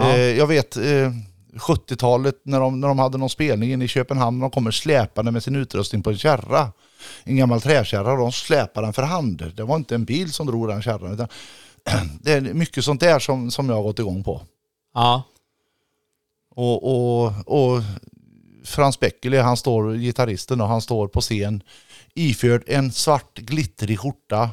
Eh, 0.00 0.20
jag 0.20 0.46
vet 0.46 0.76
eh, 0.76 1.10
70-talet 1.54 2.40
när 2.42 2.60
de, 2.60 2.80
när 2.80 2.88
de 2.88 2.98
hade 2.98 3.18
någon 3.18 3.30
spelning 3.30 3.72
inne 3.72 3.84
i 3.84 3.88
Köpenhamn. 3.88 4.40
De 4.40 4.50
kommer 4.50 4.70
släpande 4.70 5.30
med 5.30 5.42
sin 5.42 5.56
utrustning 5.56 6.02
på 6.02 6.10
en 6.10 6.18
kärra. 6.18 6.72
En 7.24 7.36
gammal 7.36 7.60
träkärra 7.60 8.12
och 8.12 8.18
de 8.18 8.32
släpar 8.32 8.82
den 8.82 8.92
för 8.92 9.02
hand. 9.02 9.52
Det 9.56 9.62
var 9.62 9.76
inte 9.76 9.94
en 9.94 10.04
bil 10.04 10.32
som 10.32 10.46
drog 10.46 10.68
den 10.68 10.82
kärran. 10.82 11.12
Utan 11.12 11.28
det 12.20 12.32
är 12.32 12.40
mycket 12.40 12.84
sånt 12.84 13.00
där 13.00 13.18
som, 13.18 13.50
som 13.50 13.68
jag 13.68 13.76
har 13.76 13.82
gått 13.82 13.98
igång 13.98 14.24
på. 14.24 14.42
Ja. 14.94 15.22
Och, 16.50 16.84
och, 16.84 17.32
och 17.46 17.82
Frans 18.64 19.00
Beckele, 19.00 19.40
han 19.40 19.56
står, 19.56 19.94
gitarristen, 19.94 20.60
och 20.60 20.68
han 20.68 20.80
står 20.80 21.08
på 21.08 21.20
scen 21.20 21.62
iförd 22.14 22.62
en 22.66 22.92
svart 22.92 23.38
glittrig 23.38 24.00
skjorta 24.00 24.50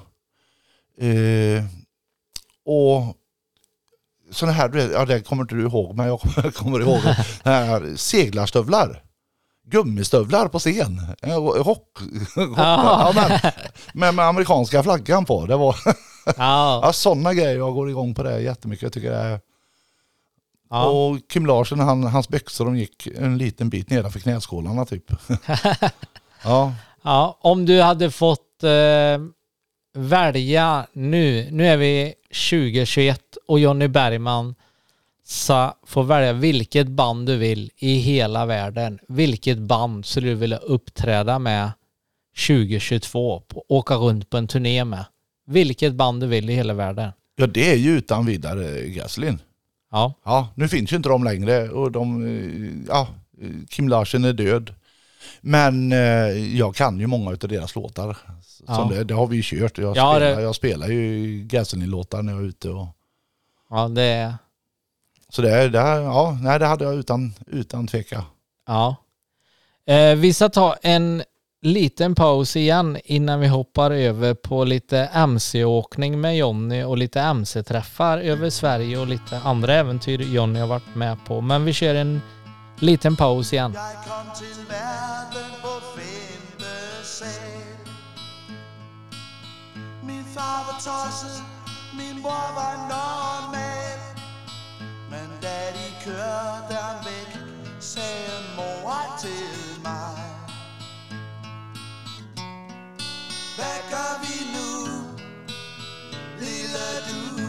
Eh, 1.01 1.63
och 2.65 3.17
sådana 4.31 4.57
här, 4.57 4.89
ja 4.93 5.05
det 5.05 5.21
kommer 5.21 5.43
inte 5.43 5.55
du 5.55 5.61
ihåg 5.61 5.95
men 5.95 6.07
jag 6.07 6.21
kommer, 6.53 6.81
ihåg 6.81 6.99
här 7.43 7.95
seglarstövlar. 7.95 9.03
Gummistövlar 9.69 10.47
på 10.47 10.59
scen. 10.59 11.01
Rock, 11.65 11.99
ja, 12.57 13.11
men, 13.15 13.51
med, 13.93 14.15
med 14.15 14.25
amerikanska 14.25 14.83
flaggan 14.83 15.25
på. 15.25 15.45
Det 15.45 15.55
var 15.55 15.75
Ja. 16.37 16.81
ja, 16.83 16.93
sådana 16.93 17.33
grejer 17.33 17.57
jag 17.57 17.73
går 17.73 17.89
igång 17.89 18.13
på 18.15 18.23
det 18.23 18.39
jättemycket. 18.41 18.83
Jag 18.83 18.93
tycker 18.93 19.11
det 19.11 19.17
är... 19.17 19.39
ja. 20.69 20.85
Och 20.85 21.17
Kim 21.29 21.45
Larsen, 21.45 21.79
han, 21.79 22.03
hans 22.03 22.29
byxor 22.29 22.65
de 22.65 22.77
gick 22.77 23.07
en 23.07 23.37
liten 23.37 23.69
bit 23.69 23.89
nedanför 23.89 24.19
knäskålarna 24.19 24.85
typ. 24.85 25.11
ja, 26.43 26.73
Ja, 27.07 27.37
om 27.41 27.65
du 27.65 27.81
hade 27.81 28.11
fått 28.11 28.63
eh, 28.63 28.69
välja 29.93 30.87
nu, 30.93 31.47
nu 31.51 31.67
är 31.67 31.77
vi 31.77 32.13
2021 32.49 33.37
och 33.47 33.59
Jonny 33.59 33.87
Bergman 33.87 34.55
sa, 35.23 35.77
får 35.85 36.03
välja 36.03 36.33
vilket 36.33 36.87
band 36.87 37.27
du 37.27 37.37
vill 37.37 37.71
i 37.77 37.93
hela 37.97 38.45
världen. 38.45 38.99
Vilket 39.07 39.57
band 39.57 40.05
skulle 40.05 40.27
du 40.27 40.35
vilja 40.35 40.57
uppträda 40.57 41.39
med 41.39 41.71
2022, 42.47 43.39
på, 43.39 43.65
åka 43.69 43.95
runt 43.95 44.29
på 44.29 44.37
en 44.37 44.47
turné 44.47 44.85
med? 44.85 45.05
Vilket 45.47 45.93
band 45.93 46.21
du 46.21 46.27
vill 46.27 46.49
i 46.49 46.53
hela 46.53 46.73
världen. 46.73 47.11
ja 47.35 47.47
det 47.47 47.71
är 47.71 47.75
ju 47.75 47.97
utan 47.97 48.25
vidare 48.25 48.87
Gasolin. 48.89 49.39
Ja, 49.91 50.13
Ja, 50.25 50.49
nu 50.55 50.67
finns 50.67 50.91
ju 50.91 50.95
inte 50.95 51.09
de 51.09 51.23
längre 51.23 51.69
och 51.69 51.91
de, 51.91 52.25
eh, 52.25 52.87
ja, 52.87 53.07
Kim 53.69 53.89
Larsen 53.89 54.25
är 54.25 54.33
död. 54.33 54.73
Men 55.41 55.91
eh, 55.91 55.97
jag 56.57 56.75
kan 56.75 56.99
ju 56.99 57.07
många 57.07 57.29
av 57.31 57.37
deras 57.37 57.75
låtar. 57.75 58.17
Ja. 58.67 58.89
det, 58.91 59.03
det 59.03 59.13
har 59.13 59.27
vi 59.27 59.35
ju 59.35 59.41
kört. 59.45 59.77
Jag, 59.77 59.97
Ja, 59.97 60.15
spelar, 60.15 60.35
det- 60.35 60.41
jag 60.41 60.55
spelar 60.55 60.87
ju 60.87 61.41
Gasolin-låtar 61.43 62.21
när 62.21 62.33
jag 62.33 62.41
är 62.41 62.45
ute. 62.47 62.69
Och, 62.69 62.87
ja 63.69 63.87
det 63.87 64.03
är... 64.03 64.33
så 65.29 65.41
det, 65.41 65.51
är- 65.51 65.69
det, 65.69 65.77
ja, 65.79 66.37
nej, 66.41 66.59
det 66.59 66.65
hade 66.65 66.83
jag 66.85 66.95
utan, 66.95 67.33
utan 67.47 67.87
tveka. 67.87 68.23
Ja. 68.67 68.95
Eh, 69.87 70.15
vi 70.15 70.33
ska 70.33 70.49
ta 70.49 70.75
en 70.81 71.23
liten 71.61 72.15
paus 72.15 72.55
igen 72.55 72.97
innan 73.05 73.39
vi 73.39 73.47
hoppar 73.47 73.91
över 73.91 74.33
på 74.33 74.63
lite 74.63 74.97
MC-åkning 75.13 76.21
med 76.21 76.37
Jonny 76.37 76.83
och 76.83 76.97
lite 76.97 77.21
MC-träffar 77.21 78.17
över 78.17 78.49
Sverige 78.49 78.97
och 78.97 79.07
lite 79.07 79.37
andra 79.43 79.73
äventyr 79.73 80.19
Jonny 80.21 80.59
har 80.59 80.67
varit 80.67 80.95
med 80.95 81.17
på. 81.27 81.41
Men 81.41 81.65
vi 81.65 81.73
kör 81.73 81.95
en 81.95 82.21
liten 82.79 83.15
paus 83.15 83.53
igen. 83.53 83.71
Min 90.03 90.25
far 90.25 90.65
var 90.67 90.79
tosset, 90.79 91.43
min 91.97 92.21
bror 92.21 92.53
var 92.55 92.75
normal 92.89 93.99
Men 95.09 95.29
da 95.41 95.57
de 95.73 96.03
kørte 96.03 96.75
ham 96.81 97.05
væk, 97.05 97.41
sagde 97.79 98.43
mor 98.55 99.17
til 99.19 99.81
mig 99.83 100.17
Hvad 103.55 103.79
gør 103.91 104.21
vi 104.21 104.35
nu, 104.55 104.69
lille 106.39 106.87
du? 107.09 107.46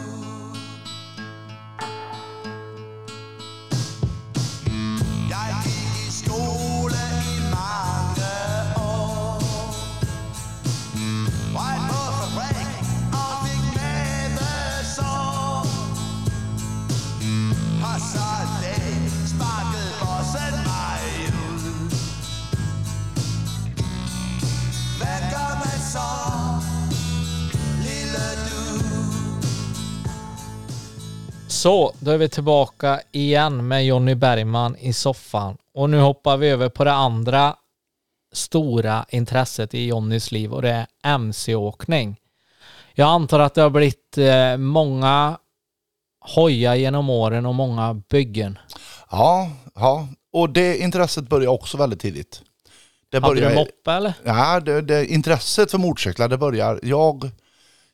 Så, 31.59 31.93
då 31.99 32.11
är 32.11 32.17
vi 32.17 32.29
tillbaka 32.29 33.01
igen 33.11 33.67
med 33.67 33.85
Jonny 33.85 34.15
Bergman 34.15 34.75
i 34.75 34.93
soffan. 34.93 35.57
Och 35.73 35.89
nu 35.89 35.99
hoppar 35.99 36.37
vi 36.37 36.49
över 36.49 36.69
på 36.69 36.83
det 36.83 36.93
andra 36.93 37.55
stora 38.33 39.05
intresset 39.09 39.73
i 39.73 39.87
Jonnys 39.87 40.31
liv 40.31 40.53
och 40.53 40.61
det 40.61 40.69
är 40.69 40.87
MC-åkning. 41.03 42.19
Jag 42.93 43.09
antar 43.09 43.39
att 43.39 43.53
det 43.53 43.61
har 43.61 43.69
blivit 43.69 44.17
eh, 44.17 44.57
många 44.57 45.37
hojar 46.35 46.75
genom 46.75 47.09
åren 47.09 47.45
och 47.45 47.55
många 47.55 47.93
byggen. 47.93 48.57
Ja, 49.11 49.49
ja, 49.75 50.07
och 50.33 50.49
det 50.49 50.77
intresset 50.77 51.29
började 51.29 51.47
också 51.47 51.77
väldigt 51.77 51.99
tidigt. 51.99 52.41
Det 53.09 53.19
Hade 53.19 53.35
du 53.35 53.41
började, 53.41 53.55
moppe 53.55 53.91
eller? 53.91 54.13
Ja, 54.23 54.59
det, 54.59 54.81
det, 54.81 55.05
intresset 55.05 55.71
för 55.71 55.77
motorcyklar 55.77 56.27
det 56.27 56.37
börjar. 56.37 56.79
Jag, 56.83 57.31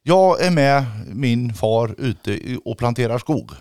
jag 0.07 0.41
är 0.41 0.51
med 0.51 0.85
min 1.07 1.53
far 1.53 1.95
ute 1.97 2.57
och 2.65 2.77
planterar 2.77 3.17
skog. 3.17 3.51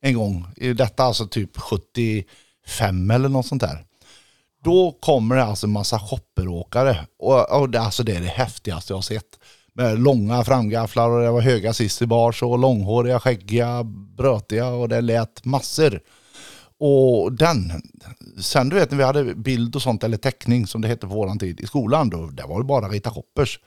En 0.00 0.14
gång. 0.14 0.46
I 0.56 0.72
Detta 0.72 1.04
alltså 1.04 1.26
typ 1.26 1.56
75 1.56 3.10
eller 3.10 3.28
något 3.28 3.46
sånt 3.46 3.62
där. 3.62 3.84
Då 4.64 4.98
kommer 5.00 5.36
det 5.36 5.44
alltså 5.44 5.66
en 5.66 5.72
massa 5.72 5.98
shopperåkare. 5.98 7.06
Och, 7.18 7.60
och 7.60 7.70
det, 7.70 7.80
alltså 7.80 8.02
det 8.02 8.16
är 8.16 8.20
det 8.20 8.26
häftigaste 8.26 8.92
jag 8.92 8.96
har 8.96 9.02
sett. 9.02 9.38
Med 9.74 10.00
långa 10.00 10.44
framgafflar 10.44 11.10
och 11.10 11.22
det 11.22 11.30
var 11.30 11.40
höga 11.40 11.72
sissibars 11.72 12.42
och 12.42 12.58
långhåriga, 12.58 13.20
skäggiga, 13.20 13.84
brötiga 14.16 14.68
och 14.68 14.88
det 14.88 15.00
lät 15.00 15.44
massor. 15.44 16.00
Och 16.78 17.32
den, 17.32 17.72
sen 18.40 18.68
du 18.68 18.76
vet 18.76 18.90
när 18.90 18.98
vi 18.98 19.04
hade 19.04 19.34
bild 19.34 19.76
och 19.76 19.82
sånt 19.82 20.04
eller 20.04 20.16
teckning 20.16 20.66
som 20.66 20.80
det 20.80 20.88
hette 20.88 21.06
på 21.06 21.14
våran 21.14 21.38
tid 21.38 21.60
i 21.60 21.66
skolan 21.66 22.10
då, 22.10 22.26
det 22.26 22.46
var 22.46 22.58
ju 22.58 22.64
bara 22.64 22.86
att 22.86 22.92
Rita 22.92 23.10
Shoppers. 23.10 23.60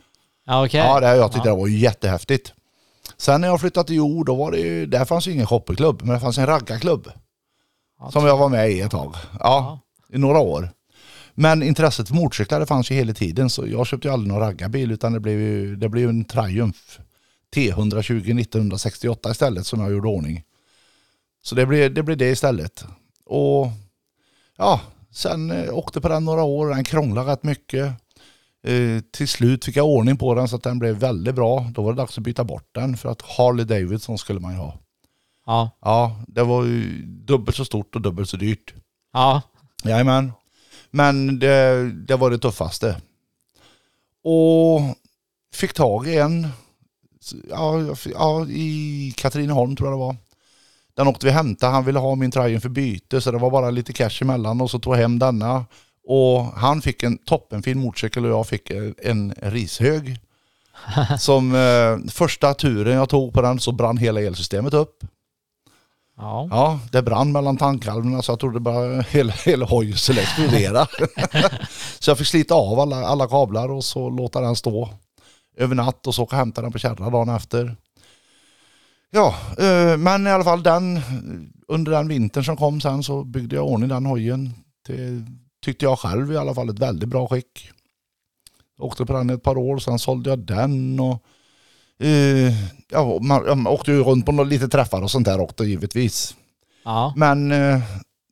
Ja, 0.46 0.66
okej. 0.66 0.80
Ja, 0.80 1.00
det, 1.00 1.16
jag 1.16 1.32
tyckte 1.32 1.50
det 1.50 1.56
var 1.56 1.68
jättehäftigt. 1.68 2.54
Sen 3.18 3.42
när 3.42 3.48
jag 3.48 3.60
flyttade 3.60 3.88
till 3.88 3.96
jord, 3.96 4.26
då 4.26 4.36
var 4.36 4.52
det 4.52 4.60
ju, 4.60 4.86
där 4.86 5.06
fanns 5.06 5.28
ju 5.28 5.32
ingen 5.32 5.48
shopperklubb, 5.48 6.02
men 6.02 6.14
det 6.14 6.20
fanns 6.20 6.38
en 6.38 6.46
raggarklubb. 6.46 7.12
Ja, 8.00 8.12
Som 8.12 8.26
jag 8.26 8.38
var 8.38 8.50
med 8.50 8.72
i 8.72 8.82
ett 8.82 8.92
tag. 8.92 9.16
Ja, 9.40 9.80
i 10.10 10.18
några 10.18 10.40
år. 10.40 10.70
Men 11.34 11.64
intresset 11.64 12.08
för 12.08 12.16
motorcyklar 12.16 12.60
det 12.60 12.66
fanns 12.66 12.92
ju 12.92 12.96
hela 12.96 13.14
tiden 13.14 13.50
så 13.50 13.68
jag 13.68 13.88
köpte 13.88 14.08
ju 14.08 14.14
aldrig 14.14 14.34
någon 14.34 14.40
raggarbil 14.40 14.92
utan 14.92 15.14
det 15.14 15.20
blev 15.20 15.40
ju, 15.40 15.76
det 15.76 15.90
blev 15.90 16.10
en 16.10 16.26
Triumph 16.26 16.80
T120 17.56 18.40
1968 18.42 19.32
istället 19.32 19.68
som 19.68 19.80
jag 19.80 19.92
gjorde 19.92 20.08
ordning. 20.08 20.44
Så 21.44 21.56
det 21.56 21.66
blev, 21.66 21.94
det 21.94 22.04
blev 22.04 22.18
det 22.18 22.30
istället. 22.30 22.86
Och 23.26 23.68
ja, 24.58 24.82
sen 25.12 25.52
eh, 25.52 25.74
åkte 25.74 26.02
på 26.02 26.10
den 26.10 26.26
några 26.26 26.44
år, 26.44 26.70
den 26.70 26.84
krånglade 26.84 27.32
rätt 27.32 27.44
mycket. 27.44 27.94
Eh, 28.64 29.02
till 29.12 29.28
slut 29.28 29.66
fick 29.66 29.76
jag 29.76 29.86
ordning 29.86 30.18
på 30.18 30.36
den 30.36 30.48
så 30.48 30.56
att 30.56 30.64
den 30.64 30.80
blev 30.80 30.96
väldigt 30.96 31.36
bra. 31.36 31.72
Då 31.74 31.82
var 31.82 31.94
det 31.94 31.98
dags 32.02 32.18
att 32.18 32.24
byta 32.24 32.44
bort 32.44 32.70
den 32.72 32.98
för 32.98 33.10
att 33.10 33.22
Harley 33.22 33.66
Davidson 33.66 34.18
skulle 34.18 34.40
man 34.40 34.52
ju 34.52 34.58
ha. 34.58 34.78
Ja. 35.46 35.78
Ja, 35.82 36.24
det 36.28 36.44
var 36.44 36.64
ju 36.64 37.06
dubbelt 37.06 37.58
så 37.58 37.66
stort 37.66 37.96
och 37.96 38.02
dubbelt 38.02 38.30
så 38.30 38.38
dyrt. 38.38 38.74
Ja. 39.14 39.42
Jajamän. 39.84 40.32
Men 40.92 41.40
det, 41.40 41.92
det 41.92 42.16
var 42.16 42.30
det 42.30 42.40
tuffaste. 42.40 43.02
Och 44.24 44.82
fick 45.54 45.74
tag 45.74 46.08
i 46.08 46.18
en 46.18 46.48
ja, 47.50 47.96
ja, 48.14 48.46
i 48.46 49.14
Katrineholm 49.18 49.76
tror 49.76 49.90
jag 49.90 50.00
det 50.00 50.06
var. 50.06 50.16
Den 50.94 51.08
åkte 51.08 51.26
vi 51.26 51.32
hämta. 51.32 51.68
Han 51.68 51.86
ville 51.86 52.00
ha 52.00 52.16
min 52.16 52.32
Triumph 52.32 52.62
för 52.62 52.70
byte 52.70 53.22
så 53.22 53.32
det 53.32 53.38
var 53.38 53.52
bara 53.52 53.70
lite 53.70 53.94
cash 53.94 54.22
emellan 54.22 54.62
och 54.62 54.72
så 54.72 54.80
tog 54.80 54.94
jag 54.94 55.00
hem 55.00 55.20
denna. 55.20 55.66
Och 56.04 56.44
han 56.44 56.82
fick 56.82 57.04
en 57.04 57.18
toppenfin 57.18 57.80
motorcykel 57.80 58.26
och 58.26 58.32
jag 58.32 58.48
fick 58.48 58.70
en, 58.70 58.96
en 58.98 59.34
rishög. 59.42 60.20
Som 61.20 61.56
eh, 61.56 62.12
första 62.12 62.54
turen 62.54 62.96
jag 62.96 63.10
tog 63.10 63.34
på 63.34 63.42
den 63.42 63.60
så 63.60 63.72
brann 63.72 63.98
hela 63.98 64.22
elsystemet 64.22 64.74
upp. 64.74 65.04
Ja. 66.18 66.48
Ja, 66.52 66.80
det 66.92 67.02
brann 67.02 67.32
mellan 67.32 67.58
tankhalvorna 67.58 68.22
så 68.22 68.32
jag 68.32 68.40
trodde 68.40 68.60
bara 68.60 69.02
hela, 69.02 69.34
hela 69.34 69.66
hojen 69.66 69.98
skulle 69.98 70.22
explodera. 70.22 70.88
så 72.00 72.12
jag 72.12 72.18
fick 72.18 72.28
slita 72.28 72.56
av 72.56 72.80
alla, 72.80 72.96
alla 72.96 73.28
kablar 73.28 73.72
och 73.72 73.84
så 73.84 74.10
låta 74.10 74.42
den 74.42 74.56
stå 74.56 74.90
över 75.58 75.76
natt 75.76 76.08
och 76.08 76.16
så 76.16 76.24
åka 76.24 76.36
och 76.36 76.40
hämta 76.40 76.62
den 76.62 76.72
på 76.72 76.78
kärra 76.78 77.10
dagen 77.10 77.30
efter. 77.30 77.76
Ja, 79.12 79.36
eh, 79.58 79.98
men 79.98 80.28
i 80.28 80.30
alla 80.30 80.44
fall 80.44 80.64
den, 80.64 81.02
under 81.68 81.92
den 81.92 82.08
vintern 82.08 82.44
som 82.44 82.58
kom 82.58 82.82
sen 82.82 83.04
så 83.04 83.24
byggde 83.24 83.56
jag 83.56 83.66
ordning 83.66 83.90
den 83.90 84.06
hojen. 84.06 84.54
Det 84.88 85.26
tyckte 85.62 85.86
jag 85.86 86.00
själv 86.00 86.32
i 86.34 86.38
alla 86.38 86.54
fall 86.54 86.70
ett 86.70 86.80
väldigt 86.80 87.10
bra 87.10 87.28
skick. 87.28 87.70
Åkte 88.80 89.06
på 89.06 89.14
den 89.14 89.30
ett 89.30 89.44
par 89.44 89.58
år, 89.58 89.78
sen 89.80 90.00
sålde 90.00 90.30
jag 90.30 90.40
den 90.40 91.00
och 91.00 91.24
eh, 92.06 92.54
ja, 92.90 93.20
man, 93.22 93.46
man 93.48 93.68
åkte 93.68 93.92
ju 93.92 94.04
runt 94.04 94.26
på 94.26 94.32
några 94.32 94.50
lite 94.50 94.68
träffar 94.68 95.02
och 95.02 95.12
sånt 95.12 95.26
där 95.26 95.40
också 95.40 95.64
givetvis. 95.64 96.36
Ja. 96.84 97.14
Men 97.18 97.52
eh, 97.52 97.80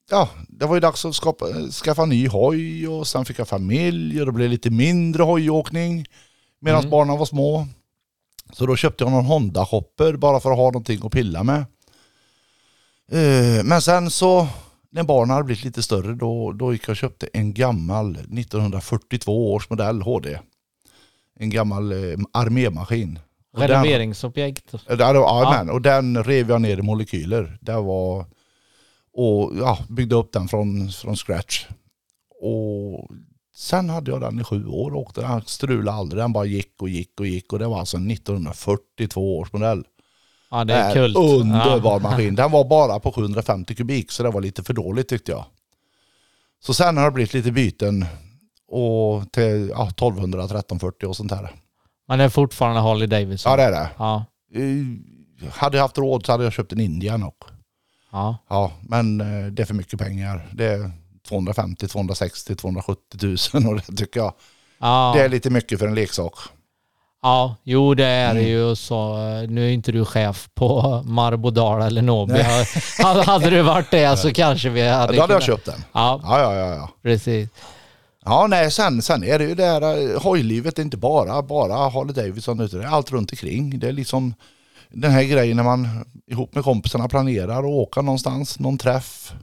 ja, 0.09 0.29
det 0.47 0.65
var 0.65 0.75
ju 0.75 0.79
dags 0.79 1.05
att 1.05 1.15
skapa, 1.15 1.45
skaffa 1.83 2.05
ny 2.05 2.27
hoj 2.27 2.87
och 2.87 3.07
sen 3.07 3.25
fick 3.25 3.39
jag 3.39 3.47
familj 3.47 4.19
och 4.19 4.25
det 4.25 4.31
blev 4.31 4.49
lite 4.49 4.69
mindre 4.69 5.23
hojåkning 5.23 6.05
medan 6.61 6.79
Mm. 6.79 6.89
barnen 6.91 7.17
var 7.17 7.25
små. 7.25 7.67
Så 8.53 8.65
då 8.65 8.75
köpte 8.75 9.03
jag 9.03 9.11
någon 9.11 9.25
Honda 9.25 9.61
Hopper 9.63 10.13
bara 10.17 10.39
för 10.39 10.51
att 10.51 10.57
ha 10.57 10.65
någonting 10.65 10.99
att 11.03 11.11
pilla 11.11 11.43
med. 11.43 11.65
Eh, 13.11 13.63
Men 13.63 13.81
sen 13.81 14.09
så 14.11 14.47
när 14.91 15.03
barnen 15.03 15.29
hade 15.29 15.43
blivit 15.43 15.63
lite 15.63 15.83
större 15.83 16.13
då, 16.15 16.51
då 16.51 16.73
gick 16.73 16.83
jag 16.83 16.89
och 16.89 16.97
köpte 16.97 17.29
en 17.33 17.53
gammal 17.53 18.11
1942 18.15 19.53
års 19.53 19.69
modell 19.69 20.01
HD. 20.01 20.39
En 21.35 21.49
gammal 21.49 21.91
eh, 21.91 22.17
armémaskin. 22.33 23.19
Och 23.53 23.59
den-. 23.67 23.83
Ja, 24.87 24.95
ja, 25.43 25.51
men, 25.57 25.69
och 25.69 25.81
den 25.81 26.23
rev 26.23 26.49
jag 26.49 26.61
ner 26.61 26.77
i 26.77 26.81
molekyler. 26.81 27.57
Det 27.61 27.73
var, 27.73 28.25
och 29.13 29.51
ja, 29.57 29.79
byggde 29.89 30.15
upp 30.15 30.33
den 30.33 30.47
från, 30.47 30.89
från 30.89 31.15
scratch. 31.15 31.67
Och 32.41 33.09
sen 33.55 33.89
hade 33.89 34.11
jag 34.11 34.21
den 34.21 34.39
i 34.39 34.43
sju 34.43 34.67
år 34.67 34.91
och 34.91 35.01
åkte 35.01 35.21
den 35.21 35.41
strulade 35.41 35.97
aldrig. 35.97 36.23
Den 36.23 36.33
bara 36.33 36.45
gick 36.45 36.81
och 36.81 36.89
gick 36.89 37.19
och 37.19 37.27
gick 37.27 37.53
och 37.53 37.59
det 37.59 37.67
var 37.67 37.79
alltså 37.79 37.97
en 37.97 38.11
1942 38.11 39.37
års 39.37 39.53
modell. 39.53 39.83
Ja, 40.51 40.63
det 40.63 40.73
är 40.73 40.87
Äh, 40.87 40.93
kul. 40.93 41.17
Underbar 41.17 41.91
Ja. 41.93 41.99
maskin. 41.99 42.35
Den 42.35 42.51
var 42.51 42.63
bara 42.65 42.99
på 42.99 43.11
750 43.11 43.75
kubik 43.75 44.11
så 44.11 44.23
det 44.23 44.29
var 44.29 44.41
lite 44.41 44.63
för 44.63 44.73
dåligt 44.73 45.07
tyckte 45.07 45.31
jag. 45.31 45.45
Så 46.63 46.73
sen 46.73 46.97
har 46.97 47.05
det 47.05 47.11
blivit 47.11 47.33
lite 47.33 47.51
byten 47.51 48.05
och 48.67 49.31
till 49.31 49.69
ja, 49.69 49.87
1200, 49.89 50.39
1340 50.43 51.07
och 51.09 51.15
sånt 51.15 51.31
här. 51.31 51.51
Men 52.07 52.19
det 52.19 52.25
är 52.25 52.29
fortfarande 52.29 52.81
Harley 52.81 53.07
Davidson. 53.07 53.51
Ja 53.51 53.57
det 53.57 53.63
är 53.63 53.71
det. 53.71 53.89
Ja. 53.97 54.25
Hade 55.51 55.77
jag 55.77 55.83
haft 55.83 55.97
råd 55.97 56.25
så 56.25 56.31
hade 56.31 56.43
jag 56.43 56.53
köpt 56.53 56.71
en 56.73 56.79
Indian 56.79 57.23
också. 57.23 57.49
Ja. 58.11 58.37
Ja, 58.49 58.71
men 58.81 59.21
eh, 59.21 59.47
det 59.51 59.61
är 59.61 59.65
för 59.65 59.73
mycket 59.73 59.99
pengar. 59.99 60.47
Det 60.53 60.65
är 60.65 60.91
250, 61.27 61.87
260, 61.87 62.55
270 62.55 63.37
000 63.53 63.67
och 63.67 63.75
det 63.87 63.95
tycker 63.95 64.19
jag 64.19 64.33
Ja. 64.79 65.13
det 65.15 65.23
är 65.23 65.29
lite 65.29 65.49
mycket 65.49 65.79
för 65.79 65.87
en 65.87 65.95
leksak. 65.95 66.33
Ja, 67.21 67.55
jo 67.63 67.93
det 67.93 68.05
är 68.05 68.33
det 68.33 68.39
Mm. 68.39 68.51
ju 68.51 68.75
så. 68.75 69.15
Nu 69.49 69.67
är 69.67 69.71
inte 69.73 69.91
du 69.91 70.05
chef 70.05 70.49
på 70.55 71.01
Marbodal 71.05 71.81
eller 71.81 72.01
Nobi. 72.01 72.41
Hade- 73.25 73.49
du 73.49 73.61
varit 73.61 73.91
det 73.91 74.17
så 74.19 74.33
kanske 74.33 74.69
vi 74.69 74.81
Ja, 74.87 74.93
hade 74.93 75.13
då 75.13 75.21
hade 75.21 75.33
jag 75.33 75.43
köpt 75.43 75.65
den. 75.65 75.83
Ja, 75.93 76.19
Ja, 76.23 76.41
ja, 76.41 76.55
ja. 76.55 76.75
ja. 76.75 76.89
precis. 77.03 77.49
Ja, 78.25 78.47
nej, 78.47 78.71
sen, 78.71 79.01
sen 79.01 79.23
är 79.23 79.39
det 79.39 79.45
ju 79.45 79.55
det 79.55 79.65
här 79.65 80.11
eh, 80.15 80.21
hojlivet 80.21 80.79
är 80.79 80.83
inte 80.83 80.97
bara, 80.97 81.41
bara 81.41 81.89
Harley 81.89 82.13
Davidson 82.13 82.59
utan 82.59 82.79
det 82.79 82.85
är 82.85 82.89
allt 82.89 83.11
runt 83.11 83.31
omkring. 83.31 83.79
Det 83.79 83.87
är 83.87 83.91
liksom 83.91 84.33
den 84.91 85.11
här 85.11 85.23
grejen 85.23 85.57
när 85.57 85.63
man 85.63 86.05
ihop 86.31 86.55
med 86.55 86.63
kompisarna 86.63 87.07
planerar 87.07 87.59
att 87.59 87.65
åka 87.65 88.01
någonstans, 88.01 88.59
någon 88.59 88.77
träff. 88.77 89.33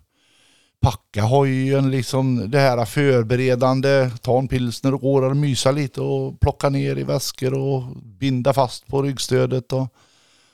Packa 0.81 1.23
hojen, 1.23 1.91
liksom 1.91 2.51
det 2.51 2.59
här 2.59 2.85
förberedande, 2.85 4.11
ta 4.23 4.39
en 4.39 4.49
pilsner 4.49 4.95
och 4.95 5.01
gå 5.01 5.27
och 5.27 5.37
mysa 5.37 5.71
lite 5.71 6.01
och 6.01 6.41
plocka 6.41 6.69
ner 6.69 6.99
i 6.99 7.03
väskor 7.03 7.55
och 7.55 7.83
binda 8.03 8.53
fast 8.53 8.87
på 8.87 9.03
ryggstödet. 9.03 9.73
Och, 9.73 9.89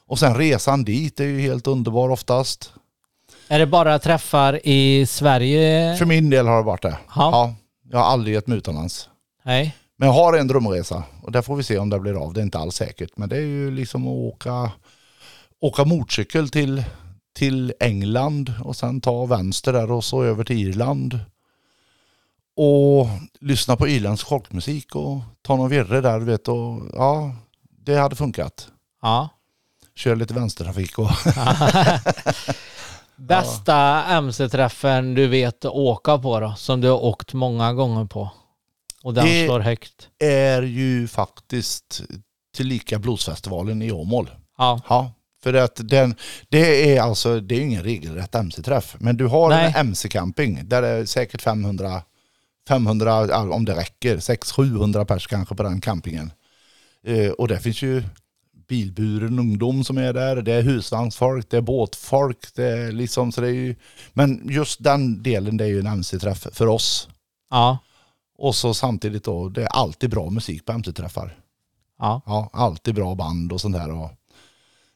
och 0.06 0.18
sen 0.18 0.34
resan 0.34 0.84
dit 0.84 1.20
är 1.20 1.24
ju 1.24 1.40
helt 1.40 1.66
underbar 1.66 2.08
oftast. 2.08 2.72
Är 3.48 3.58
det 3.58 3.66
bara 3.66 3.98
träffar 3.98 4.60
i 4.64 5.06
Sverige? 5.06 5.96
För 5.96 6.06
min 6.06 6.30
del 6.30 6.46
har 6.46 6.56
det 6.56 6.62
varit 6.62 6.82
det. 6.82 6.98
Ja. 7.16 7.30
Ja, 7.32 7.54
jag 7.90 7.98
har 7.98 8.04
aldrig 8.04 8.34
gett 8.34 8.46
mig 8.46 8.58
utomlands. 8.58 9.08
Nej. 9.42 9.76
Men 9.96 10.08
jag 10.08 10.14
har 10.14 10.38
en 10.38 10.46
drömresa 10.48 11.02
och 11.22 11.32
där 11.32 11.42
får 11.42 11.56
vi 11.56 11.62
se 11.62 11.78
om 11.78 11.90
det 11.90 11.98
blir 12.00 12.24
av. 12.24 12.32
Det 12.32 12.40
är 12.40 12.42
inte 12.42 12.58
alls 12.58 12.74
säkert. 12.74 13.10
Men 13.16 13.28
det 13.28 13.36
är 13.36 13.40
ju 13.40 13.70
liksom 13.70 14.06
att 14.06 14.34
åka, 14.34 14.70
åka 15.60 15.84
motorcykel 15.84 16.48
till, 16.48 16.84
till 17.34 17.72
England 17.80 18.54
och 18.64 18.76
sen 18.76 19.00
ta 19.00 19.26
vänster 19.26 19.72
där 19.72 19.90
och 19.90 20.04
så 20.04 20.22
över 20.24 20.44
till 20.44 20.58
Irland. 20.68 21.18
Och 22.56 23.06
lyssna 23.40 23.76
på 23.76 23.88
irländsk 23.88 24.26
folkmusik 24.28 24.94
och 24.94 25.18
ta 25.42 25.56
någon 25.56 25.70
virre 25.70 26.00
där 26.00 26.18
du 26.18 26.24
vet. 26.24 26.48
Och, 26.48 26.80
ja, 26.92 27.34
det 27.84 27.96
hade 27.96 28.16
funkat. 28.16 28.68
Ja. 29.02 29.28
Kör 29.94 30.16
lite 30.16 30.34
vänstertrafik 30.34 30.98
och 30.98 31.10
Bästa 33.16 34.04
MC-träffen 34.04 35.14
du 35.14 35.26
vet 35.26 35.64
åka 35.64 36.18
på 36.18 36.40
då? 36.40 36.54
Som 36.56 36.80
du 36.80 36.88
har 36.88 37.04
åkt 37.04 37.32
många 37.34 37.72
gånger 37.72 38.04
på? 38.04 38.30
Och 39.02 39.14
den 39.14 39.24
Det- 39.26 39.46
slår 39.46 39.60
högt? 39.60 40.08
är 40.18 40.62
ju 40.62 41.08
faktiskt 41.08 42.02
tillika 42.56 42.98
bluesfestivalen 42.98 43.82
i 43.82 43.92
Åmål. 43.92 44.30
Ja. 44.58 44.80
Ja, 44.88 45.12
för 45.42 45.54
att 45.54 45.80
den, 45.88 46.14
det 46.48 46.96
är 46.96 47.00
alltså, 47.00 47.40
det 47.40 47.54
är 47.54 47.60
ingen 47.60 47.82
regelrätt 47.82 48.34
MC-träff. 48.34 48.96
Men 48.98 49.16
du 49.16 49.26
har 49.26 49.48
Nej. 49.48 49.74
en 49.76 49.86
MC-camping 49.86 50.68
där 50.68 50.82
det 50.82 50.88
är 50.88 51.04
säkert 51.04 51.42
500, 51.42 52.02
500 52.68 53.26
ja, 53.30 53.50
om 53.50 53.64
det 53.64 53.76
räcker, 53.76 54.16
600-700 54.16 55.04
pers 55.04 55.26
kanske 55.26 55.54
på 55.54 55.62
den 55.62 55.80
campingen. 55.80 56.32
Eh, 57.06 57.30
och 57.30 57.48
det 57.48 57.60
finns 57.60 57.82
ju 57.82 58.02
bilburen 58.68 59.38
ungdom 59.38 59.84
som 59.84 59.98
är 59.98 60.12
där, 60.12 60.42
det 60.42 60.52
är 60.52 60.62
husvagnsfolk, 60.62 61.46
det 61.50 61.56
är 61.56 61.60
båtfolk, 61.60 62.38
det 62.54 62.64
är 62.64 62.92
liksom 62.92 63.32
så 63.32 63.40
det 63.40 63.48
är 63.48 63.52
ju, 63.52 63.74
men 64.12 64.48
just 64.48 64.84
den 64.84 65.22
delen 65.22 65.56
det 65.56 65.64
är 65.64 65.68
ju 65.68 65.80
en 65.80 65.86
MC-träff 65.86 66.46
för 66.52 66.66
oss. 66.66 67.08
Ja. 67.50 67.78
Och 68.38 68.54
så 68.54 68.74
samtidigt 68.74 69.24
då, 69.24 69.48
det 69.48 69.62
är 69.62 69.66
alltid 69.66 70.10
bra 70.10 70.30
musik 70.30 70.64
på 70.64 70.72
MC-träffar. 70.72 71.36
Ja. 71.98 72.22
Ja, 72.26 72.50
alltid 72.52 72.94
bra 72.94 73.14
band 73.14 73.52
och 73.52 73.60
sånt 73.60 73.76
där. 73.76 73.90
Och... 73.90 74.10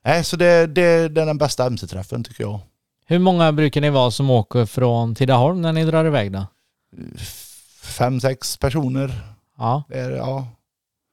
Nej, 0.07 0.25
så 0.25 0.37
det, 0.37 0.67
det, 0.67 1.09
det 1.09 1.23
är 1.23 1.27
den 1.27 1.39
bästa 1.39 1.67
MC-träffen 1.67 2.25
tycker 2.25 2.45
jag. 2.45 2.61
Hur 3.07 3.19
många 3.19 3.53
brukar 3.53 3.81
ni 3.81 3.91
vara 3.91 4.11
som 4.11 4.31
åker 4.31 4.67
från 4.67 5.15
Tidaholm 5.15 5.63
när 5.63 5.73
ni 5.73 5.85
drar 5.85 6.05
iväg 6.05 6.33
då? 6.33 6.47
Fem, 7.83 8.21
sex 8.21 8.57
personer. 8.57 9.21
Ja. 9.59 9.83
Det 9.89 9.99
är, 9.99 10.11
ja. 10.11 10.47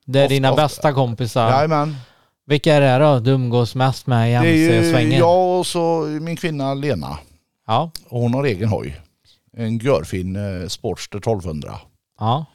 Det 0.06 0.20
är 0.20 0.24
Ofta- 0.26 0.34
dina 0.34 0.52
ofta. 0.52 0.64
bästa 0.64 0.94
kompisar. 0.94 1.50
Jajamän. 1.52 1.96
Vilka 2.46 2.74
är 2.74 2.82
det 3.00 3.06
då 3.06 3.20
du 3.20 3.32
umgås 3.32 3.76
mest 3.76 4.08
med 4.08 4.32
i 4.32 4.34
MC-svängen? 4.34 5.20
jag 5.20 5.60
och 5.60 5.68
så 5.68 6.02
min 6.22 6.36
kvinna 6.36 6.74
Lena. 6.74 7.18
Ja. 7.68 7.92
Och 8.10 8.22
hon 8.22 8.34
har 8.34 8.44
egen 8.44 8.70
hoj. 8.70 9.02
En 9.58 9.78
görfin 9.78 10.36
eh, 10.36 10.68
Sportster 10.68 11.18
1200. 11.18 11.74
Ja. 12.20 12.46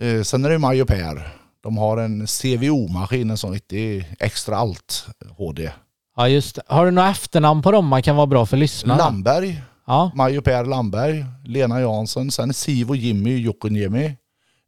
Eh, 0.00 0.22
sen 0.22 0.44
är 0.44 0.50
det 0.50 0.58
Maj 0.58 0.82
och 0.82 0.88
Per. 0.88 1.28
De 1.62 1.76
har 1.76 1.96
en 1.96 2.26
CVO-maskin, 2.26 3.30
en 3.30 3.36
sån 3.38 3.52
riktig 3.52 4.14
extra 4.20 4.56
allt 4.56 5.06
HD. 5.36 5.70
Ja 6.16 6.28
just 6.28 6.56
det. 6.56 6.62
Har 6.66 6.84
du 6.84 6.90
några 6.90 7.10
efternamn 7.10 7.62
på 7.62 7.70
dem 7.70 7.86
man 7.86 8.02
kan 8.02 8.16
vara 8.16 8.26
bra 8.26 8.46
för 8.46 8.56
lyssnarna? 8.56 9.04
Lamberg, 9.04 9.62
Ja. 9.86 10.12
Och 10.38 10.44
Per 10.44 10.64
Lamberg, 10.64 11.24
Lena 11.44 11.80
Jansson, 11.80 12.30
sen 12.30 12.54
Siv 12.54 12.88
och 12.88 12.96
Jimmy 12.96 13.38
Jokunjemi. 13.38 14.16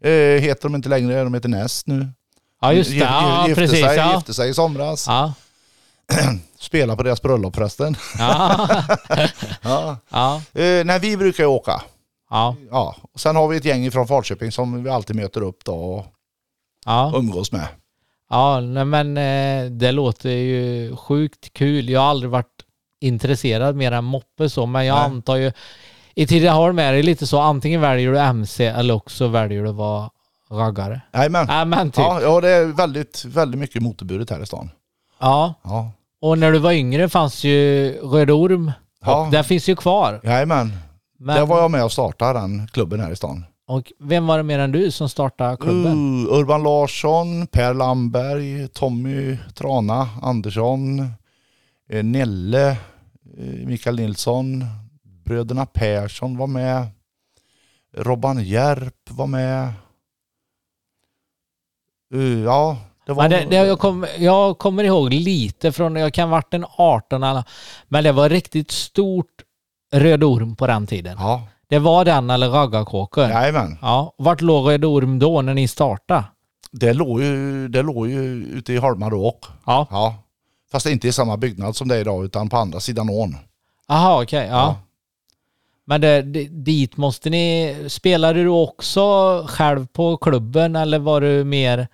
Eh, 0.04 0.10
heter 0.42 0.62
de 0.62 0.74
inte 0.74 0.88
längre, 0.88 1.24
de 1.24 1.34
heter 1.34 1.48
Nest 1.48 1.86
nu. 1.86 2.08
ja 2.60 2.72
just 2.72 2.90
det. 2.90 2.96
Ja 2.96 3.44
gifte 3.48 3.60
precis. 3.60 3.80
Sig, 3.84 3.96
Ja. 3.96 4.14
Gifte 4.14 4.34
sig 4.34 4.50
i 4.50 4.54
somras. 4.54 5.06
Ja. 5.08 5.34
Spela 6.60 6.96
på 6.96 7.02
deras 7.02 7.22
bröllop 7.22 7.54
förresten. 7.56 7.96
Ja. 8.18 8.68
ja. 9.62 9.96
Ja. 10.10 10.36
eh, 10.60 10.84
nej, 10.84 10.98
vi 11.00 11.16
brukar 11.16 11.42
ju 11.44 11.48
åka. 11.48 11.82
Ja. 12.30 12.56
Ja. 12.70 12.96
Sen 13.16 13.36
har 13.36 13.48
vi 13.48 13.56
ett 13.56 13.64
gäng 13.64 13.90
från 13.90 14.06
Falköping 14.08 14.52
som 14.52 14.84
vi 14.84 14.90
alltid 14.90 15.16
möter 15.16 15.40
upp 15.42 15.64
då 15.64 16.06
Ja. 16.84 17.12
umgås 17.16 17.52
med. 17.52 17.68
Ja, 18.30 18.60
nej, 18.60 18.84
men 18.84 19.16
eh, 19.16 19.70
det 19.70 19.92
låter 19.92 20.30
ju 20.30 20.96
sjukt 20.96 21.52
kul. 21.52 21.88
Jag 21.90 22.00
har 22.00 22.08
aldrig 22.08 22.30
varit 22.30 22.46
intresserad 23.00 23.76
mer 23.76 23.92
än 23.92 24.04
moppe 24.04 24.50
så, 24.50 24.66
men 24.66 24.86
jag 24.86 24.94
Nej. 24.96 25.04
antar 25.04 25.36
ju 25.36 25.52
i 26.14 26.26
Tidaholm 26.26 26.78
är 26.78 26.92
det 26.92 27.02
lite 27.02 27.26
så, 27.26 27.40
antingen 27.40 27.80
väljer 27.80 28.12
du 28.12 28.18
MC 28.18 28.66
eller 28.66 28.94
också 28.94 29.28
väljer 29.28 29.62
du 29.62 29.68
att 29.68 29.74
vara 29.74 30.10
raggare. 30.50 31.00
Jajamän. 31.14 31.90
Typ. 31.90 31.98
Ja, 32.04 32.20
ja, 32.22 32.40
det 32.40 32.48
är 32.50 32.64
väldigt, 32.64 33.24
väldigt 33.24 33.60
mycket 33.60 33.82
motorburet 33.82 34.30
här 34.30 34.42
i 34.42 34.46
stan. 34.46 34.70
Ja, 35.20 35.54
Ja. 35.64 35.90
och 36.20 36.38
när 36.38 36.52
du 36.52 36.58
var 36.58 36.72
yngre 36.72 37.08
fanns 37.08 37.44
ju 37.44 37.88
Röd 38.02 38.30
Orm. 38.30 38.72
Ja. 39.04 39.26
Och 39.26 39.32
det 39.32 39.44
finns 39.44 39.68
ju 39.68 39.76
kvar. 39.76 40.20
Jajamän. 40.24 40.72
Men, 41.18 41.36
Där 41.36 41.46
var 41.46 41.60
jag 41.60 41.70
med 41.70 41.84
och 41.84 41.92
startade 41.92 42.40
den 42.40 42.66
klubben 42.72 43.00
här 43.00 43.10
i 43.10 43.16
stan. 43.16 43.44
Och 43.66 43.92
vem 43.98 44.26
var 44.26 44.36
det 44.36 44.42
mer 44.42 44.58
än 44.58 44.72
du 44.72 44.90
som 44.90 45.08
startade 45.08 45.56
klubben? 45.56 46.26
Uh, 46.26 46.38
Urban 46.38 46.62
Larsson, 46.62 47.46
Per 47.46 47.74
Lamberg, 47.74 48.68
Tommy 48.68 49.38
Trana 49.54 50.08
Andersson, 50.22 51.00
eh, 51.88 52.04
Nelle, 52.04 52.70
eh, 52.70 53.66
Mikael 53.66 53.96
Nilsson, 53.96 54.64
bröderna 55.24 55.66
Persson 55.66 56.36
var 56.36 56.46
med, 56.46 56.86
Robban 57.96 58.44
Järp 58.44 59.10
var 59.10 59.26
med. 59.26 59.72
Uh, 62.14 62.44
ja, 62.44 62.76
det 63.06 63.12
var... 63.12 63.28
Det, 63.28 63.46
det, 63.50 63.56
jag, 63.56 63.78
kom, 63.78 64.06
jag 64.18 64.58
kommer 64.58 64.84
ihåg 64.84 65.12
lite 65.12 65.72
från, 65.72 65.96
jag 65.96 66.14
kan 66.14 66.30
varit 66.30 66.54
en 66.54 66.64
18 66.76 67.22
eller, 67.22 67.44
men 67.88 68.04
det 68.04 68.12
var 68.12 68.28
riktigt 68.28 68.70
stort 68.70 69.42
Röd 69.92 70.24
Orm 70.24 70.56
på 70.56 70.66
den 70.66 70.86
tiden. 70.86 71.16
Ja, 71.18 71.42
Det 71.68 71.78
var 71.78 72.04
den 72.04 72.30
eller 72.30 72.48
raggarkåken. 72.48 73.30
Ja. 73.30 73.30
jajamän. 73.30 73.78
Vart 74.18 74.40
låg 74.40 74.68
Röd 74.68 74.84
Orm 74.84 75.18
då 75.18 75.42
när 75.42 75.54
ni 75.54 75.68
startade? 75.68 76.24
Det 76.70 76.92
låg 76.92 77.22
ju, 77.22 77.68
det 77.68 77.82
låg 77.82 78.08
ju 78.08 78.44
ute 78.44 78.72
i 78.72 78.76
Holma 78.76 79.10
då. 79.10 79.38
Ja. 79.66 79.86
Ja. 79.90 80.14
Fast 80.72 80.86
inte 80.86 81.08
i 81.08 81.12
samma 81.12 81.36
byggnad 81.36 81.76
som 81.76 81.88
det 81.88 81.96
är 81.96 82.00
idag 82.00 82.24
utan 82.24 82.48
på 82.48 82.56
andra 82.56 82.80
sidan 82.80 83.10
ån. 83.10 83.36
Jaha, 83.88 84.22
okej. 84.22 84.46
ja. 84.46 84.54
Ja. 84.54 84.76
Men 85.86 86.00
det, 86.00 86.22
det, 86.22 86.44
dit 86.44 86.96
måste 86.96 87.30
ni... 87.30 87.76
Spelade 87.88 88.42
du 88.42 88.48
också 88.48 89.46
själv 89.48 89.86
på 89.86 90.16
klubben 90.16 90.76
eller 90.76 90.98
var 90.98 91.20
du 91.20 91.44
mer 91.44 91.88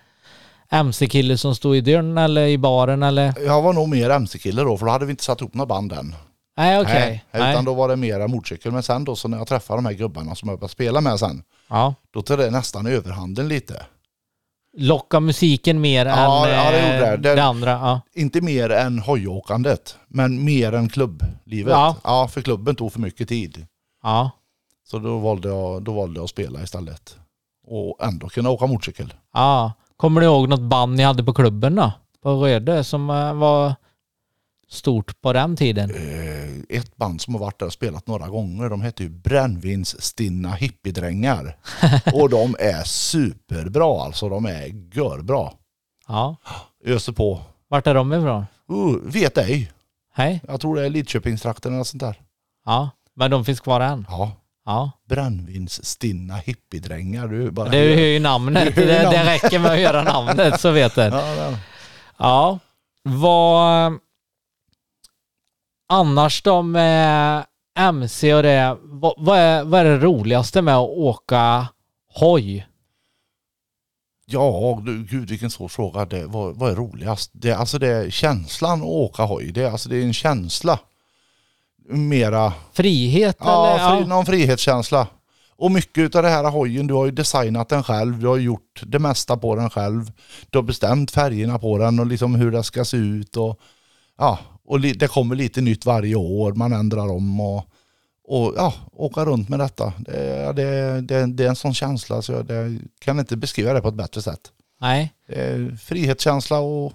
MC-kille 0.71 1.39
som 1.39 1.55
stod 1.55 1.77
i 1.77 1.81
dörren 1.81 2.19
eller 2.19 2.47
i 2.47 2.59
baren 2.59 3.03
eller? 3.03 3.35
Jag 3.47 3.63
var 3.63 3.73
nog 3.73 3.89
mer 3.89 4.11
mc-kille 4.11 4.63
då 4.63 4.79
för 4.79 4.87
då 4.87 4.93
hade 4.93 5.07
vi 5.07 5.11
inte 5.11 5.25
satt 5.25 5.41
ihop 5.41 5.55
några 5.55 5.67
band 5.67 5.93
än. 5.93 6.15
Nej 6.61 6.81
okej. 6.81 7.25
Nej, 7.33 7.53
utan 7.53 7.65
då 7.65 7.75
var 7.75 7.89
det 7.89 7.97
mera 7.97 8.29
motorcykel. 8.29 8.73
Men 8.73 8.83
sen 8.83 9.05
då 9.05 9.17
så 9.17 9.29
när 9.29 9.39
jag 9.39 9.47
träffade 9.47 9.79
de 9.79 9.87
här 9.87 9.93
gubbarna 9.93 10.35
som 10.35 10.49
jag 10.49 10.59
började 10.59 10.73
spela 10.73 11.01
med 11.01 11.19
sen. 11.19 11.43
Ja. 11.69 11.95
Då 12.11 12.23
tog 12.23 12.39
det 12.39 12.51
nästan 12.51 12.87
överhanden 12.87 13.49
lite. 13.49 13.87
Locka 14.77 15.21
musiken 15.21 15.81
mer 15.81 16.07
Ja, 16.07 16.47
än 16.49 16.53
ja, 16.55 16.71
det 16.71 16.79
eh, 16.81 16.95
gjorde 16.97 17.11
det. 17.11 17.17
Det- 17.17 17.35
det 17.35 17.45
andra? 17.45 17.71
Ja. 17.71 18.01
Inte 18.15 18.41
mer 18.41 18.71
än 18.71 18.99
hojåkandet. 18.99 19.97
Men 20.09 20.45
mer 20.45 20.73
än 20.73 20.89
klubblivet. 20.89 21.73
Ja. 21.73 21.97
ja, 22.05 22.29
för 22.29 22.41
klubben 22.43 22.75
tog 22.75 22.93
för 22.93 23.01
mycket 23.01 23.29
tid. 23.29 23.67
ja. 24.03 24.31
Så 24.91 24.99
då 24.99 25.19
valde 25.19 25.49
jag, 25.49 25.83
då 25.83 25.93
valde 25.93 26.19
jag 26.19 26.25
att 26.25 26.31
spela 26.31 26.63
istället. 26.63 27.17
Och 27.67 27.97
ändå 28.05 28.29
kunna 28.29 28.51
åka 28.51 28.67
motorcykel. 28.67 29.15
Ja. 29.35 29.73
Kommer 29.97 30.21
du 30.21 30.27
ihåg 30.27 30.49
något 30.49 30.61
band 30.61 30.97
ni 30.97 31.03
hade 31.03 31.25
på 31.25 31.33
klubben 31.35 31.75
då? 31.75 31.93
På 32.23 32.31
Röde 32.45 32.85
som 32.85 33.11
eh, 33.11 33.35
var 33.35 33.75
stort 34.71 35.21
på 35.21 35.33
den 35.33 35.57
tiden? 35.57 35.91
Eh, 35.91 36.79
ett 36.79 36.97
band 36.97 37.21
som 37.21 37.35
har 37.35 37.41
varit 37.41 37.59
där 37.59 37.67
och 37.67 37.73
spelat 37.73 38.07
några 38.07 38.29
gånger. 38.29 38.69
De 38.69 38.83
heter 38.83 39.05
ju 39.05 39.11
Brännvinsstinna 39.11 40.53
hippiedrängar. 40.53 41.57
och 42.15 42.31
de 42.31 42.57
är 42.59 42.85
superbra 42.85 44.05
alltså. 44.05 44.29
De 44.29 44.47
är 44.47 44.67
görbra. 44.95 45.51
Ja. 46.09 46.37
Öser 46.85 47.13
på. 47.13 47.41
Vart 47.69 47.87
är 47.87 47.95
de 47.95 48.13
ifrån? 48.13 48.47
Uh, 48.73 48.97
vet 49.03 49.39
ej. 49.39 49.73
Hej? 50.15 50.41
Jag 50.49 50.61
tror 50.61 50.77
det 50.77 50.87
är 50.87 50.91
Lidköpingstrakten 50.91 51.75
eller 51.75 51.85
sånt 51.85 52.01
där. 52.01 52.21
Ja. 52.65 52.91
Men 53.17 53.31
de 53.31 53.45
finns 53.45 53.61
kvar 53.61 53.81
än? 53.81 54.07
Ja. 54.09 54.33
Ja. 54.65 54.91
Brännvinsstinna 55.09 56.37
hippiedrängar. 56.37 57.29
Du 57.29 57.51
bara 57.51 57.69
Det 57.69 57.79
är 57.79 58.07
ju 58.07 58.21
namnet. 58.21 58.75
Du 58.75 58.87
Det, 58.87 59.11
det 59.11 59.25
räcker 59.25 59.59
med 59.59 59.71
att 59.71 59.81
göra 59.81 60.03
namnet 60.03 60.61
så 60.61 60.71
vet 60.71 60.95
den. 60.95 61.13
Ja, 61.17 61.35
ja. 61.35 61.59
Ja. 62.19 62.59
Vad... 63.03 63.99
Annars 65.93 66.43
då 66.43 66.63
med 66.63 67.45
MC 67.79 68.35
och 68.35 68.43
det. 68.43 68.77
Vad, 68.83 69.15
vad, 69.17 69.39
är, 69.39 69.65
vad 69.65 69.81
är 69.81 69.85
det 69.85 69.99
roligaste 69.99 70.63
med 70.63 70.77
att 70.77 70.89
åka 70.89 71.67
hoj? 72.15 72.67
Ja, 74.27 74.83
du, 74.87 75.05
gud 75.05 75.31
vilken 75.31 75.51
svår 75.51 75.69
fråga. 75.69 76.05
Det, 76.05 76.27
vad, 76.27 76.57
vad 76.57 76.71
är 76.71 76.75
roligast? 76.75 77.31
Det, 77.33 77.53
alltså 77.53 77.79
det 77.79 77.89
är 77.89 78.11
känslan 78.11 78.81
att 78.81 78.87
åka 78.87 79.23
hoj. 79.23 79.53
Det, 79.53 79.67
alltså 79.67 79.89
det 79.89 79.97
är 79.97 80.03
en 80.03 80.13
känsla. 80.13 80.79
Mera, 81.89 82.53
Frihet 82.73 83.37
ja, 83.41 83.69
eller? 83.69 83.97
fri, 83.97 84.09
någon 84.09 84.27
frihetskänsla. 84.27 85.07
Och 85.57 85.71
mycket 85.71 86.15
av 86.15 86.23
det 86.23 86.29
här 86.29 86.51
hojen, 86.51 86.87
du 86.87 86.95
har 86.95 87.05
ju 87.05 87.13
designat 87.13 87.69
den 87.69 87.85
själv. 87.85 88.19
Du 88.19 88.27
har 88.27 88.37
gjort 88.37 88.83
det 88.87 88.99
mesta 88.99 89.37
på 89.37 89.57
den 89.57 89.71
själv. 89.71 90.13
Du 90.51 90.59
har 90.59 90.63
bestämt 90.63 91.11
färgerna 91.11 91.59
på 91.59 91.79
den 91.79 91.99
och 91.99 92.07
liksom 92.07 92.35
hur 92.35 92.51
det 92.51 92.63
ska 92.63 92.85
se 92.85 92.97
ut. 92.97 93.37
Och, 93.37 93.61
ja, 94.19 94.39
och 94.71 94.81
det 94.81 95.09
kommer 95.11 95.37
lite 95.37 95.61
nytt 95.61 95.87
varje 95.87 96.15
år. 96.15 96.53
Man 96.53 96.73
ändrar 96.73 97.09
om 97.13 97.41
och, 97.41 97.65
och 98.25 98.55
ja, 98.57 98.75
åka 98.93 99.25
runt 99.25 99.49
med 99.49 99.59
detta. 99.59 99.93
Det, 99.99 100.53
det, 100.57 101.01
det, 101.01 101.27
det 101.27 101.45
är 101.45 101.49
en 101.49 101.57
sån 101.57 101.75
känsla 101.75 102.23
så 102.23 102.33
jag 102.33 102.47
det, 102.47 102.79
kan 102.99 103.19
inte 103.19 103.37
beskriva 103.37 103.73
det 103.73 103.81
på 103.81 103.89
ett 103.89 103.95
bättre 103.95 104.23
sätt. 104.23 104.41
Nej. 104.81 105.13
Det 105.27 105.35
är 105.35 105.77
frihetskänsla 105.77 106.59
och 106.59 106.93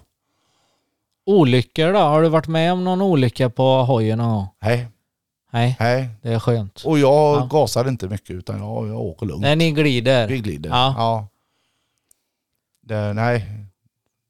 Olyckor 1.26 1.92
då? 1.92 1.98
Har 1.98 2.22
du 2.22 2.28
varit 2.28 2.46
med 2.48 2.72
om 2.72 2.84
någon 2.84 3.02
olycka 3.02 3.50
på 3.50 3.82
hojen 3.82 4.18
någon 4.18 4.30
gång? 4.36 4.48
nej, 4.62 4.86
Nej, 5.52 5.76
nej. 5.80 6.08
det 6.22 6.32
är 6.32 6.38
skönt. 6.38 6.82
Och 6.84 6.98
jag 6.98 7.36
Ja. 7.36 7.48
gasar 7.50 7.88
inte 7.88 8.08
mycket 8.08 8.30
utan 8.30 8.58
jag, 8.58 8.88
jag 8.88 9.00
åker 9.00 9.26
lugnt. 9.26 9.42
Nej, 9.42 9.56
ni 9.56 9.70
glider. 9.72 10.28
Vi 10.28 10.38
glider. 10.38 10.70
Ja. 10.70 10.94
Ja. 10.98 11.28
Det, 12.82 13.12
nej, 13.12 13.46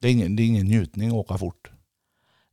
det 0.00 0.08
är, 0.08 0.12
ingen, 0.12 0.36
det 0.36 0.42
är 0.42 0.46
ingen 0.46 0.66
njutning 0.66 1.08
att 1.08 1.14
åka 1.14 1.38
fort. 1.38 1.70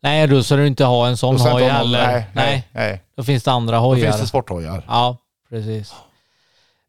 Nej, 0.03 0.27
då 0.27 0.43
ska 0.43 0.55
du 0.55 0.67
inte 0.67 0.85
ha 0.85 1.07
en 1.07 1.17
sån 1.17 1.39
hoj 1.39 1.63
heller. 1.63 2.07
Nej, 2.07 2.25
nej, 2.33 2.67
nej. 2.71 3.03
Då 3.17 3.23
finns 3.23 3.43
det 3.43 3.51
andra 3.51 3.75
Då 3.77 3.81
hojar. 3.83 4.05
finns 4.05 4.21
det 4.21 4.27
sporthojar. 4.27 4.83
Ja, 4.87 5.17
precis. 5.49 5.93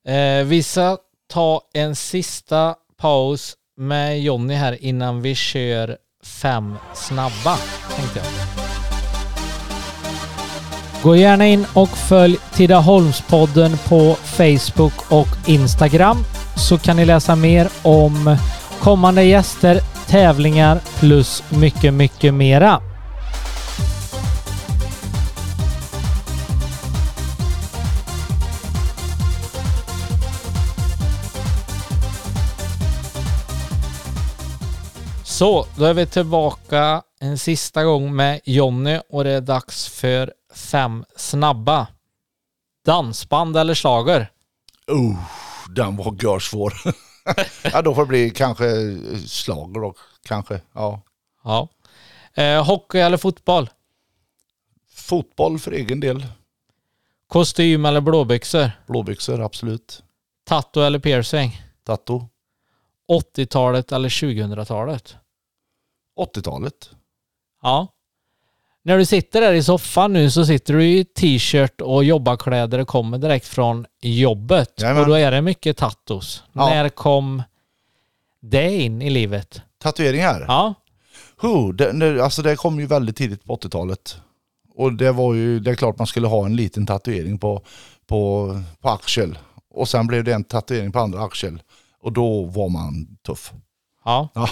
Eh, 0.09 0.45
vi 0.45 0.63
ska 0.63 0.97
ta 1.33 1.61
en 1.75 1.97
sista 1.97 2.75
paus 3.01 3.55
med 3.77 4.21
Jonny 4.21 4.55
här 4.55 4.85
innan 4.85 5.23
vi 5.23 5.35
kör 5.35 5.97
fem 6.25 6.77
snabba, 6.95 7.57
tänkte 7.97 8.19
jag. 8.19 8.27
Gå 11.03 11.17
gärna 11.17 11.47
in 11.47 11.67
och 11.75 11.89
följ 11.89 12.37
Tidaholmspodden 12.55 13.79
på 13.89 14.15
Facebook 14.23 15.13
och 15.13 15.29
Instagram 15.47 16.25
så 16.57 16.79
kan 16.79 16.97
ni 16.97 17.05
läsa 17.05 17.37
mer 17.37 17.69
om 17.83 18.37
kommande 18.81 19.23
gäster, 19.25 19.81
tävlingar 20.07 20.81
plus 20.99 21.43
mycket, 21.51 21.95
mycket 21.95 22.35
mera. 22.35 22.81
Så, 35.39 35.67
då 35.77 35.85
är 35.85 35.95
vi 35.95 36.07
tillbaka 36.07 37.03
en 37.21 37.39
sista 37.39 37.85
gång 37.85 38.17
med 38.17 38.41
Jonny 38.45 39.01
och 39.09 39.25
det 39.25 39.31
är 39.31 39.41
dags 39.41 39.89
för 39.89 40.33
fem 40.55 41.05
snabba. 41.17 41.87
Dansband 42.85 43.57
eller 43.57 43.75
slager? 43.75 44.31
Uh, 44.91 45.19
den 45.69 45.97
var 45.97 46.17
görsvår. 46.23 46.75
ja, 47.73 47.83
då 47.83 47.95
får 47.95 48.03
det 48.03 48.09
bli 48.09 48.31
kanske 48.31 48.65
slager 49.27 49.81
då. 49.81 49.95
Kanske, 50.25 50.61
ja. 50.73 51.03
Ja. 51.45 51.69
Eh, 52.35 52.65
hockey 52.65 52.99
eller 52.99 53.17
fotboll? 53.17 53.71
Fotboll 54.95 55.59
för 55.59 55.73
egen 55.73 56.01
del. 56.01 56.27
Kostym 57.29 57.85
eller 57.85 58.01
blåbyxor? 58.01 58.71
Blåbyxor, 58.87 59.41
absolut. 59.41 60.03
Tattoo 60.45 60.83
eller 60.83 60.99
piercing? 60.99 61.63
Tatto. 61.85 62.29
80-talet 63.09 63.93
eller 63.93 64.09
2000-talet? 64.09 65.17
80-talet. 66.17 66.91
Ja. 67.63 67.89
När 68.83 68.99
du 68.99 69.05
sitter 69.05 69.41
där 69.41 69.53
i 69.53 69.63
soffan 69.63 70.13
nu 70.13 70.31
så 70.31 70.47
sitter 70.47 70.75
du 70.75 70.85
i 70.85 71.05
t-shirt 71.05 71.81
och 71.81 72.05
jobbarkläder 72.05 72.79
och 72.79 72.89
kommer 72.89 73.19
direkt 73.19 73.49
från 73.49 73.87
jobbet. 74.03 74.73
Jajamän. 74.77 75.03
Och 75.03 75.09
då 75.09 75.15
är 75.15 75.31
det 75.31 75.43
mycket 75.43 75.77
tattos. 75.77 76.43
Ja. 76.53 76.69
När 76.69 76.89
kom 76.89 77.43
det 78.41 78.73
in 78.83 79.03
i 79.03 79.11
livet? 79.11 79.63
Tatueringar. 79.83 80.45
Ja. 80.49 80.75
Huh, 81.41 81.69
det, 81.69 81.93
det, 81.93 82.25
alltså 82.25 82.43
det 82.43 82.57
kom 82.57 82.81
ju 82.81 82.87
väldigt 82.87 83.17
tidigt 83.17 83.45
på 83.45 83.57
80-talet. 83.57 84.17
Och 84.75 84.93
det 84.93 85.13
var 85.13 85.35
ju, 85.35 85.61
det 85.61 85.71
är 85.71 85.75
klart 85.75 85.99
man 85.99 86.07
skulle 86.07 86.27
ha 86.27 86.47
en 86.47 86.57
liten 86.57 86.87
tatuering 86.87 87.39
på, 87.39 87.63
på, 88.07 88.53
på 88.81 88.89
axel. 88.89 89.39
Och 89.71 89.89
sen 89.89 90.07
blev 90.07 90.25
det 90.25 90.33
en 90.35 90.45
tatuering 90.45 90.93
på 90.93 90.99
andra 90.99 91.25
axel. 91.25 91.63
Och 92.01 92.13
då 92.13 92.45
var 92.45 92.69
man 92.69 93.17
tuff. 93.27 93.53
Ja. 94.05 94.29
Ja. 94.35 94.41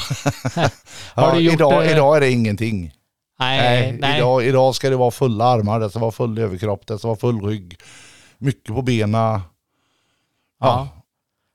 Har 1.14 1.28
ja, 1.28 1.34
du 1.34 1.40
gjort 1.40 1.55
idag, 1.55 1.82
det- 1.82 1.90
idag 1.90 2.16
är 2.16 2.20
det 2.20 2.30
ingenting. 2.30 2.92
Nej, 3.38 3.59
Nej, 3.59 3.98
nej. 4.00 4.16
Idag, 4.18 4.44
idag 4.44 4.74
ska 4.74 4.90
det 4.90 4.96
vara 4.96 5.11
fulla 5.11 5.44
armar, 5.44 5.80
det 5.80 5.90
ska 5.90 5.98
vara 5.98 6.11
full 6.12 6.38
överkropp, 6.38 6.86
det 6.86 6.98
ska 6.98 7.09
vara 7.09 7.18
full 7.18 7.42
rygg. 7.42 7.76
Mycket 8.38 8.74
på 8.74 8.82
benen. 8.82 9.40
Ja. 10.61 10.88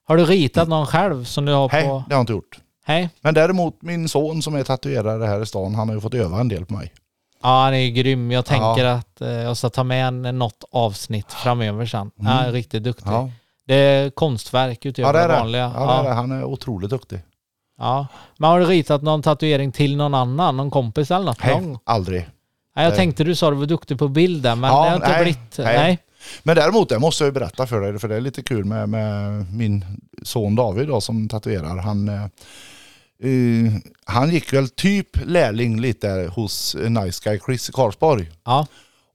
Har 0.07 0.17
du 0.17 0.25
ritat 0.25 0.67
någon 0.67 0.85
själv 0.85 1.23
som 1.23 1.45
du 1.45 1.51
har 1.53 1.69
Nej, 1.73 1.83
på? 1.83 1.87
det 1.89 1.93
har 1.93 2.19
jag 2.19 2.19
inte 2.21 2.33
gjort. 2.33 2.59
Hej. 2.85 3.09
Men 3.21 3.33
däremot 3.33 3.81
min 3.81 4.09
son 4.09 4.41
som 4.41 4.55
är 4.55 4.63
tatuerare 4.63 5.25
här 5.25 5.41
i 5.41 5.45
stan, 5.45 5.75
han 5.75 5.87
har 5.87 5.95
ju 5.95 6.01
fått 6.01 6.13
öva 6.13 6.39
en 6.39 6.47
del 6.47 6.65
på 6.65 6.73
mig. 6.73 6.93
Ja, 7.43 7.63
han 7.63 7.73
är 7.73 7.77
ju 7.79 7.89
grym. 7.91 8.31
Jag 8.31 8.45
tänker 8.45 8.85
Ja. 8.85 8.91
att 8.91 9.21
eh, 9.21 9.29
jag 9.29 9.57
ska 9.57 9.69
ta 9.69 9.83
med 9.83 10.07
en, 10.07 10.21
något 10.39 10.63
avsnitt 10.71 11.33
framöver 11.33 11.85
sen. 11.85 12.11
Mm. 12.19 12.31
Han 12.31 12.45
är 12.45 12.51
riktigt 12.51 12.83
duktig. 12.83 13.09
Ja, 13.11 13.29
Det 13.67 13.75
är 13.75 14.09
konstverk 14.09 14.85
utöver 14.85 15.09
ja 15.09 15.13
det 15.13 15.19
är 15.19 15.27
det 15.27 15.33
det. 15.33 15.39
vanliga. 15.39 15.71
Ja, 15.75 15.85
det 15.85 15.93
är 15.93 16.03
det. 16.03 16.15
Han 16.15 16.31
är 16.31 16.43
otroligt 16.43 16.89
duktig. 16.89 17.19
Ja. 17.77 18.07
Men 18.37 18.49
har 18.49 18.59
du 18.59 18.65
ritat 18.65 19.01
någon 19.01 19.21
tatuering 19.21 19.71
till 19.71 19.97
någon 19.97 20.13
annan? 20.13 20.57
Någon 20.57 20.71
kompis 20.71 21.11
eller 21.11 21.25
något? 21.25 21.43
Nej, 21.43 21.77
aldrig. 21.83 22.21
Nej, 22.75 22.85
jag 22.85 22.89
Nej. 22.89 22.97
tänkte 22.97 23.23
du 23.23 23.35
sa 23.35 23.49
du 23.49 23.55
var 23.57 23.65
duktig 23.65 23.99
på 23.99 24.07
bild 24.07 24.43
där, 24.43 24.55
men 24.55 24.69
Ja, 24.69 24.83
det 24.83 24.89
har 24.89 24.95
inte 24.95 25.09
nej, 25.09 25.23
blivit. 25.23 25.57
nej. 25.57 25.77
Nej. 25.77 25.99
Men 26.43 26.55
däremot, 26.55 26.89
det 26.89 26.99
måste 26.99 27.23
jag 27.23 27.33
berätta 27.33 27.67
för 27.67 27.81
dig, 27.81 27.99
för 27.99 28.07
det 28.07 28.15
är 28.15 28.21
lite 28.21 28.43
kul 28.43 28.65
med, 28.65 28.89
med 28.89 29.45
min 29.53 29.85
son 30.23 30.55
David 30.55 30.87
då, 30.87 31.01
som 31.01 31.29
tatuerar. 31.29 31.77
Han, 31.77 32.09
eh, 32.09 32.23
eh, 32.23 33.73
han 34.05 34.29
gick 34.29 34.53
väl 34.53 34.69
typ 34.69 35.25
lärling 35.25 35.81
lite 35.81 36.31
hos 36.35 36.75
eh, 36.75 36.89
Nice 36.89 37.21
Guy 37.29 37.39
Chris 37.45 37.69
i 37.69 37.71
Karlsborg. 37.71 38.29
Ja. 38.45 38.67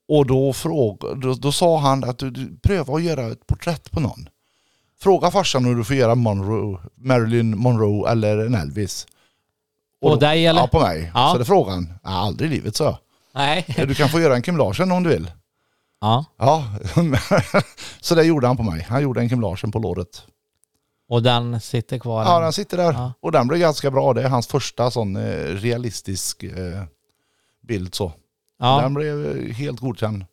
Och 0.09 0.27
då, 0.27 0.53
fråga, 0.53 1.15
då, 1.15 1.35
då 1.35 1.53
sa 1.53 1.79
han 1.79 2.05
att 2.05 2.19
du, 2.19 2.31
du 2.31 2.57
pröva 2.63 2.95
att 2.95 3.03
göra 3.03 3.27
ett 3.33 3.47
porträtt 3.47 3.91
på 3.91 4.01
någon. 4.01 4.29
Fråga 5.03 5.31
farsan 5.31 5.67
om 5.67 5.77
du 5.77 5.85
får 5.85 5.97
göra 5.97 6.15
Monroe, 6.15 6.79
Marilyn 6.97 7.59
Monroe 7.59 8.11
eller 8.11 8.39
en 8.39 8.55
Elvis. 8.55 9.07
På 10.03 10.09
då- 10.09 10.17
dig, 10.17 10.47
eller? 10.47 10.61
Ja, 10.61 10.67
på 10.67 10.81
mig. 10.81 11.11
Ja. 11.15 11.31
Så 11.33 11.39
det 11.39 11.45
frågade 11.45 11.75
han. 11.77 11.95
Ja, 12.03 12.11
aldrig 12.11 12.51
i 12.53 12.55
livet 12.55 12.77
så. 12.77 12.99
Nej. 13.35 13.65
Du 13.77 13.95
kan 13.95 14.09
få 14.09 14.21
göra 14.21 14.35
en 14.37 14.43
Kim 14.43 14.57
Larsen 14.57 14.93
om 14.93 15.03
du 15.03 15.11
vill. 15.11 15.31
Ja. 16.01 16.25
Ja, 16.39 16.65
så 18.01 18.15
det 18.15 18.23
gjorde 18.25 18.47
han 18.47 18.57
på 18.57 18.63
mig. 18.63 18.87
Han 18.89 19.03
gjorde 19.03 19.21
en 19.21 19.29
Kim 19.29 19.41
Larsen 19.41 19.73
på 19.73 19.79
låret. 19.79 20.23
Och 21.09 21.23
den 21.23 21.61
sitter 21.61 21.99
kvar? 21.99 22.25
Ja, 22.25 22.41
den 22.41 22.53
sitter 22.53 22.77
där. 22.77 22.93
Ja. 22.93 23.13
Och 23.21 23.33
den 23.33 23.49
blev 23.49 23.61
ganska 23.61 23.91
bra. 23.91 24.13
Det 24.13 24.23
är 24.23 24.29
hans 24.29 24.47
första 24.47 24.91
sån 24.91 25.17
eh, 25.17 25.45
realistisk 25.47 26.43
eh, 26.43 26.83
bild 27.69 27.95
så. 27.95 28.13
ja. 28.59 28.81
Den 28.83 28.95
blev 28.95 29.27
eh, 29.27 29.55
helt 29.55 29.81
godkänd. 29.81 30.25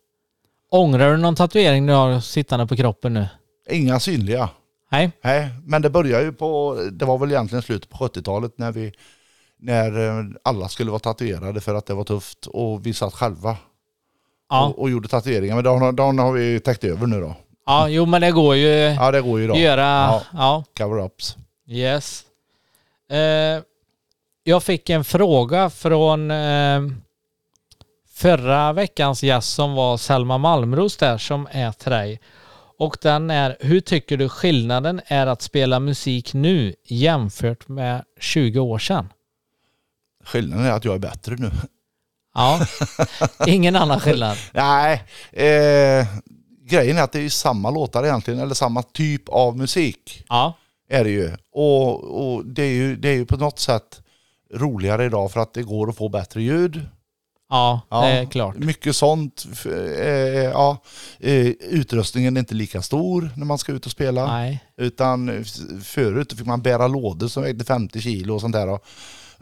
Ångrar 0.70 1.10
du 1.10 1.16
någon 1.16 1.34
tatuering 1.36 1.86
du 1.86 1.92
har 1.92 2.20
sittande 2.20 2.66
på 2.66 2.76
kroppen 2.76 3.14
nu? 3.14 3.28
Inga 3.70 4.00
synliga. 4.00 4.48
Nej? 4.92 5.10
Nej, 5.24 5.48
men 5.64 5.82
det 5.82 5.90
började 5.90 6.24
ju 6.24 6.32
på, 6.32 6.78
det 6.92 7.04
var 7.04 7.18
väl 7.18 7.30
egentligen 7.30 7.62
slutet 7.62 7.90
på 7.90 7.96
70-talet 7.96 8.58
när 8.58 8.72
vi, 8.72 8.92
när 9.58 10.08
eh, 10.18 10.24
alla 10.44 10.68
skulle 10.68 10.90
vara 10.90 10.98
tatuerade 11.00 11.60
för 11.60 11.74
att 11.74 11.86
det 11.86 11.94
var 11.94 12.04
tufft 12.04 12.46
och 12.46 12.86
vi 12.86 12.94
satt 12.94 13.14
själva 13.14 13.56
Ja. 14.52 14.66
och, 14.66 14.78
och 14.78 14.90
gjorde 14.90 15.08
tatueringar. 15.08 15.54
Men 15.54 15.64
de, 15.64 15.96
de 15.96 16.18
har 16.18 16.32
vi 16.32 16.60
täckt 16.60 16.84
över 16.84 17.06
nu 17.06 17.20
då. 17.20 17.34
ja, 17.66 17.88
jo 17.88 18.06
men 18.06 18.20
det 18.20 18.30
går 18.30 18.56
ju 18.56 18.68
Ja 18.68 19.10
det 19.10 19.20
går 19.20 19.40
ju 19.40 19.46
då. 19.46 19.56
göra. 19.56 19.82
Ja. 19.82 20.22
Ja. 20.32 20.64
Cover-ups. 20.78 21.36
Yes. 21.68 22.24
Eh, 23.10 23.62
jag 24.44 24.62
fick 24.62 24.90
en 24.90 25.04
fråga 25.04 25.70
från 25.70 26.30
eh, 26.30 26.80
förra 28.14 28.72
veckans 28.72 29.22
gäst 29.22 29.52
som 29.54 29.74
var 29.74 29.96
Selma 29.96 30.38
Malmros 30.38 30.96
där 30.96 31.18
som 31.18 31.48
är 31.50 31.72
till 31.72 31.90
dig. 31.92 32.20
Och 32.80 32.96
den 33.02 33.30
är, 33.30 33.56
hur 33.60 33.80
tycker 33.80 34.16
du 34.16 34.28
skillnaden 34.28 35.00
är 35.06 35.26
att 35.26 35.42
spela 35.42 35.80
musik 35.80 36.34
nu 36.34 36.74
jämfört 36.84 37.68
med 37.68 38.04
20 38.20 38.60
år 38.60 38.78
sedan? 38.78 39.08
Skillnaden 40.24 40.66
är 40.66 40.72
att 40.72 40.84
jag 40.84 40.94
är 40.94 40.98
bättre 40.98 41.36
nu. 41.38 41.50
Ja, 42.34 42.60
ingen 43.46 43.76
annan 43.76 44.00
skillnad. 44.00 44.36
Nej, 44.52 45.04
eh, 45.32 46.06
grejen 46.64 46.98
är 46.98 47.02
att 47.02 47.12
det 47.12 47.20
är 47.20 47.28
samma 47.28 47.70
låtar 47.70 48.04
egentligen, 48.04 48.40
eller 48.40 48.54
samma 48.54 48.82
typ 48.82 49.28
av 49.28 49.56
musik 49.56 50.24
Ja, 50.28 50.54
är 50.88 51.04
det 51.04 51.10
ju. 51.10 51.30
Och, 51.52 52.04
och 52.04 52.46
det, 52.46 52.62
är 52.62 52.72
ju, 52.72 52.96
det 52.96 53.08
är 53.08 53.16
ju 53.16 53.26
på 53.26 53.36
något 53.36 53.58
sätt 53.58 54.02
roligare 54.54 55.04
idag 55.04 55.32
för 55.32 55.40
att 55.40 55.54
det 55.54 55.62
går 55.62 55.88
att 55.88 55.96
få 55.96 56.08
bättre 56.08 56.42
ljud. 56.42 56.86
Ja, 57.50 57.80
Ja, 57.90 58.00
det 58.00 58.06
är 58.12 58.24
klart. 58.26 58.56
Mycket 58.56 58.96
sånt. 58.96 59.46
F- 59.52 59.66
Eh, 59.66 60.44
ja, 60.44 60.82
eh, 61.18 61.46
utrustningen 61.60 62.36
är 62.36 62.40
inte 62.40 62.54
lika 62.54 62.82
stor 62.82 63.30
när 63.36 63.46
man 63.46 63.58
ska 63.58 63.72
ut 63.72 63.86
och 63.86 63.92
spela. 63.92 64.26
Nej, 64.26 64.64
Utan 64.76 65.44
förut 65.84 66.32
fick 66.32 66.46
man 66.46 66.62
bära 66.62 66.88
lådor 66.88 67.28
som 67.28 67.42
vägde 67.42 67.64
50 67.64 68.00
kilo 68.00 68.34
och 68.34 68.40
sånt 68.40 68.52
där. 68.54 68.78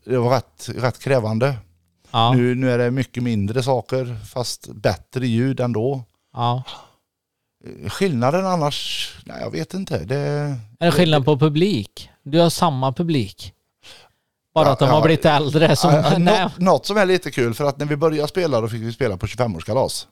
Det 0.05 0.19
var 0.19 0.31
rätt, 0.31 0.69
rätt 0.77 0.99
krävande. 0.99 1.55
ja, 2.11 2.33
Nu, 2.33 2.55
nu 2.55 2.71
är 2.71 2.79
det 2.79 2.91
mycket 2.91 3.23
mindre 3.23 3.63
saker 3.63 4.17
fast 4.33 4.69
bättre 4.69 5.27
ljud 5.27 5.61
ändå. 5.61 6.03
ja. 6.35 6.63
Eh, 7.65 7.91
Skillnaden 7.91 8.47
annars, 8.47 9.11
nej 9.27 9.37
jag 9.41 9.51
vet 9.51 9.75
inte. 9.75 9.99
Det, 10.05 10.17
Är 10.81 10.87
det 10.87 10.93
skillnad 10.93 11.25
på 11.25 11.39
publik? 11.39 12.11
Du 12.23 12.39
har 12.41 12.51
samma 12.51 12.93
publik. 12.93 13.53
Bara 14.65 14.73
att 14.73 14.79
de 14.79 14.89
ja. 14.89 14.95
har 14.95 15.03
blivit 15.03 15.25
äldre. 15.25 15.77
Som, 15.77 15.95
Ja, 15.95 16.19
något, 16.19 16.59
något 16.59 16.87
som 16.87 16.97
är 16.97 17.07
lite 17.07 17.31
kul 17.31 17.55
för 17.55 17.65
att 17.65 17.79
när 17.79 17.87
vi 17.87 17.97
började 17.97 18.29
spela 18.29 18.61
då 18.61 18.69
fick 18.69 18.83
vi 18.83 18.93
spela 18.93 19.17
på 19.17 19.27
25-årskalas. 19.27 20.07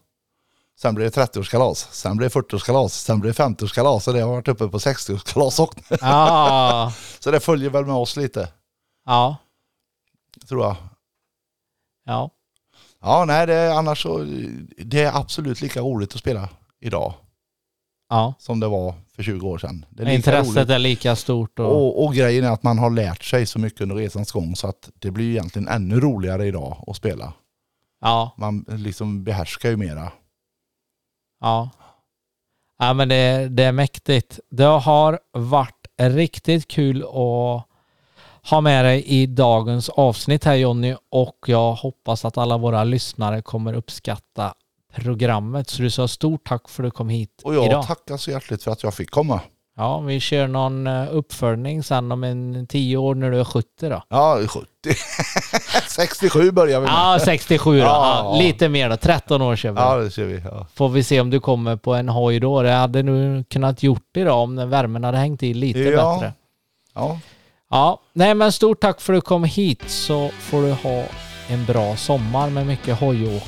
Sen 0.80 0.94
blev 0.94 1.11
det 1.11 1.20
30-årskalas, 1.20 1.88
sen 1.90 2.16
blev 2.16 2.30
det 2.30 2.40
40-årskalas, 2.40 2.88
sen 2.88 3.20
blev 3.20 3.34
det 3.34 3.42
50-årskalas 3.42 4.09
och 4.09 4.14
det 4.14 4.20
har 4.20 4.28
varit 4.28 4.49
uppe 4.49 4.68
på 4.68 4.78
60-årskalas 4.78 5.61
också. 5.61 5.80
Ja, 6.01 6.92
Så 7.18 7.30
det 7.30 7.40
följer 7.40 7.70
väl 7.70 7.84
med 7.86 7.94
oss 7.94 8.16
lite, 8.16 8.49
ja, 9.07 9.36
tror 10.49 10.64
jag. 10.64 10.76
ja. 12.05 12.30
Ja, 13.03 13.24
nej, 13.24 13.47
det 13.47 13.55
är, 13.55 13.70
annars 13.70 14.03
så, 14.03 14.18
det 14.78 15.03
är 15.03 15.16
absolut 15.16 15.61
lika 15.61 15.80
roligt 15.80 16.14
att 16.14 16.20
spela 16.20 16.49
idag 16.80 17.14
ja. 18.09 18.34
som 18.38 18.61
det 18.61 18.68
var 18.68 18.94
för 19.17 19.23
20 19.23 19.49
år 19.49 19.59
sedan. 19.59 19.87
Det 19.91 20.03
är 20.03 20.09
Intresset 20.09 20.57
roligt. 20.57 20.71
är 20.71 20.79
lika 20.79 21.17
stort. 21.17 21.59
Och, 21.59 21.67
Och, 21.77 22.05
och 22.05 22.14
grejen 22.14 22.45
är 22.45 22.51
att 22.51 22.62
man 22.62 22.79
har 22.79 22.91
lärt 22.91 23.25
sig 23.25 23.47
så 23.47 23.59
mycket 23.59 23.81
under 23.81 23.97
resans 23.97 24.33
gång 24.33 24.57
så 24.57 24.69
att 24.69 24.91
det 24.99 25.11
blir 25.11 25.31
egentligen 25.31 25.69
ännu 25.69 26.01
roligare 26.01 26.47
idag 26.47 26.85
att 26.87 26.97
spela. 26.97 27.33
ja, 28.01 28.35
Man 28.39 28.64
liksom 28.69 29.25
behärskar 29.25 29.71
ju 29.71 29.77
mera. 29.77 30.12
ja. 31.41 31.71
Ja, 32.79 32.93
men 32.95 33.09
det, 33.09 33.49
det 33.49 33.62
är 33.64 33.73
mäktigt. 33.73 34.41
Det 34.51 34.64
har 34.64 35.19
varit 35.33 35.87
riktigt 36.01 36.69
kul 36.69 37.03
att 37.03 37.64
ha 38.51 38.61
med 38.61 38.85
dig 38.85 39.05
i 39.05 39.27
dagens 39.27 39.89
avsnitt 39.89 40.45
här 40.45 40.55
Jonny 40.55 40.95
och 41.11 41.37
jag 41.47 41.73
hoppas 41.75 42.25
att 42.25 42.39
alla 42.39 42.57
våra 42.59 42.85
lyssnare 42.85 43.43
kommer 43.43 43.73
uppskatta 43.75 44.55
programmet. 45.03 45.70
Så 45.70 45.82
du 45.82 45.90
sa 45.90 46.09
stort 46.09 46.49
tack 46.49 46.68
för 46.68 46.82
att 46.84 46.86
du 46.86 46.90
kom 46.90 47.09
hit 47.09 47.40
Och 47.44 47.55
jag 47.55 47.66
idag. 47.66 47.86
tackar 47.86 48.16
så 48.16 48.30
hjärtligt 48.30 48.62
för 48.62 48.70
att 48.70 48.82
jag 48.82 48.94
fick 48.94 49.11
komma. 49.11 49.40
Ja, 49.78 50.01
vi 50.01 50.20
kör 50.20 50.47
någon 50.49 50.86
eh, 50.86 51.07
uppföljning 51.11 51.82
sen 51.82 52.12
om 52.12 52.24
en 52.24 52.66
tio 52.66 52.97
år 52.97 53.14
när 53.14 53.30
du 53.30 53.40
är 53.40 53.44
70 53.44 53.66
då. 53.80 54.03
Ja, 54.09 54.38
70. 54.49 54.66
67 55.88 56.51
börjar 56.53 56.80
vi 56.80 56.86
med. 56.86 56.92
Ja, 56.94 57.18
67 57.24 57.70
då. 57.78 57.84
Ja. 57.84 58.20
Ja, 58.34 58.38
lite 58.42 58.68
mer 58.68 58.90
då. 58.90 58.97
13 58.97 59.42
år 59.42 59.57
kör 59.57 59.70
vi. 59.72 59.80
Ja, 59.80 59.97
det 59.97 60.11
kör 60.11 60.24
vi. 60.24 60.42
Ja. 60.44 60.66
Får 60.74 60.88
vi 60.88 61.03
se 61.05 61.20
om 61.20 61.30
du 61.30 61.40
kommer 61.40 61.76
på 61.76 61.94
en 61.94 62.09
hoj 62.09 62.40
då. 62.40 62.62
Det 62.62 62.70
hade 62.72 63.03
nu 63.03 63.44
kunnat 63.51 63.82
gjort 63.82 64.16
idag 64.16 64.42
om 64.42 64.70
värmen 64.70 65.05
hade 65.05 65.18
hängt 65.18 65.42
i 65.42 65.55
lite 65.55 65.78
Ja. 65.78 66.14
bättre. 66.14 66.32
Ja. 66.94 67.20
Ja, 67.70 68.01
nej 68.12 68.34
men 68.34 68.53
stort 68.53 68.80
tack 68.80 69.01
för 69.01 69.12
att 69.12 69.16
du 69.16 69.20
kom 69.20 69.44
hit 69.44 69.82
så 69.86 70.30
får 70.38 70.62
du 70.62 70.72
ha 70.72 71.05
en 71.49 71.64
bra 71.64 71.97
sommar 71.97 72.51
med 72.51 72.66
mycket 72.66 73.01
hojåk. 73.01 73.42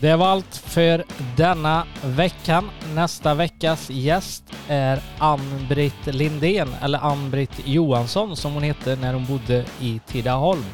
Det 0.00 0.16
var 0.16 0.26
allt 0.26 0.56
för 0.56 1.04
denna 1.36 1.86
veckan. 2.04 2.70
Nästa 2.94 3.34
veckas 3.34 3.90
gäst 3.90 4.44
är 4.68 5.00
Ann-Britt 5.18 6.06
Lindén, 6.06 6.68
eller 6.82 6.98
Ann-Britt 6.98 7.60
Johansson 7.64 8.36
som 8.36 8.52
hon 8.52 8.62
hette 8.62 8.96
när 8.96 9.14
hon 9.14 9.26
bodde 9.26 9.64
i 9.80 10.00
Tidaholm. 10.06 10.64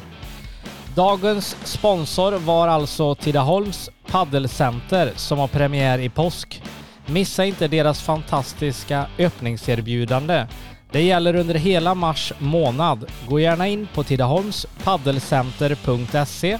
Dagens 0.95 1.57
sponsor 1.63 2.31
var 2.31 2.67
alltså 2.67 3.15
Tidaholms 3.15 3.89
paddelcenter 4.07 5.13
som 5.15 5.39
har 5.39 5.47
premiär 5.47 5.99
i 5.99 6.09
påsk. 6.09 6.61
Missa 7.05 7.45
inte 7.45 7.67
deras 7.67 8.01
fantastiska 8.01 9.05
öppningserbjudande. 9.19 10.47
Det 10.91 11.01
gäller 11.01 11.35
under 11.35 11.55
hela 11.55 11.95
mars 11.95 12.33
månad. 12.39 13.05
Gå 13.27 13.39
gärna 13.39 13.67
in 13.67 13.87
på 13.93 14.03
tidaholmspaddelcenter.se 14.03 16.57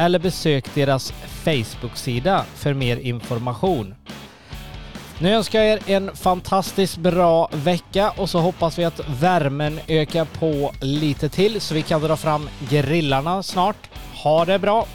eller 0.00 0.18
besök 0.18 0.74
deras 0.74 1.12
Facebook-sida 1.44 2.44
för 2.54 2.74
mer 2.74 2.96
information. 2.96 3.94
Nu 5.18 5.34
önskar 5.34 5.62
jag 5.62 5.68
er 5.68 5.80
en 5.86 6.16
fantastiskt 6.16 6.96
bra 6.96 7.48
vecka 7.52 8.10
och 8.10 8.30
så 8.30 8.38
hoppas 8.38 8.78
vi 8.78 8.84
att 8.84 9.00
värmen 9.20 9.80
ökar 9.88 10.24
på 10.24 10.72
lite 10.80 11.28
till 11.28 11.60
så 11.60 11.74
vi 11.74 11.82
kan 11.82 12.00
dra 12.00 12.16
fram 12.16 12.48
grillarna 12.70 13.42
snart. 13.42 13.90
Ha 14.22 14.44
det 14.44 14.58
bra! 14.58 14.86